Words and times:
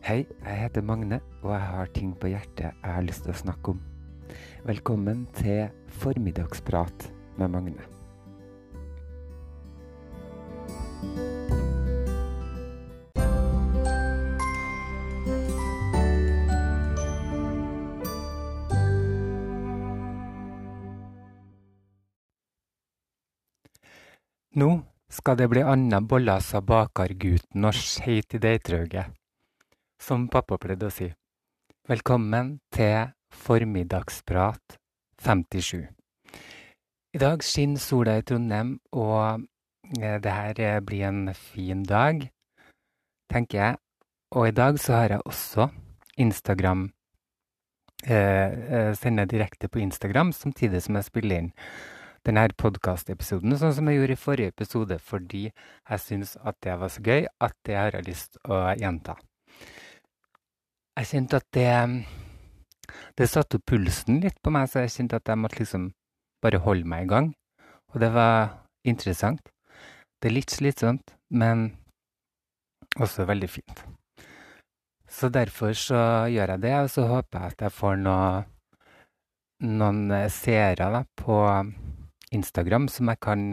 Hei, 0.00 0.24
jeg 0.24 0.56
heter 0.56 0.80
Magne, 0.80 1.18
og 1.42 1.50
jeg 1.52 1.60
har 1.60 1.90
ting 1.92 2.14
på 2.16 2.30
hjertet 2.32 2.70
jeg 2.72 2.88
har 2.88 3.04
lyst 3.04 3.26
til 3.26 3.34
å 3.34 3.36
snakke 3.36 3.74
om. 3.74 3.82
Velkommen 4.64 5.26
til 5.36 5.68
formiddagsprat 6.00 7.04
med 7.36 7.52
Magne. 7.52 7.84
Nå 24.56 24.72
skal 25.12 25.36
det 25.36 25.52
bli 25.52 25.60
anna 25.60 26.00
bollas 26.00 26.54
av 26.56 26.64
bakergutten 26.72 27.68
og 27.68 27.76
skeit 27.76 28.40
i 28.40 28.40
deitrauget, 28.48 29.19
som 30.00 30.28
pappa 30.32 30.58
pleide 30.58 30.88
å 30.88 30.94
si. 30.94 31.10
Velkommen 31.88 32.58
til 32.72 33.12
formiddagsprat 33.44 34.78
57. 35.20 35.84
I 37.10 37.20
dag 37.20 37.44
skinner 37.44 37.82
sola 37.82 38.16
i 38.20 38.24
Trondheim, 38.24 38.78
og 38.96 39.44
eh, 40.00 40.16
det 40.22 40.32
her 40.32 40.60
eh, 40.62 40.80
blir 40.86 41.08
en 41.08 41.34
fin 41.34 41.84
dag, 41.84 42.24
tenker 43.30 43.58
jeg. 43.58 43.78
Og 44.34 44.48
i 44.48 44.56
dag 44.56 44.78
så 44.78 45.00
har 45.00 45.16
jeg 45.16 45.26
også 45.26 45.68
Instagram 46.22 46.90
eh, 48.06 48.50
eh 48.78 48.92
Sender 48.94 49.26
direkte 49.26 49.68
på 49.68 49.82
Instagram 49.82 50.32
samtidig 50.32 50.82
som 50.82 50.94
jeg 50.94 51.08
spiller 51.08 51.42
inn 51.42 51.50
denne 52.24 52.46
podkastepisoden, 52.56 53.56
sånn 53.56 53.74
som 53.74 53.88
jeg 53.88 53.98
gjorde 53.98 54.14
i 54.14 54.22
forrige 54.22 54.52
episode, 54.54 54.98
fordi 54.98 55.48
jeg 55.48 56.04
syns 56.04 56.36
at 56.44 56.60
det 56.62 56.76
var 56.78 56.92
så 56.92 57.02
gøy 57.02 57.26
at 57.40 57.56
det 57.66 57.76
har 57.80 57.96
jeg 57.96 58.08
lyst 58.12 58.38
å 58.44 58.62
gjenta. 58.76 59.16
Jeg 60.98 61.06
kjente 61.06 61.38
at 61.40 61.46
det 61.54 62.04
Det 63.18 63.28
satte 63.28 63.58
opp 63.58 63.66
pulsen 63.70 64.18
litt 64.24 64.38
på 64.42 64.50
meg, 64.50 64.66
så 64.68 64.82
jeg 64.82 64.94
kjente 64.96 65.20
at 65.20 65.28
jeg 65.28 65.38
måtte 65.38 65.60
liksom 65.60 65.90
bare 66.42 66.58
holde 66.64 66.88
meg 66.88 67.04
i 67.04 67.10
gang. 67.10 67.28
Og 67.92 68.00
det 68.00 68.10
var 68.14 68.66
interessant. 68.84 69.40
Det 70.20 70.30
er 70.30 70.34
litt 70.34 70.50
slitsomt, 70.50 71.14
men 71.30 71.76
også 72.98 73.26
veldig 73.28 73.50
fint. 73.50 73.84
Så 75.10 75.30
derfor 75.30 75.74
så 75.78 76.00
gjør 76.30 76.54
jeg 76.54 76.62
det, 76.64 76.74
og 76.80 76.90
så 76.90 77.06
håper 77.10 77.38
jeg 77.38 77.54
at 77.54 77.64
jeg 77.66 77.76
får 77.76 77.96
noe, 78.02 78.44
noen 79.66 80.04
seere 80.30 80.90
da, 80.94 81.02
på 81.18 81.40
Instagram 82.34 82.88
som 82.90 83.10
jeg 83.10 83.22
kan 83.22 83.48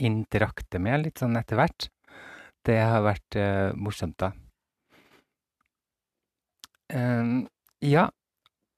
interakte 0.00 0.80
med 0.80 1.06
litt 1.06 1.20
sånn 1.20 1.36
etter 1.40 1.60
hvert. 1.60 1.88
Det 2.64 2.76
har 2.80 3.04
vært 3.04 3.40
uh, 3.40 3.72
morsomt, 3.76 4.18
da. 4.20 4.32
Um, 6.94 7.48
ja, 7.82 8.08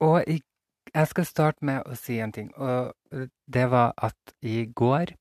og 0.03 0.27
i, 0.29 0.39
jeg 0.93 1.09
skal 1.09 1.25
starte 1.25 1.65
med 1.65 1.87
å 1.89 1.97
si 1.97 2.19
en 2.21 2.33
ting. 2.35 2.51
Og 2.55 2.93
det 3.47 3.65
var 3.71 3.93
at 3.97 4.35
i 4.45 4.63
går 4.69 5.15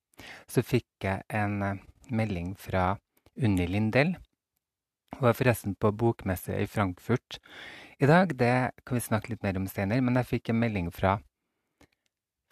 så 0.50 0.64
fikk 0.64 1.06
jeg 1.06 1.24
en 1.32 1.62
uh, 1.62 1.80
melding 2.12 2.52
fra 2.60 2.96
Unni 3.40 3.66
Lindell. 3.66 4.16
Hun 5.18 5.28
er 5.28 5.36
forresten 5.36 5.74
på 5.76 5.92
bokmesse 5.96 6.56
i 6.56 6.68
Frankfurt 6.68 7.38
i 8.00 8.08
dag. 8.08 8.32
Det 8.36 8.72
kan 8.84 8.98
vi 8.98 9.04
snakke 9.04 9.32
litt 9.32 9.44
mer 9.44 9.58
om 9.60 9.68
senere, 9.70 10.04
men 10.04 10.18
jeg 10.20 10.30
fikk 10.36 10.52
en 10.52 10.60
melding 10.62 10.88
fra, 10.94 11.18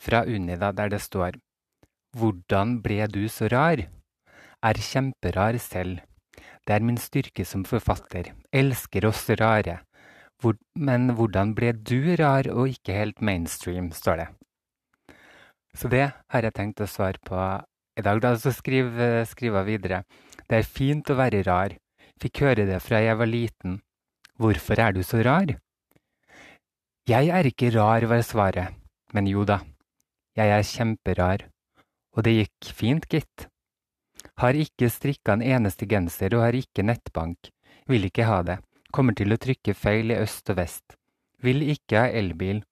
fra 0.00 0.24
Unni 0.28 0.58
da, 0.60 0.72
der 0.72 0.92
det 0.92 1.02
står 1.04 1.40
Hvordan 2.16 2.80
ble 2.82 3.04
du 3.06 3.28
så 3.30 3.46
rar? 3.52 3.84
Er 4.60 4.80
kjemperar 4.82 5.56
selv. 5.62 6.00
Det 6.66 6.74
er 6.74 6.84
min 6.84 6.98
styrke 7.00 7.44
som 7.46 7.62
forfatter. 7.64 8.32
Elsker 8.52 9.06
oss 9.08 9.22
rare. 9.40 9.78
Hvor, 10.40 10.56
men 10.74 11.10
hvordan 11.16 11.52
ble 11.56 11.74
du 11.76 12.14
rar 12.16 12.48
og 12.48 12.70
ikke 12.72 12.96
helt 12.96 13.20
mainstream, 13.20 13.90
står 13.92 14.22
det. 14.22 14.28
Så 15.76 15.90
det 15.92 16.06
har 16.32 16.46
jeg 16.46 16.56
tenkt 16.56 16.80
å 16.80 16.88
svare 16.88 17.20
på 17.24 17.36
i 17.98 18.04
dag. 18.04 18.20
Da 18.24 18.34
så 18.40 18.52
skriver 18.54 19.24
skriv 19.28 19.58
videre. 19.68 20.02
Det 20.48 20.60
er 20.60 20.66
fint 20.66 21.10
å 21.12 21.18
være 21.18 21.44
rar. 21.46 21.76
Fikk 22.20 22.42
høre 22.44 22.66
det 22.68 22.80
fra 22.84 23.00
jeg 23.04 23.16
var 23.20 23.30
liten. 23.30 23.80
Hvorfor 24.40 24.80
er 24.80 24.96
du 24.96 25.02
så 25.04 25.20
rar? 25.24 25.52
Jeg 27.08 27.30
er 27.32 27.46
ikke 27.48 27.70
rar, 27.76 28.06
var 28.08 28.24
svaret. 28.24 28.76
Men 29.12 29.26
jo 29.26 29.44
da, 29.44 29.60
jeg 30.38 30.52
er 30.54 30.66
kjemperar. 30.66 31.46
Og 32.16 32.24
det 32.26 32.34
gikk 32.36 32.72
fint, 32.74 33.06
gitt. 33.10 33.46
Har 34.40 34.56
ikke 34.56 34.90
strikka 34.90 35.36
en 35.36 35.44
eneste 35.44 35.88
genser 35.90 36.34
og 36.36 36.44
har 36.46 36.56
ikke 36.56 36.84
nettbank. 36.86 37.50
Vil 37.90 38.06
ikke 38.08 38.26
ha 38.28 38.40
det. 38.46 38.58
Kommer 38.90 39.14
til 39.14 39.30
å 39.30 39.38
trykke 39.38 39.74
feil 39.78 40.10
i 40.10 40.18
øst 40.18 40.50
og 40.50 40.58
vest. 40.58 40.96
Vil 41.44 41.62
ikke 41.70 42.04
ha 42.04 42.10
elbil. 42.20 42.64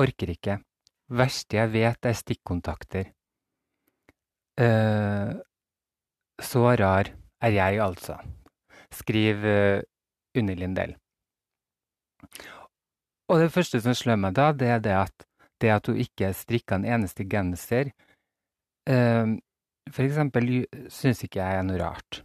Orker 0.00 0.32
ikke. 0.34 0.58
Verste 1.14 1.60
jeg 1.60 1.70
vet 1.74 2.08
er 2.08 2.16
stikkontakter. 2.18 3.12
Uh, 4.58 5.34
så 6.42 6.64
rar 6.78 7.10
er 7.42 7.54
jeg 7.54 7.80
altså. 7.82 8.18
Skriv 8.94 9.46
uh, 9.46 9.82
Unni 10.38 10.56
Lindell. 10.58 10.96
Og 13.30 13.40
det 13.40 13.52
første 13.54 13.80
som 13.80 13.96
slår 13.96 14.18
meg 14.20 14.36
da, 14.36 14.50
det 14.52 14.68
er 14.70 14.82
det 14.82 14.98
at 14.98 15.26
det 15.62 15.70
at 15.70 15.86
hun 15.88 16.00
ikke 16.02 16.32
strikka 16.34 16.76
en 16.76 16.86
eneste 16.96 17.24
genser 17.30 17.92
uh, 18.90 19.30
For 19.90 20.04
eksempel 20.04 20.64
syns 20.92 21.22
ikke 21.24 21.40
jeg 21.40 21.60
er 21.60 21.66
noe 21.66 21.80
rart. 21.80 22.24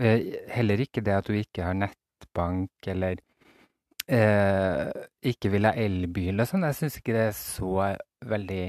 Uh, 0.00 0.32
heller 0.48 0.80
ikke 0.80 1.02
det 1.04 1.12
at 1.18 1.28
du 1.28 1.34
ikke 1.36 1.66
har 1.66 1.76
nettbank 1.76 2.88
eller 2.88 3.20
eh, 4.08 4.88
ikke 5.22 5.50
vil 5.52 5.68
ha 5.68 5.74
elbil 5.76 6.40
og 6.40 6.48
sånn. 6.48 6.64
Jeg 6.68 6.78
syns 6.78 6.98
ikke 6.98 7.14
det 7.16 7.26
er 7.28 7.36
så 7.36 7.74
veldig 8.32 8.64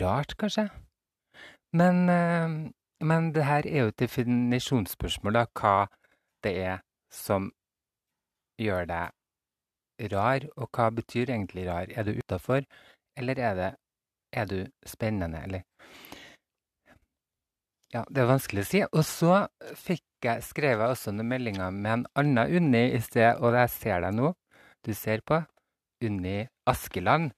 rart, 0.00 0.34
kanskje. 0.40 0.68
Men, 1.76 2.08
men 3.04 3.28
det 3.36 3.44
her 3.44 3.68
er 3.68 3.84
jo 3.84 3.92
et 3.92 4.00
definisjonsspørsmål, 4.00 5.36
da, 5.36 5.44
hva 5.60 5.76
det 6.44 6.54
er 6.64 6.80
som 7.12 7.50
gjør 8.60 8.88
deg 8.88 10.08
rar, 10.12 10.46
og 10.56 10.70
hva 10.72 10.90
betyr 10.94 11.32
egentlig 11.32 11.66
rar? 11.68 11.90
Er 11.90 12.06
du 12.06 12.14
utafor, 12.18 12.62
eller 13.18 13.38
er, 13.38 13.54
det, 13.54 13.70
er 14.32 14.46
du 14.46 14.58
spennende, 14.86 15.42
eller 15.42 15.62
Ja, 17.94 18.02
det 18.12 18.20
er 18.20 18.28
vanskelig 18.28 18.66
å 18.66 18.68
si. 18.68 18.80
Og 18.92 19.04
så 19.08 19.34
fikk 19.80 20.04
jeg, 20.26 20.44
skrev 20.44 20.82
jeg 20.82 20.92
også 20.92 21.14
noen 21.14 21.30
meldinger 21.30 21.72
med 21.72 21.92
en 21.94 22.06
annen 22.20 22.56
Unni 22.58 22.82
i 22.92 23.00
sted, 23.00 23.40
og 23.40 23.56
jeg 23.56 23.72
ser 23.72 24.04
deg 24.04 24.16
nå. 24.18 24.34
Du 24.84 24.92
ser 24.96 25.24
på 25.24 25.40
Unni 26.04 26.42
Askeland. 26.68 27.32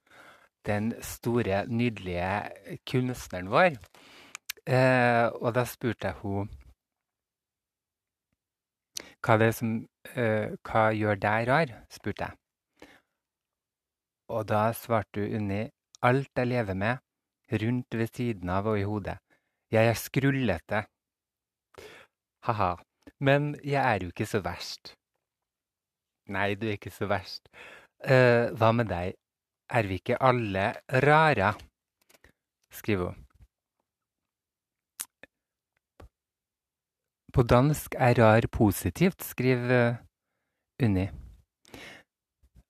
Den 0.67 0.91
store, 1.01 1.63
nydelige 1.71 2.81
kunstneren 2.85 3.47
vår. 3.49 3.79
Eh, 4.67 5.27
og 5.39 5.55
da 5.55 5.63
spurte 5.65 6.11
jeg 6.11 6.19
henne 6.21 6.49
hva, 9.21 9.37
det 9.37 9.51
som, 9.57 9.73
eh, 10.17 10.53
hva 10.67 10.83
gjør 10.97 11.17
deg 11.21 11.47
rar, 11.49 11.73
spurte 11.89 12.27
jeg. 12.27 12.89
Og 14.29 14.45
da 14.51 14.67
svarte 14.75 15.25
Unni 15.37 15.63
alt 16.03 16.31
jeg 16.35 16.49
lever 16.49 16.77
med, 16.77 17.01
rundt 17.51 17.97
ved 17.97 18.09
siden 18.13 18.49
av 18.49 18.67
og 18.67 18.79
i 18.79 18.85
hodet. 18.87 19.19
Jeg 19.71 19.87
er 19.87 19.97
skrullete. 19.97 20.83
Ha-ha. 22.47 22.75
Men 23.19 23.55
jeg 23.63 23.81
er 23.81 24.03
jo 24.03 24.11
ikke 24.11 24.25
så 24.25 24.41
verst. 24.43 24.93
Nei, 26.31 26.55
du 26.55 26.67
er 26.67 26.77
ikke 26.77 26.93
så 26.93 27.07
verst. 27.11 27.47
Uh, 28.03 28.51
hva 28.57 28.71
med 28.75 28.89
deg? 28.91 29.15
Er 29.71 29.87
vi 29.87 29.99
ikke 30.01 30.19
alle 30.21 30.73
rare? 31.05 31.53
skriver 32.71 33.11
hun. 33.11 33.25
På 37.33 37.43
dansk 37.43 37.95
er 37.95 38.15
rar 38.19 38.47
positivt, 38.51 39.23
skriver 39.23 39.95
Unni. 40.83 41.07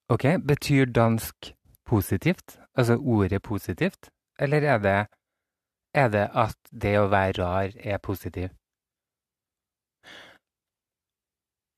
Ok, 0.09 0.25
betyr 0.47 0.85
dansk 0.85 1.53
positivt? 1.85 2.59
Altså 2.77 2.97
ordet 2.97 3.41
positivt? 3.41 4.09
Eller 4.39 4.61
er 4.61 4.77
det, 4.77 5.07
er 5.93 6.09
det 6.09 6.27
at 6.33 6.57
det 6.71 6.95
å 6.99 7.09
være 7.11 7.35
rar 7.41 7.75
er 7.75 7.97
positiv. 8.03 8.49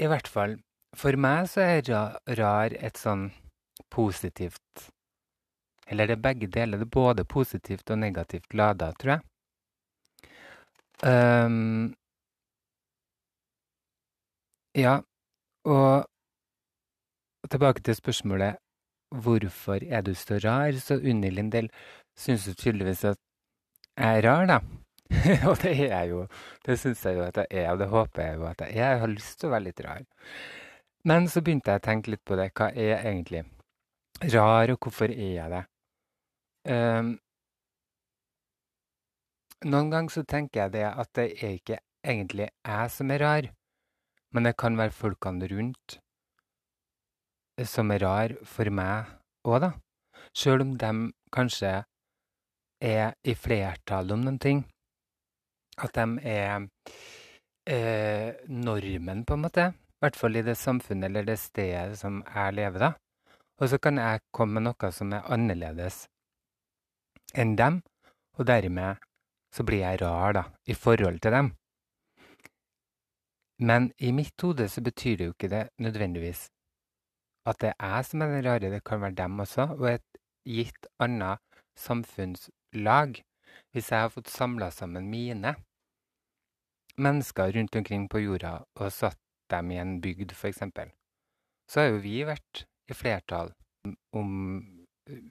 I 0.02 0.10
hvert 0.10 0.28
fall, 0.28 0.58
for 0.96 1.18
meg 1.18 1.48
så 1.50 1.62
er 1.66 1.92
rar 2.38 2.74
et 2.78 2.98
sånn 2.98 3.32
positivt 3.94 4.90
Eller 5.88 6.08
det 6.08 6.16
er 6.16 6.22
begge 6.24 6.48
deler. 6.48 6.80
Det 6.80 6.86
er 6.88 6.96
både 6.96 7.26
positivt 7.26 7.90
og 7.92 7.98
negativt 8.00 8.54
lada, 8.56 8.94
tror 8.96 9.12
jeg. 9.12 9.22
Um, 11.04 11.94
ja, 14.74 15.02
og 15.68 16.08
tilbake 17.52 17.84
til 17.84 17.96
spørsmålet 17.96 18.56
hvorfor 19.12 19.84
er 19.84 20.02
du 20.02 20.14
så 20.16 20.40
rar? 20.46 20.72
Så 20.72 20.96
Unni 20.96 21.30
Lindell 21.30 21.70
syns 22.18 22.48
tydeligvis 22.56 23.04
at 23.12 23.20
jeg 23.98 24.20
er 24.20 24.26
rar, 24.28 24.46
da. 24.50 24.60
og 25.50 25.58
det 25.62 25.74
er 25.74 25.90
jeg 25.92 26.10
jo. 26.10 26.22
Det 26.66 26.78
syns 26.82 27.04
jeg 27.06 27.20
jo 27.20 27.26
at 27.26 27.38
jeg 27.44 27.64
er, 27.64 27.72
og 27.72 27.82
det 27.82 27.90
håper 27.92 28.24
jeg 28.24 28.40
jo 28.40 28.48
at 28.50 28.62
jeg 28.62 28.72
er. 28.72 28.78
Jeg 28.80 29.02
har 29.04 29.12
lyst 29.12 29.40
til 29.40 29.50
å 29.50 29.54
være 29.54 29.68
litt 29.68 29.84
rar. 29.86 30.06
Men 31.06 31.28
så 31.28 31.44
begynte 31.44 31.74
jeg 31.74 31.82
å 31.82 31.88
tenke 31.90 32.14
litt 32.14 32.24
på 32.26 32.38
det. 32.40 32.50
Hva 32.56 32.72
er 32.72 32.90
jeg 32.94 33.12
egentlig 33.12 33.44
rar, 34.34 34.72
og 34.74 34.80
hvorfor 34.80 35.12
er 35.12 35.34
jeg 35.36 35.52
det? 35.54 35.64
Um, 36.64 37.10
noen 39.68 39.90
ganger 39.92 40.16
så 40.16 40.24
tenker 40.28 40.64
jeg 40.64 40.76
det 40.78 40.86
at 40.88 41.12
det 41.18 41.28
er 41.34 41.58
ikke 41.58 41.82
egentlig 42.04 42.48
jeg 42.50 42.92
som 42.92 43.12
er 43.12 43.24
rar, 43.24 43.50
men 44.34 44.48
det 44.48 44.56
kan 44.60 44.80
være 44.80 44.96
folkene 44.96 45.48
rundt 45.52 46.00
som 47.70 47.92
er 47.94 48.02
rar 48.02 48.34
for 48.50 48.72
meg 48.74 49.12
òg, 49.46 49.60
da. 49.62 49.72
Sjøl 50.34 50.64
om 50.64 50.72
de 50.82 50.92
kanskje 51.36 51.84
er 52.84 53.14
i 53.24 53.36
flertall 53.36 54.12
om 54.16 54.26
noen 54.26 54.40
ting. 54.42 54.64
At 55.82 55.96
de 55.98 56.06
er 56.30 56.68
eh, 57.66 58.36
normen, 58.50 59.24
på 59.26 59.38
en 59.38 59.46
måte. 59.46 59.70
I 59.74 60.04
hvert 60.04 60.20
fall 60.20 60.36
i 60.36 60.44
det 60.46 60.58
samfunnet 60.60 61.10
eller 61.10 61.26
det 61.28 61.40
stedet 61.40 61.98
som 62.00 62.22
jeg 62.28 62.58
lever, 62.60 62.90
da. 62.90 62.92
Og 63.62 63.70
så 63.72 63.80
kan 63.80 63.98
jeg 64.02 64.24
komme 64.36 64.60
med 64.60 64.68
noe 64.68 64.92
som 64.92 65.14
er 65.16 65.28
annerledes 65.32 66.04
enn 67.34 67.56
dem, 67.58 67.80
og 68.38 68.46
dermed 68.50 69.02
så 69.54 69.64
blir 69.66 69.86
jeg 69.86 70.02
rar, 70.02 70.34
da, 70.36 70.44
i 70.70 70.76
forhold 70.78 71.22
til 71.24 71.34
dem. 71.34 71.54
Men 73.64 73.92
i 73.98 74.12
mitt 74.12 74.42
hode 74.42 74.68
så 74.70 74.82
betyr 74.84 75.18
det 75.18 75.30
jo 75.30 75.36
ikke 75.38 75.50
det 75.50 75.64
nødvendigvis 75.82 76.50
at 77.46 77.60
det 77.62 77.74
er 77.74 77.96
jeg 77.96 78.06
som 78.06 78.22
er 78.22 78.32
den 78.32 78.46
rare, 78.46 78.72
det 78.72 78.84
kan 78.84 79.02
være 79.02 79.16
dem 79.16 79.40
også, 79.40 79.62
og 79.62 79.90
et 79.92 80.20
gitt 80.48 80.88
annet 81.00 81.40
samfunnslag. 82.74 83.24
Hvis 83.74 83.90
jeg 83.90 84.02
har 84.02 84.10
fått 84.10 84.30
samla 84.30 84.72
sammen 84.72 85.10
mine 85.10 85.56
mennesker 86.98 87.52
rundt 87.54 87.76
omkring 87.76 88.08
på 88.08 88.20
jorda 88.20 88.64
og 88.80 88.92
satt 88.92 89.18
dem 89.50 89.72
i 89.72 89.80
en 89.80 90.00
bygd, 90.02 90.32
f.eks., 90.32 90.62
så 91.70 91.80
har 91.80 91.88
jo 91.90 92.02
vi 92.04 92.24
vært 92.24 92.66
i 92.90 92.94
flertall 92.94 93.54
om 94.14 94.62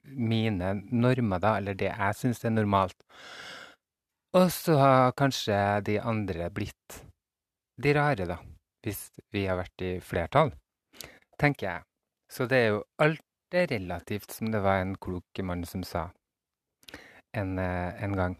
mine 0.04 0.74
normer, 0.90 1.38
da, 1.38 1.56
eller 1.58 1.74
det 1.74 1.92
jeg 1.92 2.14
syns 2.16 2.44
er 2.44 2.50
normalt. 2.50 2.98
Og 4.34 4.50
så 4.50 4.76
har 4.76 5.12
kanskje 5.12 5.80
de 5.86 6.00
andre 6.00 6.50
blitt 6.50 7.04
de 7.78 7.94
rare, 7.94 8.26
da, 8.26 8.38
hvis 8.82 9.12
vi 9.32 9.46
har 9.46 9.56
vært 9.56 9.82
i 9.82 10.00
flertall, 10.00 10.52
tenker 11.38 11.66
jeg. 11.66 11.82
Så 12.30 12.46
det 12.46 12.58
er 12.58 12.68
jo 12.74 12.82
alt 12.98 13.22
er 13.52 13.68
relativt, 13.68 14.32
som 14.32 14.50
det 14.50 14.62
var 14.64 14.80
en 14.80 14.96
klok 14.96 15.38
mann 15.44 15.64
som 15.68 15.84
sa 15.84 16.10
en, 17.32 17.58
eh, 17.58 18.04
en 18.04 18.16
gang. 18.16 18.36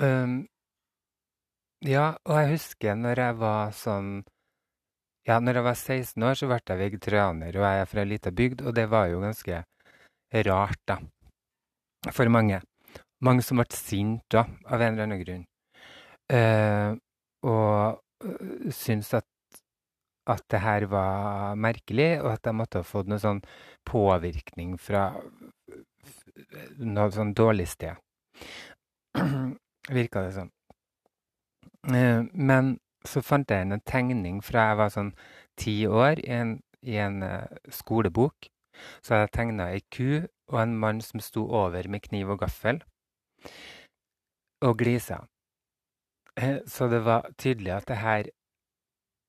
Um, 0.00 0.46
ja, 1.84 2.16
og 2.24 2.38
jeg 2.40 2.54
husker 2.56 2.96
når 2.98 3.20
jeg 3.22 3.34
var 3.38 3.74
sånn 3.78 4.08
Ja, 5.24 5.38
når 5.40 5.60
jeg 5.60 5.64
var 5.64 5.76
16 5.78 6.24
år, 6.26 6.34
så 6.36 6.48
ble 6.50 6.58
jeg 6.60 6.80
vegetarianer, 6.80 7.56
og 7.56 7.64
jeg 7.64 7.80
er 7.80 7.86
fra 7.88 8.02
ei 8.02 8.08
lita 8.10 8.32
bygd, 8.34 8.64
og 8.68 8.74
det 8.76 8.84
var 8.92 9.06
jo 9.08 9.22
ganske 9.22 9.62
rart, 10.44 10.80
da, 10.84 10.98
for 12.12 12.28
mange. 12.28 12.58
Mange 13.24 13.44
som 13.46 13.56
ble 13.56 13.64
sinte, 13.72 14.26
da, 14.34 14.42
av 14.68 14.84
en 14.84 14.92
eller 14.92 15.06
annen 15.06 15.22
grunn. 15.22 15.46
Uh, 16.28 16.92
og 17.48 18.02
uh, 18.26 18.68
syntes 18.68 19.14
at 19.16 19.28
at 20.26 20.44
det 20.50 20.60
her 20.64 20.86
var 20.88 21.56
merkelig, 21.60 22.22
og 22.22 22.30
at 22.32 22.48
jeg 22.48 22.56
måtte 22.56 22.80
ha 22.80 22.86
fått 22.86 23.10
noe 23.12 23.20
sånn 23.20 23.42
påvirkning 23.88 24.78
fra 24.80 25.10
noe 26.78 27.10
sånn 27.14 27.34
dårlig 27.36 27.68
sted. 27.72 28.00
Virka 29.94 30.24
det. 30.24 30.46
Eh, 31.94 32.22
men 32.32 32.78
så 33.04 33.22
fant 33.22 33.50
jeg 33.50 33.66
en 33.66 33.80
tegning 33.84 34.40
fra 34.44 34.70
jeg 34.70 34.80
var 34.80 34.92
sånn 34.94 35.12
ti 35.60 35.74
år, 35.86 36.22
i 36.24 36.32
en, 36.40 36.54
i 36.82 36.96
en 36.98 37.20
uh, 37.22 37.44
skolebok. 37.70 38.48
Så 39.04 39.14
hadde 39.14 39.26
jeg 39.26 39.34
tegna 39.36 39.68
ei 39.70 39.82
ku 39.92 40.24
og 40.50 40.58
en 40.60 40.74
mann 40.80 41.02
som 41.04 41.22
sto 41.22 41.44
over 41.46 41.86
med 41.88 42.02
kniv 42.08 42.32
og 42.34 42.40
gaffel, 42.42 42.80
og 44.64 44.78
glisa. 44.80 45.20
Eh, 46.40 46.64
så 46.66 46.88
det 46.90 47.04
var 47.04 47.28
tydelig 47.38 47.76
at 47.76 47.88
det 47.88 48.00
her 48.00 48.32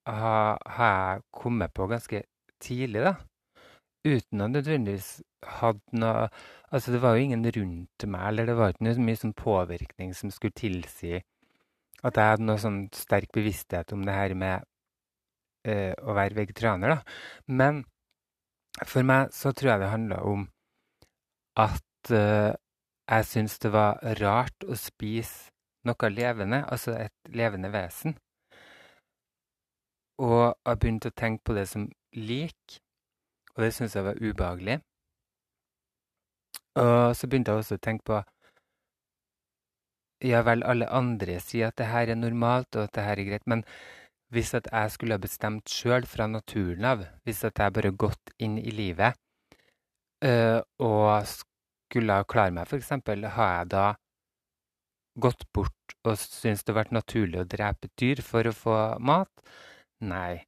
har 0.08 0.60
jeg 0.80 1.22
kommet 1.34 1.74
på 1.74 1.88
ganske 1.88 2.24
tidlig, 2.62 3.04
da. 3.06 3.16
Uten 4.06 4.42
å 4.42 4.50
nødvendigvis 4.50 5.20
hatt 5.62 5.82
noe 5.96 6.30
Altså, 6.76 6.92
det 6.92 7.00
var 7.00 7.14
jo 7.16 7.24
ingen 7.24 7.46
rundt 7.56 8.04
meg, 8.10 8.24
eller 8.28 8.48
det 8.50 8.56
var 8.58 8.74
ikke 8.74 8.84
noe 8.84 9.04
mye 9.06 9.20
sånn 9.20 9.36
påvirkning 9.38 10.10
som 10.18 10.32
skulle 10.34 10.58
tilsi 10.58 11.22
at 12.06 12.18
jeg 12.20 12.32
hadde 12.34 12.46
noe 12.46 12.60
sånn 12.60 12.80
sterk 12.94 13.32
bevissthet 13.34 13.94
om 13.96 14.04
det 14.06 14.16
her 14.18 14.34
med 14.38 14.66
uh, 15.70 15.94
å 16.04 16.16
være 16.18 16.38
vegetarianer, 16.38 16.98
da. 16.98 17.16
Men 17.48 17.84
for 18.84 19.08
meg 19.08 19.32
så 19.34 19.54
tror 19.56 19.76
jeg 19.76 19.84
det 19.86 19.94
handla 19.94 20.20
om 20.28 20.46
at 21.64 22.12
uh, 22.12 22.52
jeg 23.06 23.30
syntes 23.30 23.62
det 23.64 23.72
var 23.74 24.02
rart 24.20 24.68
å 24.68 24.78
spise 24.80 25.54
noe 25.86 26.10
levende, 26.10 26.64
altså 26.66 26.96
et 26.98 27.34
levende 27.38 27.70
vesen. 27.74 28.18
Og 30.22 30.56
jeg 30.66 30.80
begynte 30.82 31.12
å 31.12 31.18
tenke 31.18 31.44
på 31.46 31.56
det 31.58 31.68
som 31.70 31.88
lik, 32.16 32.80
og 33.56 33.64
det 33.64 33.74
syntes 33.76 33.96
jeg 33.98 34.08
var 34.08 34.22
ubehagelig. 34.22 34.80
Og 36.82 37.16
så 37.16 37.28
begynte 37.28 37.54
jeg 37.54 37.64
også 37.64 37.78
å 37.80 37.84
tenke 37.84 38.08
på 38.12 38.22
Ja 40.26 40.42
vel, 40.48 40.64
alle 40.64 40.88
andre 40.90 41.38
sier 41.44 41.70
at 41.70 41.78
det 41.80 41.90
her 41.92 42.10
er 42.10 42.18
normalt, 42.18 42.72
og 42.76 42.88
at 42.88 42.96
det 42.96 43.04
her 43.04 43.20
er 43.20 43.28
greit, 43.28 43.44
men 43.52 43.66
hvis 44.34 44.54
at 44.58 44.68
jeg 44.72 44.94
skulle 44.94 45.18
ha 45.18 45.22
bestemt 45.22 45.70
sjøl 45.70 46.08
fra 46.10 46.26
naturen 46.28 46.88
av, 46.88 47.04
hvis 47.28 47.44
at 47.46 47.60
jeg 47.62 47.76
bare 47.76 47.92
gått 47.94 48.34
inn 48.42 48.56
i 48.58 48.72
livet 48.74 49.20
øh, 50.26 50.62
og 50.82 51.28
skulle 51.30 52.18
ha 52.18 52.26
klare 52.28 52.56
meg, 52.56 52.66
f.eks., 52.66 52.90
har 53.36 53.54
jeg 53.60 53.70
da 53.76 53.86
gått 55.22 55.46
bort 55.56 55.96
og 56.04 56.18
syntes 56.20 56.66
det 56.66 56.74
har 56.74 56.82
vært 56.82 56.96
naturlig 56.96 57.44
å 57.44 57.48
drepe 57.48 57.92
dyr 58.00 58.24
for 58.26 58.50
å 58.50 58.56
få 58.56 58.80
mat? 59.00 59.32
Nei, 60.04 60.44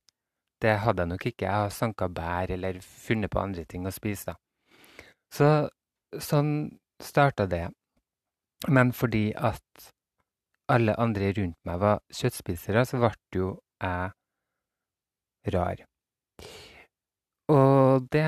det 0.63 0.79
hadde 0.83 1.05
jeg 1.05 1.13
nok 1.13 1.25
ikke. 1.29 1.45
Jeg 1.45 1.63
har 1.67 1.73
sanka 1.73 2.09
bær 2.11 2.51
eller 2.53 2.81
funnet 2.81 3.31
på 3.31 3.41
andre 3.43 3.63
ting 3.69 3.87
å 3.87 3.93
spise, 3.93 4.33
da. 4.33 4.39
Så 5.33 5.47
sånn 6.23 6.79
starta 7.03 7.45
det. 7.49 7.67
Men 8.67 8.91
fordi 8.95 9.31
at 9.35 9.91
alle 10.71 10.95
andre 10.99 11.31
rundt 11.37 11.59
meg 11.67 11.79
var 11.79 12.01
kjøttspisere, 12.13 12.83
så 12.85 12.99
ble 13.01 13.11
jo 13.35 13.51
jeg 13.77 15.53
rar. 15.53 15.83
Og 17.53 18.07
det, 18.11 18.25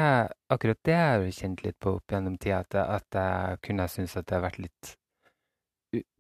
akkurat 0.53 0.79
det 0.88 0.96
har 0.96 1.25
jeg 1.25 1.36
kjent 1.41 1.63
litt 1.65 1.79
på 1.81 1.98
opp 1.98 2.13
gjennom 2.13 2.38
tida, 2.39 2.62
at, 2.63 2.77
at 2.79 3.17
jeg 3.19 3.60
kunne 3.67 3.88
synes 3.91 4.15
at 4.15 4.29
det 4.29 4.38
har 4.38 4.46
vært 4.46 4.62
litt 4.63 4.93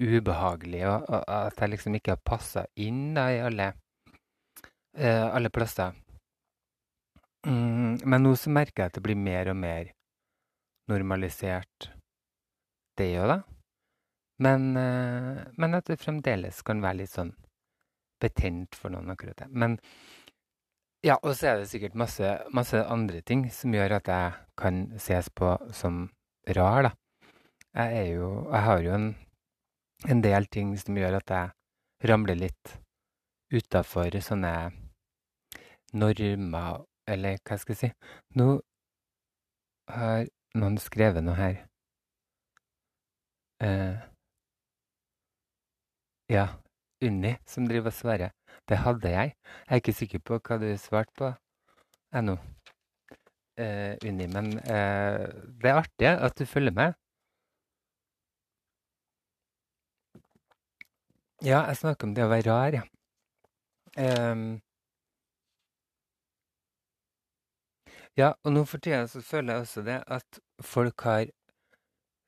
ubehagelig, 0.01 0.81
og, 0.89 1.05
og 1.07 1.23
at 1.29 1.61
jeg 1.61 1.75
liksom 1.75 1.95
ikke 1.95 2.17
har 2.17 2.25
passa 2.25 2.65
inn 2.81 3.13
da, 3.15 3.29
i 3.31 3.39
alle 3.45 3.69
uh, 4.97 5.27
alle 5.35 5.49
plasser. 5.53 5.93
Mm, 7.47 8.01
men 8.03 8.23
nå 8.25 8.33
så 8.35 8.51
merker 8.51 8.83
jeg 8.83 8.91
at 8.91 8.97
det 8.97 9.05
blir 9.05 9.19
mer 9.19 9.53
og 9.53 9.57
mer 9.61 9.93
normalisert, 10.89 11.91
det 12.97 13.13
òg, 13.21 13.29
da. 13.31 13.39
Men, 14.39 14.77
eh, 14.77 15.43
men, 15.59 15.75
at 15.75 15.89
det 15.91 15.99
fremdeles 15.99 16.61
kan 16.63 16.81
være 16.83 17.01
litt 17.01 17.11
sånn 17.11 17.33
betent 18.19 18.75
for 18.75 18.91
noen, 18.93 19.11
akkurat 19.11 19.43
det. 19.43 19.49
Men 19.51 19.77
ja, 21.03 21.15
og 21.23 21.35
så 21.35 21.51
er 21.51 21.59
det 21.59 21.69
sikkert 21.71 21.95
masse, 21.99 22.31
masse 22.55 22.79
andre 22.91 23.21
ting 23.23 23.45
som 23.55 23.75
gjør 23.75 23.99
at 23.99 24.09
jeg 24.11 24.31
kan 24.59 24.81
ses 24.99 25.29
på 25.31 25.53
som 25.75 26.07
rar, 26.55 26.89
da. 26.89 26.91
Jeg 27.77 28.15
jo 28.15 28.49
Jeg 28.49 28.61
har 28.65 28.81
jo 28.81 28.93
en, 28.95 29.09
en 30.09 30.21
del 30.21 30.47
ting 30.49 30.73
som 30.81 30.97
gjør 30.97 31.19
at 31.19 31.29
jeg 31.29 32.09
ramler 32.09 32.35
litt 32.35 32.79
utafor 33.53 34.17
sånne 34.25 34.71
normer 35.93 36.85
Eller 37.07 37.37
hva 37.45 37.57
skal 37.57 37.75
jeg 37.75 37.79
si? 37.79 37.89
Nå 38.37 38.59
har 39.89 40.25
noen 40.57 40.77
skrevet 40.81 41.23
noe 41.23 41.35
her. 41.37 41.57
Eh, 43.61 43.97
ja, 46.29 46.45
Unni 47.03 47.33
som 47.47 47.67
driver 47.67 47.91
og 47.91 47.97
svarer. 47.97 48.31
Det 48.69 48.77
hadde 48.85 49.11
jeg. 49.11 49.35
Jeg 49.67 49.75
er 49.75 49.81
ikke 49.81 49.97
sikker 49.97 50.23
på 50.25 50.39
hva 50.39 50.57
du 50.61 50.69
svarte 50.77 51.13
på 51.17 51.31
ennå, 52.19 52.37
eh, 53.57 53.95
Unni. 54.05 54.27
Men 54.27 54.57
eh, 54.59 55.27
det 55.61 55.71
er 55.71 55.81
artig 55.83 56.09
at 56.15 56.37
du 56.39 56.45
følger 56.45 56.75
med. 56.75 56.93
Ja, 61.43 61.61
jeg 61.67 61.77
snakker 61.79 62.07
om 62.07 62.15
det 62.15 62.25
å 62.25 62.31
være 62.31 62.51
rar, 62.51 62.75
ja. 62.75 62.83
Um, 63.99 64.59
ja, 68.17 68.33
og 68.43 68.55
nå 68.55 68.65
for 68.67 68.81
tida 68.83 69.05
så 69.07 69.21
føler 69.23 69.53
jeg 69.53 69.65
også 69.65 69.83
det 69.85 69.99
at 70.07 70.39
folk 70.65 71.05
har 71.07 71.29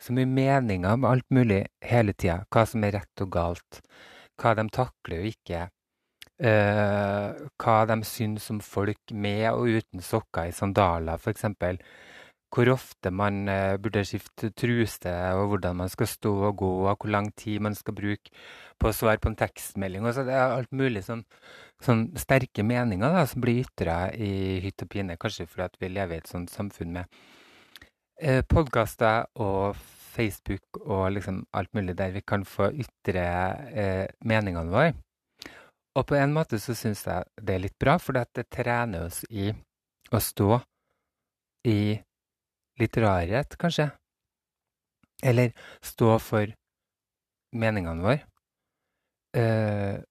så 0.02 0.16
mye 0.18 0.30
meninger 0.30 0.98
om 0.98 1.06
alt 1.06 1.28
mulig 1.34 1.66
hele 1.86 2.14
tida. 2.14 2.42
Hva 2.50 2.66
som 2.70 2.84
er 2.86 2.96
rett 2.98 3.24
og 3.24 3.32
galt. 3.34 3.82
Hva 4.42 4.56
de 4.58 4.66
takler 4.74 5.22
og 5.22 5.30
ikke. 5.30 5.68
Uh, 6.42 7.38
hva 7.62 7.76
de 7.86 8.00
syns 8.08 8.48
om 8.50 8.62
folk 8.66 9.14
med 9.14 9.46
og 9.52 9.70
uten 9.78 10.02
sokker 10.02 10.50
i 10.50 10.56
sandaler, 10.58 11.22
f.eks. 11.22 11.46
Hvor 12.52 12.68
ofte 12.74 13.12
man 13.16 13.46
uh, 13.48 13.78
burde 13.80 14.04
skifte 14.04 14.50
truse, 14.52 15.14
og 15.38 15.54
hvordan 15.54 15.78
man 15.84 15.92
skal 15.92 16.10
stå 16.10 16.34
og 16.50 16.58
gå, 16.60 16.72
og 16.84 16.98
hvor 17.00 17.12
lang 17.14 17.30
tid 17.40 17.62
man 17.64 17.78
skal 17.78 17.96
bruke 17.96 18.34
på 18.80 18.90
å 18.90 18.96
svare 18.96 19.22
på 19.24 19.32
en 19.32 19.38
tekstmelding. 19.40 20.04
Og 20.04 20.18
så 20.18 20.26
det 20.28 20.36
er 20.36 20.58
alt 20.58 20.74
mulig 20.76 21.06
sånn, 21.06 21.24
sånn 21.84 22.10
sterke 22.20 22.66
meninger 22.68 23.14
da, 23.16 23.24
som 23.30 23.44
blir 23.44 23.64
ytra 23.64 24.10
i 24.12 24.60
hytt 24.66 24.84
og 24.84 24.92
pine, 24.92 25.16
kanskje 25.22 25.48
fordi 25.48 25.86
vi 25.86 25.94
lever 25.94 26.18
i 26.18 26.24
et 26.24 26.32
sånt 26.32 26.52
samfunn 26.52 26.92
med 26.98 27.22
eh, 28.20 28.42
podkaster 28.44 29.30
og 29.40 29.80
Facebook 30.12 30.82
og 30.82 31.14
liksom 31.16 31.46
alt 31.56 31.72
mulig 31.78 31.96
der 31.96 32.12
vi 32.12 32.26
kan 32.28 32.44
få 32.44 32.68
ytre 32.84 33.24
meningene 34.28 34.74
våre. 34.74 34.92
Og 35.96 36.08
på 36.08 36.16
en 36.16 36.34
måte 36.36 36.60
så 36.60 36.76
syns 36.78 37.04
jeg 37.08 37.28
det 37.40 37.56
er 37.56 37.64
litt 37.66 37.78
bra, 37.80 37.98
for 38.00 38.16
det 38.16 38.46
trener 38.52 39.08
oss 39.10 39.24
i 39.30 39.50
å 40.12 40.20
stå 40.24 40.60
i 41.68 42.00
litt 42.82 42.98
rarhet, 43.02 43.58
kanskje. 43.62 43.90
Eller 45.24 45.54
stå 45.86 46.16
for 46.22 46.54
meningene 47.54 48.04
våre. 48.04 48.24
Uh, 49.38 50.02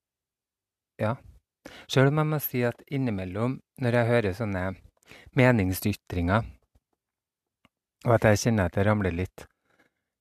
ja. 1.00 1.16
Sjøl 1.90 2.08
om 2.08 2.20
jeg 2.22 2.30
må 2.30 2.38
si 2.42 2.62
at 2.64 2.80
innimellom, 2.88 3.58
når 3.82 3.98
jeg 3.98 4.10
hører 4.10 4.36
sånne 4.36 4.64
meningsytringer, 5.36 6.46
og 8.06 8.14
at 8.16 8.30
jeg 8.30 8.44
kjenner 8.44 8.70
at 8.70 8.78
jeg 8.78 8.86
ramler 8.88 9.12
litt 9.12 9.44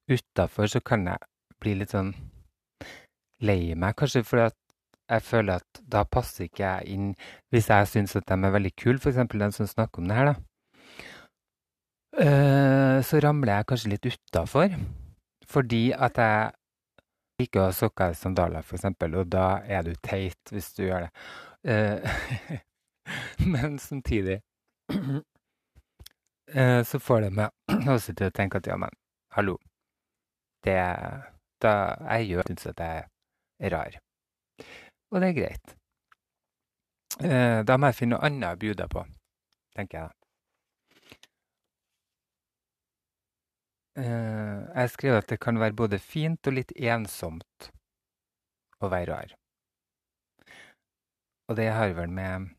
utafor, 0.10 0.68
så 0.68 0.82
kan 0.84 1.06
jeg 1.08 1.30
bli 1.62 1.78
litt 1.80 1.94
sånn 1.96 2.12
lei 3.46 3.76
meg. 3.76 3.96
Kanskje 4.00 4.26
fordi 4.28 4.50
at 4.50 4.58
jeg 5.10 5.26
føler 5.26 5.62
at 5.62 5.82
da 5.90 6.04
passer 6.06 6.46
ikke 6.46 6.66
jeg 6.66 6.94
inn 6.94 7.08
hvis 7.54 7.70
jeg 7.72 7.88
syns 7.90 8.18
at 8.20 8.28
de 8.30 8.36
er 8.36 8.54
veldig 8.56 8.74
kule, 8.78 9.00
f.eks. 9.00 9.22
den 9.32 9.56
som 9.56 9.70
snakker 9.70 10.04
om 10.04 10.10
det 10.10 10.18
her, 10.18 10.34
da. 10.34 10.49
Uh, 12.20 13.00
så 13.06 13.20
ramler 13.24 13.54
jeg 13.54 13.68
kanskje 13.70 13.92
litt 13.94 14.08
utafor, 14.10 14.74
fordi 15.48 15.84
at 15.96 16.20
jeg 16.20 16.52
liker 17.40 17.62
å 17.62 17.68
ha 17.70 17.76
sokker 17.76 18.12
i 18.12 18.20
sandaler, 18.20 18.66
f.eks., 18.66 18.90
og 19.08 19.30
da 19.32 19.48
er 19.64 19.88
du 19.88 19.94
teit 20.04 20.52
hvis 20.52 20.74
du 20.76 20.84
gjør 20.90 21.08
det. 21.08 21.12
Uh, 21.64 22.60
men 23.54 23.80
samtidig 23.80 24.42
uh, 24.92 25.22
så 26.90 27.00
får 27.00 27.28
det 27.28 27.34
meg 27.40 27.50
også 27.96 28.14
til 28.14 28.28
å 28.28 28.36
tenke 28.36 28.60
at 28.60 28.68
ja, 28.68 28.76
men 28.80 28.92
hallo. 29.38 29.56
Det 30.66 30.80
da 31.64 31.74
jeg 32.18 32.30
gjør 32.34 32.52
syns 32.52 32.70
at 32.72 32.84
jeg 32.84 33.08
er 33.60 33.74
rar 33.76 34.00
og 35.10 35.22
det 35.22 35.30
er 35.30 35.38
greit. 35.38 35.76
Eh, 37.20 37.60
da 37.66 37.78
må 37.78 37.90
jeg 37.90 37.98
finne 37.98 38.16
noe 38.16 38.28
annet 38.28 38.54
å 38.54 38.60
bjude 38.62 38.86
på, 38.92 39.04
tenker 39.76 40.04
jeg. 40.04 40.19
Jeg 44.04 44.94
skrev 44.94 45.18
at 45.20 45.30
det 45.32 45.40
kan 45.44 45.60
være 45.60 45.78
både 45.78 46.00
fint 46.00 46.48
og 46.48 46.56
litt 46.58 46.72
ensomt 46.76 47.70
å 48.80 48.90
være 48.92 49.12
rar. 49.12 49.36
Og 51.50 51.58
det 51.58 51.70
har 51.74 51.94
vel 51.98 52.10
med 52.14 52.50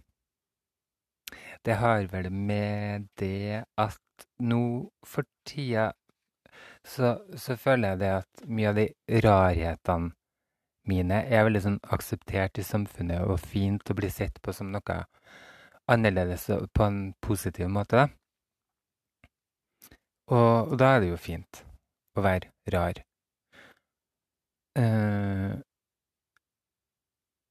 Det 1.64 1.76
har 1.76 2.06
vel 2.08 2.30
med 2.32 3.08
det 3.20 3.64
at 3.76 4.24
nå 4.40 4.88
for 5.04 5.28
tida 5.44 5.90
så, 6.84 7.20
så 7.36 7.56
føler 7.60 7.92
jeg 7.92 8.00
det 8.00 8.12
at 8.22 8.44
mye 8.48 8.70
av 8.70 8.78
de 8.78 8.86
rarhetene 9.26 10.14
mine 10.88 11.18
er 11.28 11.44
veldig 11.44 11.62
sånn 11.66 11.78
akseptert 11.92 12.58
i 12.58 12.64
samfunnet 12.64 13.28
og 13.28 13.42
fint 13.44 13.92
å 13.92 13.96
bli 13.98 14.08
sett 14.10 14.40
på 14.42 14.54
som 14.56 14.72
noe 14.72 14.96
annerledes 15.90 16.48
på 16.72 16.86
en 16.86 17.00
positiv 17.20 17.68
måte. 17.68 18.08
Og, 20.30 20.70
og 20.70 20.76
da 20.78 20.94
er 20.94 21.02
det 21.02 21.10
jo 21.10 21.18
fint 21.20 21.62
å 22.14 22.24
være 22.24 22.50
rar. 22.74 23.02
Uh, 24.78 25.58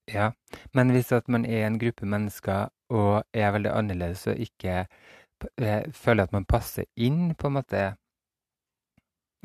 ja, 0.10 0.32
men 0.74 0.94
hvis 0.96 1.12
at 1.14 1.28
man 1.28 1.46
er 1.46 1.68
en 1.68 1.80
gruppe 1.82 2.08
mennesker 2.10 2.72
og 2.96 3.26
er 3.36 3.52
veldig 3.54 3.74
annerledes 3.76 4.24
og 4.32 4.40
ikke 4.42 4.86
uh, 4.88 5.84
føler 5.94 6.24
at 6.24 6.36
man 6.36 6.48
passer 6.50 6.88
inn, 6.96 7.36
på 7.36 7.50
en 7.50 7.58
måte, 7.60 7.84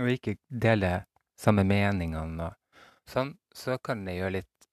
og 0.00 0.10
ikke 0.14 0.38
deler 0.48 1.04
samme 1.38 1.66
meningene 1.66 2.48
og 2.48 3.10
sånn, 3.10 3.34
så 3.54 3.78
kan 3.82 4.06
det 4.06 4.16
gjøre 4.20 4.38
litt 4.38 4.70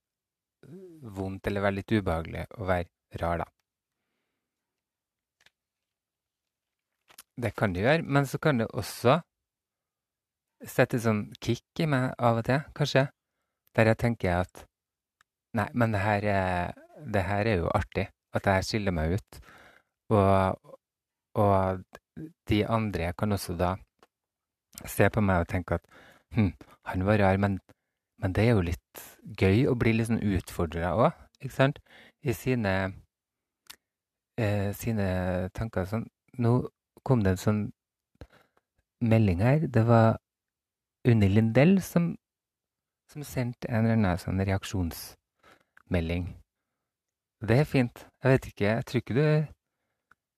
vondt 1.18 1.50
eller 1.50 1.66
være 1.66 1.80
litt 1.80 1.94
ubehagelig 1.98 2.46
å 2.62 2.70
være 2.70 3.22
rar, 3.22 3.42
da. 3.42 3.50
Det 7.42 7.54
kan 7.58 7.74
det 7.74 7.84
gjøre, 7.86 8.06
men 8.06 8.28
så 8.30 8.38
kan 8.42 8.62
det 8.62 8.68
også 8.70 9.20
sette 10.68 11.00
sånn 11.02 11.24
kick 11.42 11.82
i 11.82 11.88
meg 11.90 12.12
av 12.22 12.42
og 12.42 12.46
til, 12.46 12.62
kanskje. 12.78 13.08
Der 13.76 13.92
jeg 13.92 14.02
tenker 14.04 14.44
at 14.44 14.66
Nei, 15.58 15.66
men 15.76 15.92
det 15.92 16.00
her 16.00 16.26
er, 16.32 16.78
det 17.12 17.22
her 17.28 17.48
er 17.50 17.58
jo 17.60 17.72
artig. 17.76 18.06
At 18.32 18.46
jeg 18.48 18.64
skiller 18.64 18.94
meg 18.96 19.18
ut. 19.18 19.40
Og, 20.16 20.76
og 21.44 21.82
de 22.48 22.60
andre 22.64 23.10
kan 23.20 23.36
også 23.36 23.58
da 23.60 23.74
se 24.88 25.10
på 25.12 25.20
meg 25.20 25.44
og 25.44 25.50
tenke 25.52 25.76
at 25.76 25.90
hm, 26.38 26.54
han 26.88 27.04
var 27.04 27.20
rar, 27.20 27.42
men 27.44 27.60
men 28.22 28.36
det 28.38 28.44
er 28.46 28.52
jo 28.54 28.66
litt 28.66 29.04
gøy 29.42 29.64
å 29.70 29.78
bli 29.82 29.96
litt 29.96 30.12
sånn 30.12 30.22
utfordra 30.22 30.94
òg, 30.94 31.22
ikke 31.42 31.56
sant? 31.56 31.80
I 32.22 32.36
sine, 32.38 32.74
eh, 34.38 34.70
sine 34.78 35.08
tanker. 35.58 35.88
Sånn. 35.90 36.06
Nå 36.38 36.52
kom 37.08 37.24
det 37.24 37.36
en 37.36 37.46
sånn 37.46 37.62
melding 39.02 39.42
her. 39.42 39.66
Det 39.68 39.86
var 39.88 40.20
Unni 41.08 41.28
Lindell 41.32 41.80
som, 41.82 42.12
som 43.12 43.26
sendte 43.26 43.70
en 43.70 43.86
eller 43.86 43.98
annen 43.98 44.22
sånn 44.22 44.44
reaksjonsmelding. 44.46 46.30
Det 47.42 47.58
er 47.58 47.66
fint. 47.66 48.06
Jeg 48.22 48.36
vet 48.36 48.48
ikke, 48.52 48.68
jeg 48.70 48.86
tror 48.86 49.02
ikke 49.02 49.18
du 49.18 49.26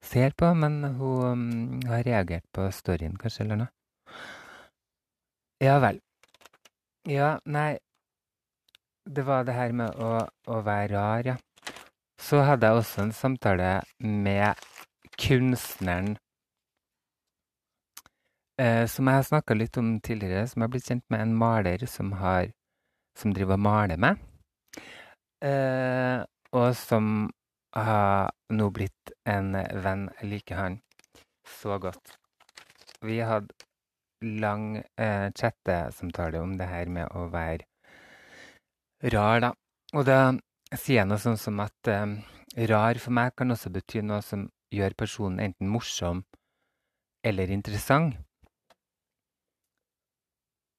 ser 0.04 0.36
på, 0.40 0.54
men 0.56 0.84
hun 1.00 1.26
um, 1.26 1.82
har 1.88 2.06
reagert 2.08 2.46
på 2.56 2.70
storyen, 2.72 3.18
kanskje, 3.20 3.44
eller 3.44 3.64
noe. 3.64 3.72
Ja 5.64 5.78
vel. 5.84 6.00
Ja, 7.08 7.38
nei 7.46 7.78
Det 9.04 9.26
var 9.28 9.44
det 9.44 9.54
her 9.58 9.74
med 9.76 9.98
å, 10.00 10.22
å 10.48 10.60
være 10.64 10.94
rar, 10.96 11.26
ja. 11.28 11.36
Så 12.16 12.40
hadde 12.48 12.70
jeg 12.70 12.80
også 12.80 13.02
en 13.04 13.12
samtale 13.12 13.72
med 14.00 14.62
kunstneren 15.20 16.14
eh, 18.62 18.86
som 18.90 19.08
jeg 19.10 19.20
har 19.20 19.28
snakka 19.28 19.58
litt 19.58 19.78
om 19.82 19.96
tidligere, 20.04 20.46
som 20.48 20.66
har 20.66 20.72
blitt 20.74 20.90
kjent 20.90 21.06
med 21.14 21.24
en 21.24 21.36
maler 21.38 21.86
som, 21.90 22.12
har, 22.20 22.52
som 23.18 23.34
driver 23.36 23.58
og 23.58 23.66
maler 23.66 24.02
meg. 24.02 24.22
Eh, 25.44 26.24
og 26.54 26.70
som 26.78 27.30
har 27.74 28.32
nå 28.54 28.70
blitt 28.74 29.14
en 29.30 29.56
venn. 29.84 30.10
Jeg 30.22 30.30
liker 30.30 30.60
han 30.60 30.80
så 31.50 31.80
godt. 31.82 32.18
Vi 33.04 33.20
hadde 33.26 33.52
lang 34.24 34.78
eh, 34.78 35.30
chattesamtale 35.36 36.40
om 36.40 36.56
det 36.58 36.70
her 36.70 36.88
med 36.88 37.12
å 37.12 37.28
være 37.34 37.66
rar, 39.12 39.42
da. 39.44 39.52
Og 39.94 40.06
da 40.08 40.20
sier 40.72 41.02
jeg 41.02 41.10
noe 41.10 41.20
sånn 41.22 41.40
som 41.40 41.60
at 41.64 41.90
eh, 41.92 42.14
rar 42.70 43.00
for 43.02 43.16
meg 43.16 43.34
kan 43.38 43.52
også 43.52 43.74
bety 43.74 44.04
noe 44.06 44.22
som 44.24 44.48
gjør 44.74 44.96
personen 44.98 45.42
enten 45.44 45.70
morsom 45.70 46.24
eller 47.26 47.52
interessant. 47.52 48.16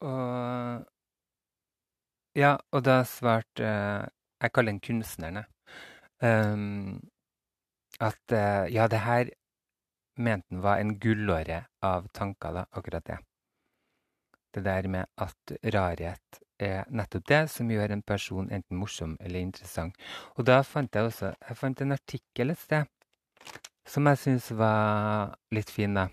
Og 0.01 0.85
Ja, 2.35 2.57
og 2.75 2.83
da 2.83 3.05
svarte 3.07 3.63
eh, 3.63 4.07
Jeg 4.43 4.53
kaller 4.53 4.73
den 4.73 4.81
kunstneren, 4.83 5.37
jeg. 5.37 5.47
Um, 6.25 7.01
at 8.01 8.33
uh, 8.33 8.67
ja, 8.73 8.89
det 8.91 9.01
her 9.05 9.31
mente 10.17 10.47
han 10.51 10.63
var 10.63 10.81
en 10.81 10.99
gullåre 10.99 11.61
av 11.83 12.09
tanker, 12.13 12.53
da, 12.53 12.65
akkurat 12.73 13.07
det 13.07 13.19
det 14.55 14.65
der 14.65 14.89
med 14.89 15.07
at 15.19 15.55
rarhet 15.75 16.41
er 16.63 16.85
nettopp 16.89 17.27
det 17.29 17.41
som 17.51 17.71
gjør 17.71 17.93
en 17.93 18.03
person 18.07 18.51
enten 18.53 18.79
morsom 18.79 19.17
eller 19.21 19.43
interessant. 19.43 19.97
Og 20.39 20.47
da 20.47 20.61
fant 20.63 20.95
jeg 20.95 21.09
også 21.09 21.33
jeg 21.35 21.57
fant 21.59 21.81
en 21.83 21.97
artikkel 21.97 22.55
et 22.55 22.61
sted 22.61 22.85
som 23.87 24.07
jeg 24.07 24.21
syns 24.21 24.51
var 24.57 25.35
litt 25.53 25.71
fin. 25.71 25.95
da. 25.95 26.09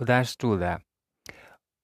Og 0.00 0.06
der 0.06 0.24
sto 0.24 0.56
det 0.58 0.80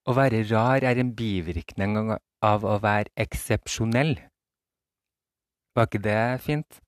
å 0.08 0.14
være 0.16 0.44
rar 0.48 0.84
er 0.88 0.98
en 1.02 1.12
bivirkning 1.16 2.14
av 2.44 2.64
å 2.64 2.78
være 2.80 3.12
eksepsjonell. 3.20 4.14
Var 5.76 5.88
ikke 5.88 6.04
det 6.06 6.20
fint? 6.40 6.78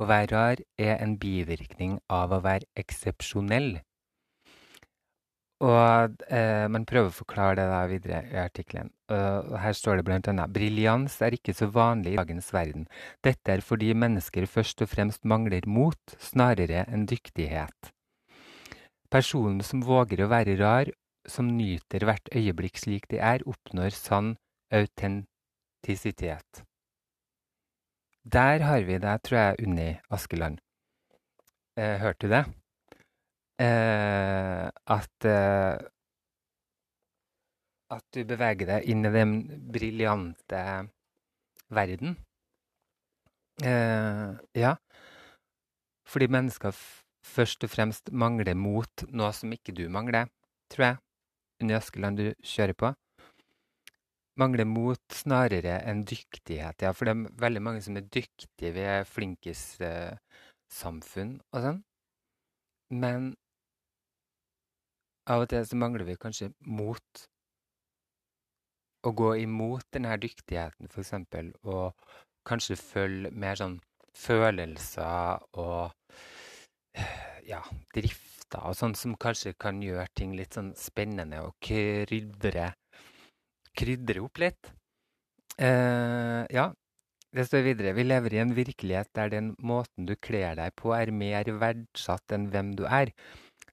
Å 0.00 0.06
være 0.08 0.30
rar 0.32 0.62
er 0.80 0.96
en 1.04 1.18
bivirkning 1.20 1.98
av 2.10 2.32
å 2.32 2.40
være 2.44 2.66
eksepsjonell. 2.80 3.76
Og 5.64 6.24
eh, 6.34 6.64
man 6.72 6.88
prøver 6.88 7.12
å 7.12 7.14
forklare 7.14 7.60
det 7.60 7.68
da 7.70 7.84
videre 7.88 8.24
i 8.32 8.40
artikkelen. 8.42 8.90
Uh, 9.12 9.54
her 9.60 9.76
står 9.76 10.00
det 10.00 10.06
blant 10.08 10.28
annet 10.32 10.52
Briljans 10.52 11.14
er 11.22 11.36
ikke 11.36 11.54
så 11.56 11.68
vanlig 11.72 12.14
i 12.14 12.18
dagens 12.18 12.48
verden. 12.56 12.88
Dette 13.24 13.52
er 13.54 13.62
fordi 13.64 13.92
mennesker 13.94 14.48
først 14.50 14.82
og 14.84 14.90
fremst 14.90 15.28
mangler 15.28 15.68
mot, 15.68 16.16
snarere 16.18 16.86
enn 16.88 17.06
dyktighet. 17.08 17.92
Personen 19.12 19.60
som 19.62 19.84
våger 19.84 20.24
å 20.24 20.30
være 20.32 20.56
rar, 20.58 20.90
som 21.26 21.48
nyter 21.56 22.04
hvert 22.06 22.28
øyeblikk 22.34 22.78
slik 22.80 23.08
de 23.10 23.18
er, 23.18 23.44
oppnår 23.46 23.94
sann 23.96 24.36
autentisitet. 24.74 26.64
Der 28.24 28.64
har 28.64 28.80
vi 28.88 28.98
det, 28.98 29.22
tror 29.22 29.38
jeg, 29.38 29.66
Unni 29.66 29.90
Askeland. 30.10 30.58
Eh, 31.76 31.98
hørte 32.00 32.26
du 32.26 32.32
det? 32.32 32.44
Eh, 33.60 34.70
at 34.86 35.24
eh, 35.24 35.78
At 37.90 38.04
du 38.16 38.24
beveger 38.24 38.66
deg 38.66 38.88
inn 38.90 39.04
i 39.06 39.12
den 39.12 39.32
briljante 39.70 40.88
verden. 41.70 42.16
Eh, 43.62 44.32
ja. 44.58 44.72
Fordi 46.08 46.26
mennesker 46.26 46.74
først 47.24 47.64
og 47.64 47.70
fremst 47.70 48.10
mangler 48.12 48.56
mot 48.58 49.06
noe 49.12 49.30
som 49.36 49.52
ikke 49.54 49.76
du 49.76 49.86
mangler, 49.92 50.32
tror 50.72 50.84
jeg. 50.88 51.03
Unni 51.64 51.78
Askeland, 51.78 52.20
du 52.20 52.44
kjører 52.44 52.76
på 52.76 52.92
mangler 54.40 54.64
mot 54.66 54.98
snarere 55.14 55.76
enn 55.86 56.04
dyktighet. 56.08 56.82
Ja, 56.82 56.92
for 56.94 57.04
det 57.06 57.12
er 57.14 57.24
veldig 57.44 57.62
mange 57.62 57.82
som 57.84 57.96
er 57.98 58.04
dyktige. 58.06 58.72
Vi 58.74 58.80
er 58.82 59.04
flinkis-samfunn 59.08 61.40
og 61.54 61.60
sånn. 61.66 61.80
Men 62.94 63.20
av 65.30 65.40
og 65.44 65.48
til 65.50 65.66
så 65.66 65.76
mangler 65.80 66.04
vi 66.08 66.16
kanskje 66.20 66.46
mot 66.68 67.08
å 69.04 69.10
gå 69.12 69.34
imot 69.44 69.84
denne 69.92 70.20
dyktigheten, 70.20 70.86
f.eks., 70.88 71.12
og 71.68 71.84
kanskje 72.48 72.76
følge 72.80 73.30
mer 73.32 73.54
sånn 73.60 73.80
følelser 74.14 75.38
og 75.60 75.92
ja, 77.48 77.60
drifter 78.54 78.70
og 78.70 78.76
sånn 78.76 78.94
som 78.94 79.16
kanskje 79.16 79.54
kan 79.58 79.82
gjøre 79.82 80.08
ting 80.14 80.34
litt 80.36 80.54
sånn 80.54 80.74
spennende 80.76 81.42
og 81.42 81.54
krydre 81.60 82.74
krydre 83.76 84.20
opp 84.22 84.38
litt. 84.38 84.72
Eh, 85.58 86.46
ja, 86.50 86.72
det 87.34 87.46
står 87.46 87.64
videre. 87.64 87.94
Vi 87.94 88.04
lever 88.04 88.34
i 88.34 88.38
en 88.38 88.54
virkelighet 88.54 89.10
der 89.14 89.30
den 89.30 89.54
måten 89.58 90.06
du 90.06 90.14
kler 90.14 90.54
deg 90.54 90.74
på, 90.76 90.94
er 90.94 91.10
mer 91.10 91.44
verdsatt 91.44 92.30
enn 92.32 92.50
hvem 92.50 92.76
du 92.76 92.84
er. 92.86 93.10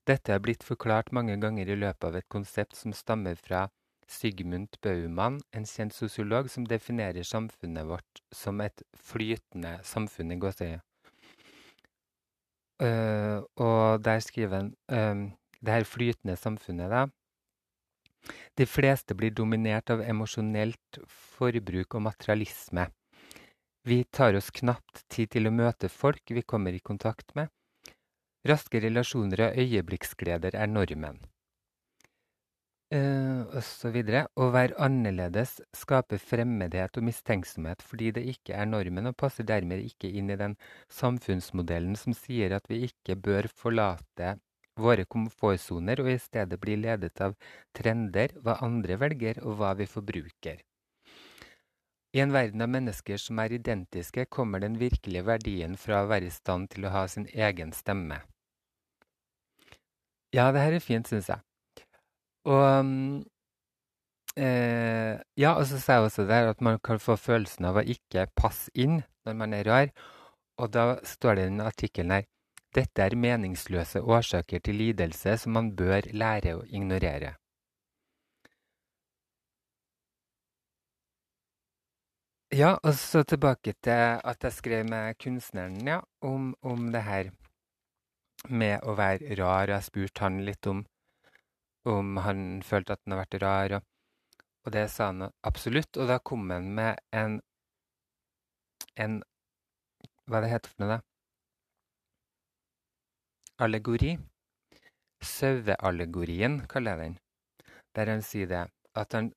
Dette 0.07 0.33
er 0.33 0.41
blitt 0.41 0.63
forklart 0.63 1.11
mange 1.11 1.37
ganger 1.37 1.69
i 1.69 1.77
løpet 1.77 2.03
av 2.03 2.15
et 2.17 2.29
konsept 2.29 2.75
som 2.75 2.93
stammer 2.93 3.35
fra 3.35 3.69
Sigmund 4.07 4.75
Baumann, 4.81 5.39
en 5.53 5.65
kjent 5.65 5.93
sosiolog 5.93 6.49
som 6.49 6.65
definerer 6.65 7.23
samfunnet 7.23 7.85
vårt 7.85 8.23
som 8.33 8.59
et 8.59 8.81
flytende 8.97 9.77
samfunn 9.85 10.33
i 10.33 10.41
gåseøyne. 10.41 10.81
Uh, 12.81 13.43
og 13.61 14.01
der 14.01 14.21
skriver 14.25 14.57
han 14.57 14.71
um, 14.89 15.25
det 15.61 15.75
her 15.75 15.85
flytende 15.85 16.35
samfunnet, 16.39 16.89
da, 16.89 17.05
de 18.57 18.65
fleste 18.65 19.15
blir 19.17 19.33
dominert 19.37 19.91
av 19.93 20.01
emosjonelt 20.01 20.99
forbruk 21.37 21.97
og 21.97 22.05
materialisme. 22.09 22.87
Vi 23.87 24.03
tar 24.13 24.37
oss 24.37 24.51
knapt 24.53 25.05
tid 25.09 25.31
til 25.33 25.49
å 25.49 25.55
møte 25.55 25.89
folk 25.89 26.33
vi 26.35 26.45
kommer 26.45 26.75
i 26.75 26.83
kontakt 26.85 27.33
med. 27.37 27.49
Raske 28.45 28.81
relasjoner 28.81 29.47
og 29.47 29.61
øyeblikksgleder 29.61 30.57
er 30.57 30.69
normen. 30.69 31.21
Så 32.91 33.87
videre. 33.95 34.25
Å 34.35 34.49
være 34.51 34.75
annerledes 34.83 35.61
skaper 35.79 36.19
fremmedhet 36.19 36.97
og 36.99 37.05
mistenksomhet 37.07 37.83
fordi 37.87 38.09
det 38.17 38.23
ikke 38.33 38.57
er 38.57 38.67
normen, 38.67 39.07
og 39.07 39.15
passer 39.15 39.47
dermed 39.47 39.79
ikke 39.85 40.09
inn 40.11 40.31
i 40.33 40.35
den 40.39 40.57
samfunnsmodellen 40.91 41.95
som 41.95 42.11
sier 42.17 42.51
at 42.57 42.67
vi 42.67 42.81
ikke 42.89 43.15
bør 43.15 43.47
forlate 43.47 44.33
våre 44.75 45.05
komfortsoner 45.05 46.01
og 46.03 46.09
i 46.11 46.17
stedet 46.19 46.59
bli 46.59 46.75
ledet 46.81 47.21
av 47.23 47.37
trender, 47.75 48.33
hva 48.43 48.57
andre 48.65 48.97
velger 48.99 49.39
og 49.45 49.55
hva 49.61 49.71
vi 49.79 49.87
forbruker. 49.87 50.59
I 52.11 52.19
en 52.19 52.33
verden 52.35 52.59
av 52.59 52.73
mennesker 52.73 53.21
som 53.23 53.39
er 53.39 53.55
identiske, 53.55 54.25
kommer 54.27 54.59
den 54.59 54.75
virkelige 54.81 55.23
verdien 55.29 55.77
fra 55.79 56.01
å 56.01 56.09
være 56.11 56.27
i 56.27 56.35
stand 56.35 56.73
til 56.73 56.89
å 56.89 56.91
ha 56.91 57.05
sin 57.07 57.29
egen 57.31 57.71
stemme. 57.71 58.19
Ja, 60.35 60.51
det 60.51 60.59
her 60.63 60.75
er 60.75 60.83
fint, 60.83 61.07
syns 61.07 61.31
jeg. 61.31 61.39
Og 62.49 62.63
um, 62.79 63.23
eh, 64.37 65.19
Ja, 65.37 65.53
og 65.53 65.65
så 65.69 65.79
sa 65.79 65.99
jeg 65.99 66.09
også 66.09 66.25
der 66.29 66.49
at 66.49 66.61
man 66.61 66.79
kan 66.79 66.99
få 66.99 67.15
følelsen 67.15 67.65
av 67.69 67.81
å 67.81 67.85
ikke 67.85 68.27
passe 68.35 68.71
inn 68.73 69.01
når 69.25 69.37
man 69.37 69.53
er 69.53 69.67
rar. 69.67 69.91
Og 70.61 70.71
da 70.73 70.85
står 71.05 71.35
det 71.35 71.43
i 71.45 71.51
den 71.51 71.65
artikkelen 71.65 72.15
her 72.17 72.29
dette 72.75 73.03
er 73.03 73.17
meningsløse 73.19 73.99
årsaker 73.99 74.61
til 74.63 74.77
lidelse 74.79 75.35
som 75.41 75.57
man 75.57 75.73
bør 75.75 76.07
lære 76.15 76.55
å 76.55 76.61
ignorere. 76.71 77.33
Ja, 82.51 82.73
og 82.83 82.95
så 82.99 83.23
tilbake 83.23 83.73
til 83.83 84.19
at 84.31 84.43
jeg 84.43 84.53
skrev 84.53 84.87
med 84.87 85.15
kunstneren 85.19 85.87
ja, 85.87 86.01
om, 86.21 86.53
om 86.61 86.89
det 86.91 87.03
her 87.03 87.29
med 88.49 88.83
å 88.83 88.95
være 88.99 89.37
rar. 89.39 89.71
Jeg 89.71 89.87
spurte 89.87 90.25
han 90.25 90.41
litt 90.43 90.67
om, 90.67 90.81
om 91.89 92.17
han 92.25 92.61
følte 92.65 92.93
at 92.93 93.01
han 93.05 93.15
har 93.15 93.23
vært 93.23 93.39
rar, 93.41 93.77
og, 93.77 94.47
og 94.65 94.75
det 94.75 94.87
sa 94.93 95.09
han 95.11 95.29
absolutt. 95.47 95.97
Og 95.97 96.09
da 96.11 96.19
kom 96.19 96.49
han 96.53 96.71
med 96.77 97.01
en, 97.11 97.39
en 98.95 99.21
Hva 100.29 100.39
det 100.43 100.51
heter 100.51 100.71
for 100.71 100.83
noe, 100.83 100.97
da? 100.97 101.01
allegori. 103.61 104.15
Saueallegorien 105.21 106.63
kaller 106.69 106.97
jeg 106.97 107.01
den, 107.01 107.17
der 107.95 108.09
han 108.09 108.23
sier 108.25 108.49
det 108.49 108.61
at 108.97 109.13
han 109.13 109.29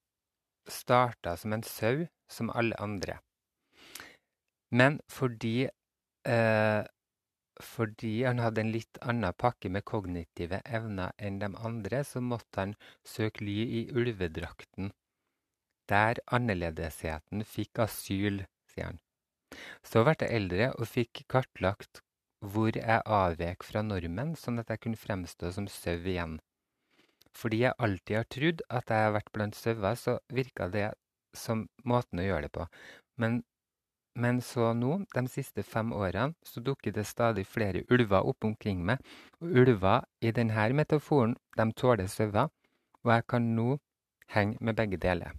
starta 0.71 1.35
som 1.37 1.53
en 1.53 1.65
sau, 1.69 2.07
som 2.31 2.51
alle 2.51 2.79
andre. 2.81 3.19
Men 4.73 5.01
fordi, 5.13 5.69
eh, 6.25 6.83
fordi 7.63 8.25
han 8.25 8.41
hadde 8.43 8.63
en 8.65 8.73
litt 8.75 8.99
annen 9.03 9.35
pakke 9.39 9.71
med 9.71 9.85
kognitive 9.87 10.61
evner 10.65 11.15
enn 11.19 11.39
de 11.43 11.51
andre, 11.55 12.03
så 12.05 12.23
måtte 12.23 12.65
han 12.65 12.75
søke 13.07 13.45
ly 13.45 13.59
i 13.81 13.83
ulvedrakten. 13.95 14.93
Der 15.91 16.21
annerledesheten 16.33 17.45
fikk 17.45 17.85
asyl, 17.87 18.45
sier 18.73 18.91
han. 18.91 19.01
Så 19.87 20.03
ble 20.03 20.17
jeg 20.19 20.35
eldre 20.41 20.73
og 20.75 20.89
fikk 20.91 21.25
kartlagt 21.31 22.01
hvor 22.45 22.77
jeg 22.77 23.05
avvek 23.07 23.65
fra 23.65 23.85
normen, 23.85 24.35
sånn 24.37 24.61
at 24.61 24.73
jeg 24.73 24.83
kunne 24.85 25.01
fremstå 25.01 25.53
som 25.55 25.69
sau 25.71 25.97
igjen. 25.97 26.39
Fordi 27.35 27.65
jeg 27.65 27.79
alltid 27.83 28.19
har 28.19 28.29
trodd 28.31 28.63
at 28.69 28.93
jeg 28.93 29.07
har 29.07 29.15
vært 29.17 29.33
blant 29.35 29.57
sauer, 29.59 29.97
så 29.99 30.19
virka 30.33 30.69
det 30.71 30.91
som 31.35 31.67
måten 31.83 32.21
å 32.21 32.27
gjøre 32.27 32.47
det 32.47 32.53
på. 32.55 32.67
Men, 33.21 33.43
men 34.15 34.41
så 34.43 34.73
nå, 34.79 35.01
de 35.15 35.23
siste 35.29 35.63
fem 35.67 35.93
årene, 35.93 36.35
så 36.47 36.63
dukker 36.63 36.95
det 36.95 37.07
stadig 37.09 37.47
flere 37.47 37.83
ulver 37.91 38.27
opp 38.31 38.45
omkring 38.47 38.85
meg. 38.87 39.03
Og 39.43 39.57
ulver 39.65 40.05
i 40.23 40.31
denne 40.35 40.69
metaforen, 40.77 41.35
de 41.59 41.67
tåler 41.73 42.07
sauer, 42.11 42.53
og 43.03 43.13
jeg 43.13 43.27
kan 43.29 43.49
nå 43.57 43.79
henge 44.35 44.57
med 44.61 44.79
begge 44.79 45.01
deler, 45.03 45.35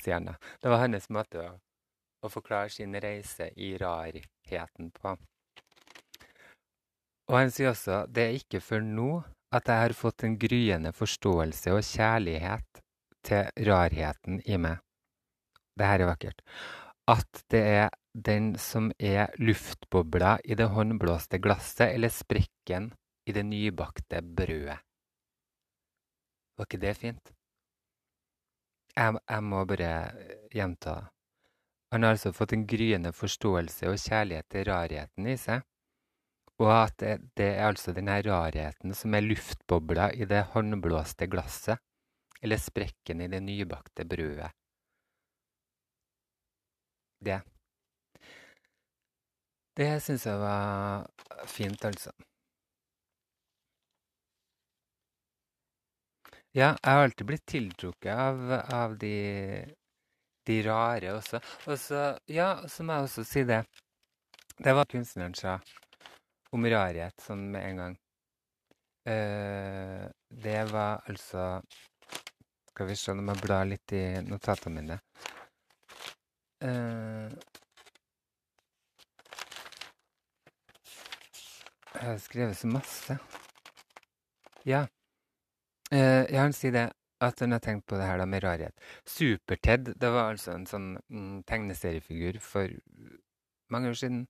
sier 0.00 0.18
han 0.18 0.32
da. 0.32 0.34
Det 0.60 0.72
var 0.72 0.82
hans 0.82 1.08
måte 1.14 1.40
å, 1.40 1.52
å 2.24 2.32
forklare 2.32 2.72
sin 2.72 2.94
reise 3.00 3.50
i 3.56 3.74
rarheten 3.80 4.90
på. 4.98 5.14
Og 7.30 7.38
han 7.38 7.52
sier 7.54 7.72
også 7.72 8.04
det 8.12 8.26
er 8.26 8.38
ikke 8.38 8.60
før 8.60 8.82
nå 8.84 9.10
at 9.54 9.70
jeg 9.70 9.86
har 9.86 9.94
fått 9.96 10.26
en 10.26 10.34
gryende 10.36 10.90
forståelse 10.92 11.72
og 11.72 11.86
kjærlighet 11.86 12.82
til 13.24 13.68
rarheten 13.68 14.42
i 14.44 14.58
meg. 14.60 14.82
Det 15.78 15.86
her 15.88 16.04
er 16.04 16.10
vakkert. 16.10 16.42
At 17.10 17.44
det 17.52 17.60
er 17.60 17.90
den 18.14 18.54
som 18.56 18.88
er 18.96 19.34
luftbobla 19.36 20.38
i 20.44 20.56
det 20.56 20.70
håndblåste 20.72 21.40
glasset, 21.42 21.90
eller 21.92 22.08
sprekken 22.08 22.92
i 23.28 23.34
det 23.36 23.44
nybakte 23.44 24.22
brødet. 24.22 24.78
Var 26.54 26.68
ikke 26.68 26.80
det 26.80 26.94
fint? 26.96 27.34
Jeg, 28.94 29.18
jeg 29.18 29.42
må 29.42 29.64
bare 29.66 29.90
gjenta. 30.54 30.94
Han 31.92 32.06
har 32.06 32.14
altså 32.14 32.32
fått 32.34 32.54
en 32.54 32.64
gryende 32.66 33.12
forståelse 33.12 33.90
og 33.90 34.00
kjærlighet 34.00 34.48
til 34.50 34.68
rarheten 34.70 35.28
i 35.28 35.36
seg. 35.38 35.64
Og 36.62 36.70
at 36.70 36.96
det, 37.02 37.14
det 37.34 37.48
er 37.56 37.66
altså 37.66 37.92
denne 37.92 38.20
rarheten 38.22 38.94
som 38.94 39.14
er 39.14 39.26
luftbobla 39.26 40.12
i 40.14 40.28
det 40.30 40.44
håndblåste 40.54 41.26
glasset, 41.26 41.82
eller 42.40 42.60
sprekken 42.62 43.24
i 43.24 43.28
det 43.30 43.42
nybakte 43.42 44.06
brødet. 44.06 44.54
Det. 47.24 47.40
Det 49.74 49.90
syns 50.04 50.26
jeg 50.28 50.38
var 50.38 51.08
fint, 51.50 51.84
altså. 51.84 52.12
Ja, 56.54 56.68
jeg 56.78 56.90
har 56.92 57.02
alltid 57.02 57.26
blitt 57.26 57.46
tiltrukket 57.50 58.12
av, 58.14 58.52
av 58.70 58.92
de, 58.98 59.14
de 60.46 60.58
rare 60.62 61.16
også. 61.16 61.40
Og 61.66 61.80
så, 61.82 62.02
ja, 62.30 62.52
så 62.70 62.86
må 62.86 62.94
jeg 62.94 63.08
også 63.08 63.24
si 63.26 63.42
det. 63.48 63.64
Det 64.62 64.74
var 64.78 64.86
kunstneren 64.86 65.34
sa 65.34 65.56
om 66.54 66.68
rarhet 66.70 67.18
sånn 67.26 67.48
med 67.50 67.66
en 67.66 67.80
gang. 67.82 67.96
Uh, 69.04 70.06
det 70.30 70.60
var 70.70 71.02
altså 71.10 71.58
Skal 72.70 72.86
vi 72.88 72.94
se, 72.96 73.12
må 73.18 73.34
jeg 73.34 73.42
bla 73.42 73.58
litt 73.68 73.92
i 73.98 74.04
notatene 74.24 74.78
mine. 74.78 75.00
Eh, 76.64 77.30
jeg 81.94 82.06
har 82.08 82.20
skrevet 82.22 82.56
så 82.56 82.70
masse. 82.72 83.16
Ja. 84.64 84.86
Eh, 85.92 86.24
jeg 86.32 86.40
vil 86.40 86.56
si 86.56 86.70
det 86.72 86.86
at 87.24 87.40
når 87.40 87.58
jeg 87.58 87.64
tenkte 87.66 87.92
på 87.92 87.98
det 88.00 88.06
her 88.08 88.18
da 88.18 88.24
med 88.28 88.42
rarhet 88.42 88.74
Super-Ted 89.06 89.92
det 90.00 90.10
var 90.12 90.32
altså 90.32 90.54
en 90.54 90.66
sånn 90.68 90.88
mm, 91.08 91.44
tegneseriefigur 91.48 92.40
for 92.42 92.72
mange 93.72 93.92
år 93.92 93.98
siden. 94.00 94.24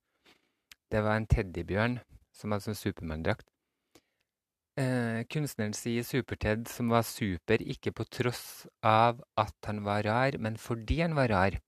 Det 0.91 1.01
var 1.03 1.17
en 1.17 1.27
teddybjørn 1.31 1.99
som 2.35 2.51
hadde 2.51 2.67
sånn 2.67 2.77
Supermann-drakt. 2.79 3.47
Eh, 4.75 5.23
kunstneren 5.31 5.73
sier 5.75 6.03
Super-Ted 6.03 6.67
som 6.67 6.91
var 6.91 7.07
super 7.07 7.63
ikke 7.63 7.95
på 7.95 8.05
tross 8.11 8.65
av 8.83 9.23
at 9.39 9.55
han 9.69 9.85
var 9.87 10.03
rar, 10.03 10.37
men 10.37 10.59
fordi 10.59 10.99
han 10.99 11.15
var 11.15 11.31
rar, 11.31 11.59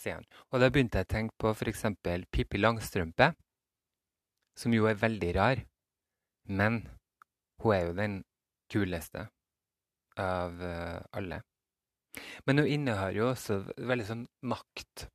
sier 0.00 0.18
han. 0.18 0.26
Og 0.50 0.62
da 0.62 0.70
begynte 0.72 1.00
jeg 1.00 1.08
å 1.08 1.12
tenke 1.14 1.36
på 1.40 1.52
f.eks. 1.52 1.84
Pippi 2.32 2.60
Langstrømpe, 2.60 3.32
som 4.58 4.74
jo 4.74 4.88
er 4.90 4.98
veldig 5.00 5.30
rar, 5.36 5.62
men 6.50 6.82
hun 7.62 7.76
er 7.76 7.86
jo 7.86 7.94
den 7.96 8.16
kuleste 8.72 9.28
av 10.20 10.60
uh, 10.60 11.00
alle. 11.16 11.42
Men 12.46 12.62
hun 12.62 12.68
innehar 12.68 13.14
jo 13.14 13.30
også 13.30 13.60
veldig 13.76 14.06
sånn 14.08 14.22
makt 14.50 15.06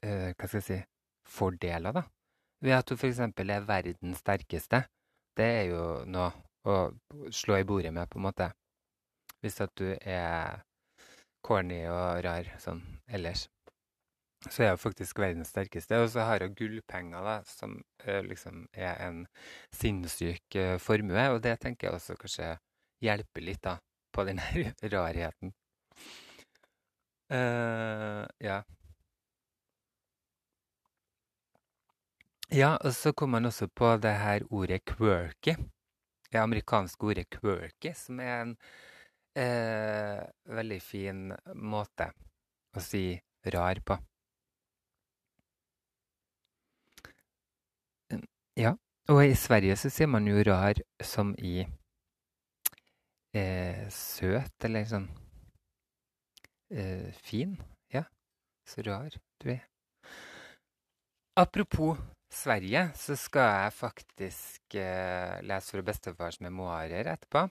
uh, 0.00 0.32
Hva 0.32 0.48
skal 0.48 0.60
jeg 0.60 0.66
si 0.68 0.78
fordeler, 1.34 1.92
da. 1.92 2.04
Ved 2.64 2.78
at 2.78 2.90
hun 2.90 3.00
f.eks. 3.00 3.20
er 3.20 3.68
verdens 3.68 4.22
sterkeste. 4.22 4.84
Det 5.36 5.48
er 5.60 5.64
jo 5.72 5.84
noe 6.08 6.30
å 6.64 6.76
slå 7.34 7.58
i 7.60 7.66
bordet 7.68 7.92
med, 7.92 8.08
på 8.08 8.20
en 8.20 8.28
måte. 8.28 8.48
Hvis 9.44 9.60
at 9.60 9.74
du 9.76 9.90
er 9.92 10.62
corny 11.44 11.82
og 11.90 12.22
rar 12.24 12.48
sånn 12.62 12.80
ellers. 13.12 13.48
Så 14.44 14.62
er 14.62 14.68
jeg 14.72 14.80
faktisk 14.82 15.18
verdens 15.22 15.50
sterkeste. 15.54 15.98
Og 16.02 16.10
så 16.12 16.26
har 16.28 16.44
hun 16.44 16.54
gullpenger, 16.58 17.24
da, 17.24 17.36
som 17.48 17.78
uh, 18.04 18.20
liksom 18.26 18.66
er 18.72 19.00
en 19.06 19.24
sinnssyk 19.72 20.58
uh, 20.60 20.76
formue. 20.82 21.26
Og 21.32 21.40
det 21.44 21.56
tenker 21.64 21.88
jeg 21.88 21.98
også 21.98 22.18
kanskje 22.20 22.54
hjelper 23.04 23.44
litt, 23.44 23.62
da, 23.64 23.78
på 24.14 24.24
den 24.28 24.42
her 24.42 24.74
rarheten. 24.94 25.54
Uh, 27.32 28.24
ja. 28.44 28.62
Ja, 32.52 32.76
og 32.76 32.92
så 32.94 33.14
kom 33.16 33.32
man 33.34 33.48
også 33.48 33.66
på 33.72 33.96
det 33.98 34.12
her 34.20 34.44
ordet 34.50 34.84
quirky. 34.86 35.56
Det 36.30 36.38
amerikanske 36.38 37.06
ordet 37.06 37.30
quirky, 37.32 37.94
som 37.96 38.20
er 38.20 38.42
en 38.42 38.56
uh, 39.38 40.20
veldig 40.54 40.80
fin 40.82 41.30
måte 41.54 42.10
å 42.74 42.82
si 42.82 43.06
rar 43.54 43.80
på. 43.86 43.96
Ja, 48.54 48.76
og 49.10 49.18
i 49.26 49.34
Sverige 49.34 49.74
så 49.74 49.90
sier 49.90 50.06
man 50.06 50.28
jo 50.30 50.38
rar 50.46 50.78
som 51.02 51.32
i 51.42 51.64
eh, 53.34 53.80
søt, 53.90 54.54
eller 54.68 54.86
sånn 54.86 55.08
eh, 56.70 57.10
fin. 57.26 57.56
Ja, 57.90 58.04
så 58.62 58.84
rar 58.86 59.10
du 59.42 59.48
er. 59.56 59.64
Apropos 61.34 61.98
Sverige, 62.30 62.86
så 62.94 63.18
skal 63.18 63.50
jeg 63.50 63.74
faktisk 63.74 64.78
eh, 64.78 65.42
lese 65.42 65.74
fra 65.74 65.86
bestefars 65.90 66.38
memoarer 66.46 67.10
etterpå. 67.10 67.48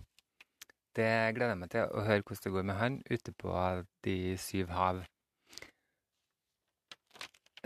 Det 0.96 1.12
gleder 1.36 1.52
jeg 1.52 1.62
meg 1.66 1.74
til, 1.74 1.92
å 1.92 2.08
høre 2.08 2.24
hvordan 2.24 2.46
det 2.48 2.56
går 2.56 2.70
med 2.72 2.80
han 2.80 3.02
ute 3.12 3.36
på 3.44 3.60
de 4.08 4.18
syv 4.40 4.72
hav. 4.72 5.04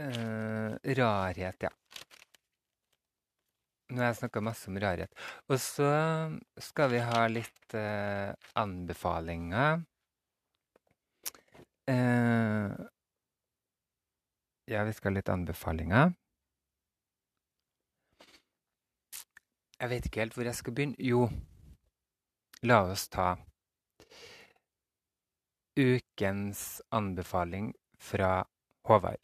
Eh, 0.02 0.73
rarhet, 0.97 1.69
ja. 1.69 1.78
Nå 3.88 4.02
har 4.02 4.10
jeg 4.12 4.19
snakka 4.19 4.43
masse 4.43 4.67
om 4.67 4.78
rarhet. 4.84 5.13
Og 5.47 5.60
så 5.63 5.89
skal 6.60 6.91
vi 6.91 7.00
ha 7.00 7.21
litt 7.32 7.76
eh, 7.78 8.34
anbefalinger. 8.60 9.84
Eh, 11.88 12.73
ja, 14.67 14.84
vi 14.84 14.95
skal 14.97 15.13
ha 15.13 15.19
litt 15.21 15.32
anbefalinger. 15.32 16.12
Jeg 19.78 19.93
vet 19.93 20.10
ikke 20.10 20.26
helt 20.26 20.36
hvor 20.36 20.50
jeg 20.50 20.60
skal 20.60 20.76
begynne. 20.76 21.00
Jo, 21.00 21.30
la 22.67 22.82
oss 22.91 23.08
ta 23.13 23.36
ukens 25.78 26.82
anbefaling 26.89 27.71
fra 28.02 28.41
Håvard. 28.89 29.21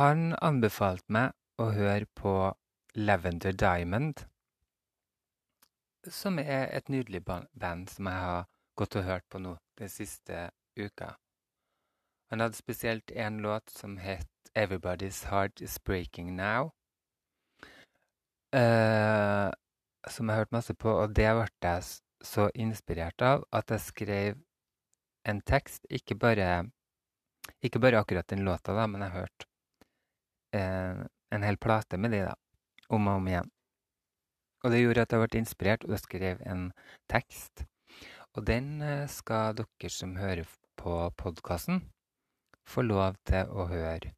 Han 0.00 0.32
anbefalte 0.40 1.12
meg 1.12 1.36
å 1.62 1.70
høre 1.72 2.06
på 2.18 2.32
Lavender 2.96 3.52
Diamond, 3.52 4.24
som 6.06 6.38
er 6.38 6.68
et 6.76 6.88
nydelig 6.92 7.22
band 7.26 7.90
som 7.90 8.08
jeg 8.08 8.24
har 8.28 8.46
gått 8.78 8.96
og 9.00 9.06
hørt 9.08 9.26
på 9.32 9.40
nå 9.42 9.56
den 9.80 9.90
siste 9.90 10.50
uka. 10.76 11.14
Han 12.30 12.42
hadde 12.42 12.58
spesielt 12.58 13.10
én 13.10 13.40
låt 13.42 13.70
som 13.70 13.96
het 13.98 14.28
Everybody's 14.54 15.24
Heart 15.30 15.60
Is 15.60 15.78
Breaking 15.78 16.34
Now. 16.36 16.72
Uh, 18.54 19.50
som 20.08 20.28
jeg 20.28 20.38
hørte 20.38 20.54
masse 20.54 20.74
på, 20.74 20.90
og 20.90 21.14
det 21.16 21.28
ble 21.34 21.48
jeg 21.62 21.82
så 22.24 22.48
inspirert 22.54 23.22
av 23.22 23.44
at 23.52 23.70
jeg 23.70 23.84
skrev 23.84 24.38
en 25.26 25.42
tekst. 25.42 25.86
Ikke 25.90 26.14
bare, 26.14 26.70
ikke 27.62 27.82
bare 27.82 28.00
akkurat 28.00 28.28
den 28.30 28.46
låta, 28.46 28.74
da, 28.74 28.86
men 28.86 29.04
jeg 29.06 29.16
hørte 29.18 29.48
uh, 30.56 31.04
en 31.36 31.46
hel 31.46 31.60
plate 31.60 32.00
med 32.00 32.16
de 32.16 32.24
da, 32.26 32.34
om 32.88 33.06
og 33.06 33.20
om 33.20 33.30
igjen. 33.30 33.52
Og 34.64 34.72
det 34.72 34.82
gjorde 34.82 35.06
at 35.06 35.14
jeg 35.14 35.22
ble 35.22 35.40
inspirert, 35.42 35.86
og 35.86 35.94
jeg 35.94 36.04
skrev 36.04 36.44
en 36.48 36.68
tekst. 37.12 37.66
Og 38.34 38.46
den 38.48 38.76
uh, 38.82 39.06
skal 39.08 39.56
dere 39.60 39.92
som 39.92 40.16
hører 40.18 40.48
på 40.80 40.98
podkasten, 41.20 41.84
få 42.66 42.82
lov 42.82 43.20
til 43.28 43.52
å 43.52 43.68
høre 43.70 44.16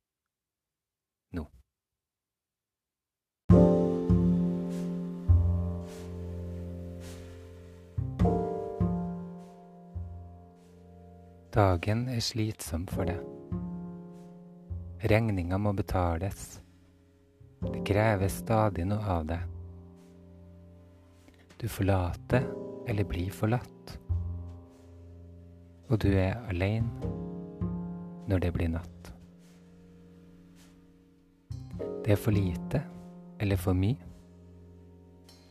Dagen 11.59 12.04
er 12.12 12.20
slitsom 12.22 12.85
for 12.87 13.09
deg. 13.09 13.18
Regninga 15.11 15.57
må 15.59 15.72
betales. 15.74 16.61
Det 17.59 17.83
krever 17.87 18.31
stadig 18.31 18.87
noe 18.87 19.03
av 19.03 19.25
deg. 19.27 19.40
Du 21.59 21.66
forlater 21.66 22.44
eller 22.88 23.05
blir 23.09 23.33
forlatt. 23.35 23.97
Og 25.88 25.99
du 25.99 26.12
er 26.12 26.38
aleine 26.53 27.11
når 28.29 28.44
det 28.44 28.53
blir 28.55 28.71
natt. 28.71 29.11
Det 32.05 32.14
er 32.14 32.21
for 32.21 32.37
lite 32.37 32.85
eller 33.42 33.59
for 33.61 33.75
mye. 33.75 33.99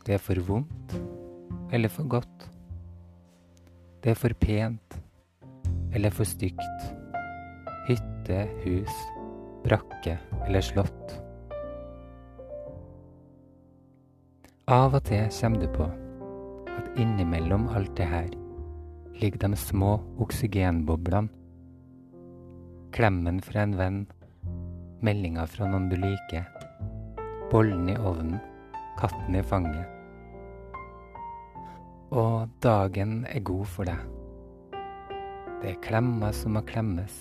Det 0.07 0.15
er 0.15 0.23
for 0.23 0.39
vondt 0.47 0.95
eller 1.75 1.91
for 1.91 2.07
godt. 2.07 2.47
Det 4.01 4.13
er 4.13 4.19
for 4.23 4.31
pent 4.39 4.99
eller 5.91 6.13
for 6.15 6.29
stygt. 6.29 6.89
Hytte, 7.89 8.45
hus, 8.63 8.99
brakke 9.65 10.15
eller 10.45 10.63
slott. 10.63 11.26
Av 14.67 14.97
og 14.97 15.05
til 15.07 15.29
kommer 15.31 15.61
du 15.61 15.69
på 15.71 15.85
at 16.67 16.97
innimellom 16.99 17.69
alt 17.71 17.93
det 17.95 18.03
her 18.11 18.25
ligger 19.15 19.39
de 19.39 19.55
små 19.55 19.93
oksygenboblene. 20.19 21.29
Klemmen 22.91 23.37
fra 23.39 23.61
en 23.63 23.77
venn, 23.79 23.99
meldinga 24.99 25.45
fra 25.47 25.69
noen 25.71 25.85
du 25.87 25.95
liker, 25.95 26.43
bollen 27.47 27.87
i 27.93 27.95
ovnen, 27.95 28.41
katten 28.99 29.37
i 29.39 29.43
fanget. 29.47 29.87
Og 32.11 32.51
dagen 32.59 33.21
er 33.31 33.45
god 33.47 33.71
for 33.71 33.87
deg. 33.87 34.01
Det 35.61 35.69
er 35.77 35.79
klemmer 35.85 36.35
som 36.35 36.57
må 36.59 36.65
klemmes, 36.67 37.15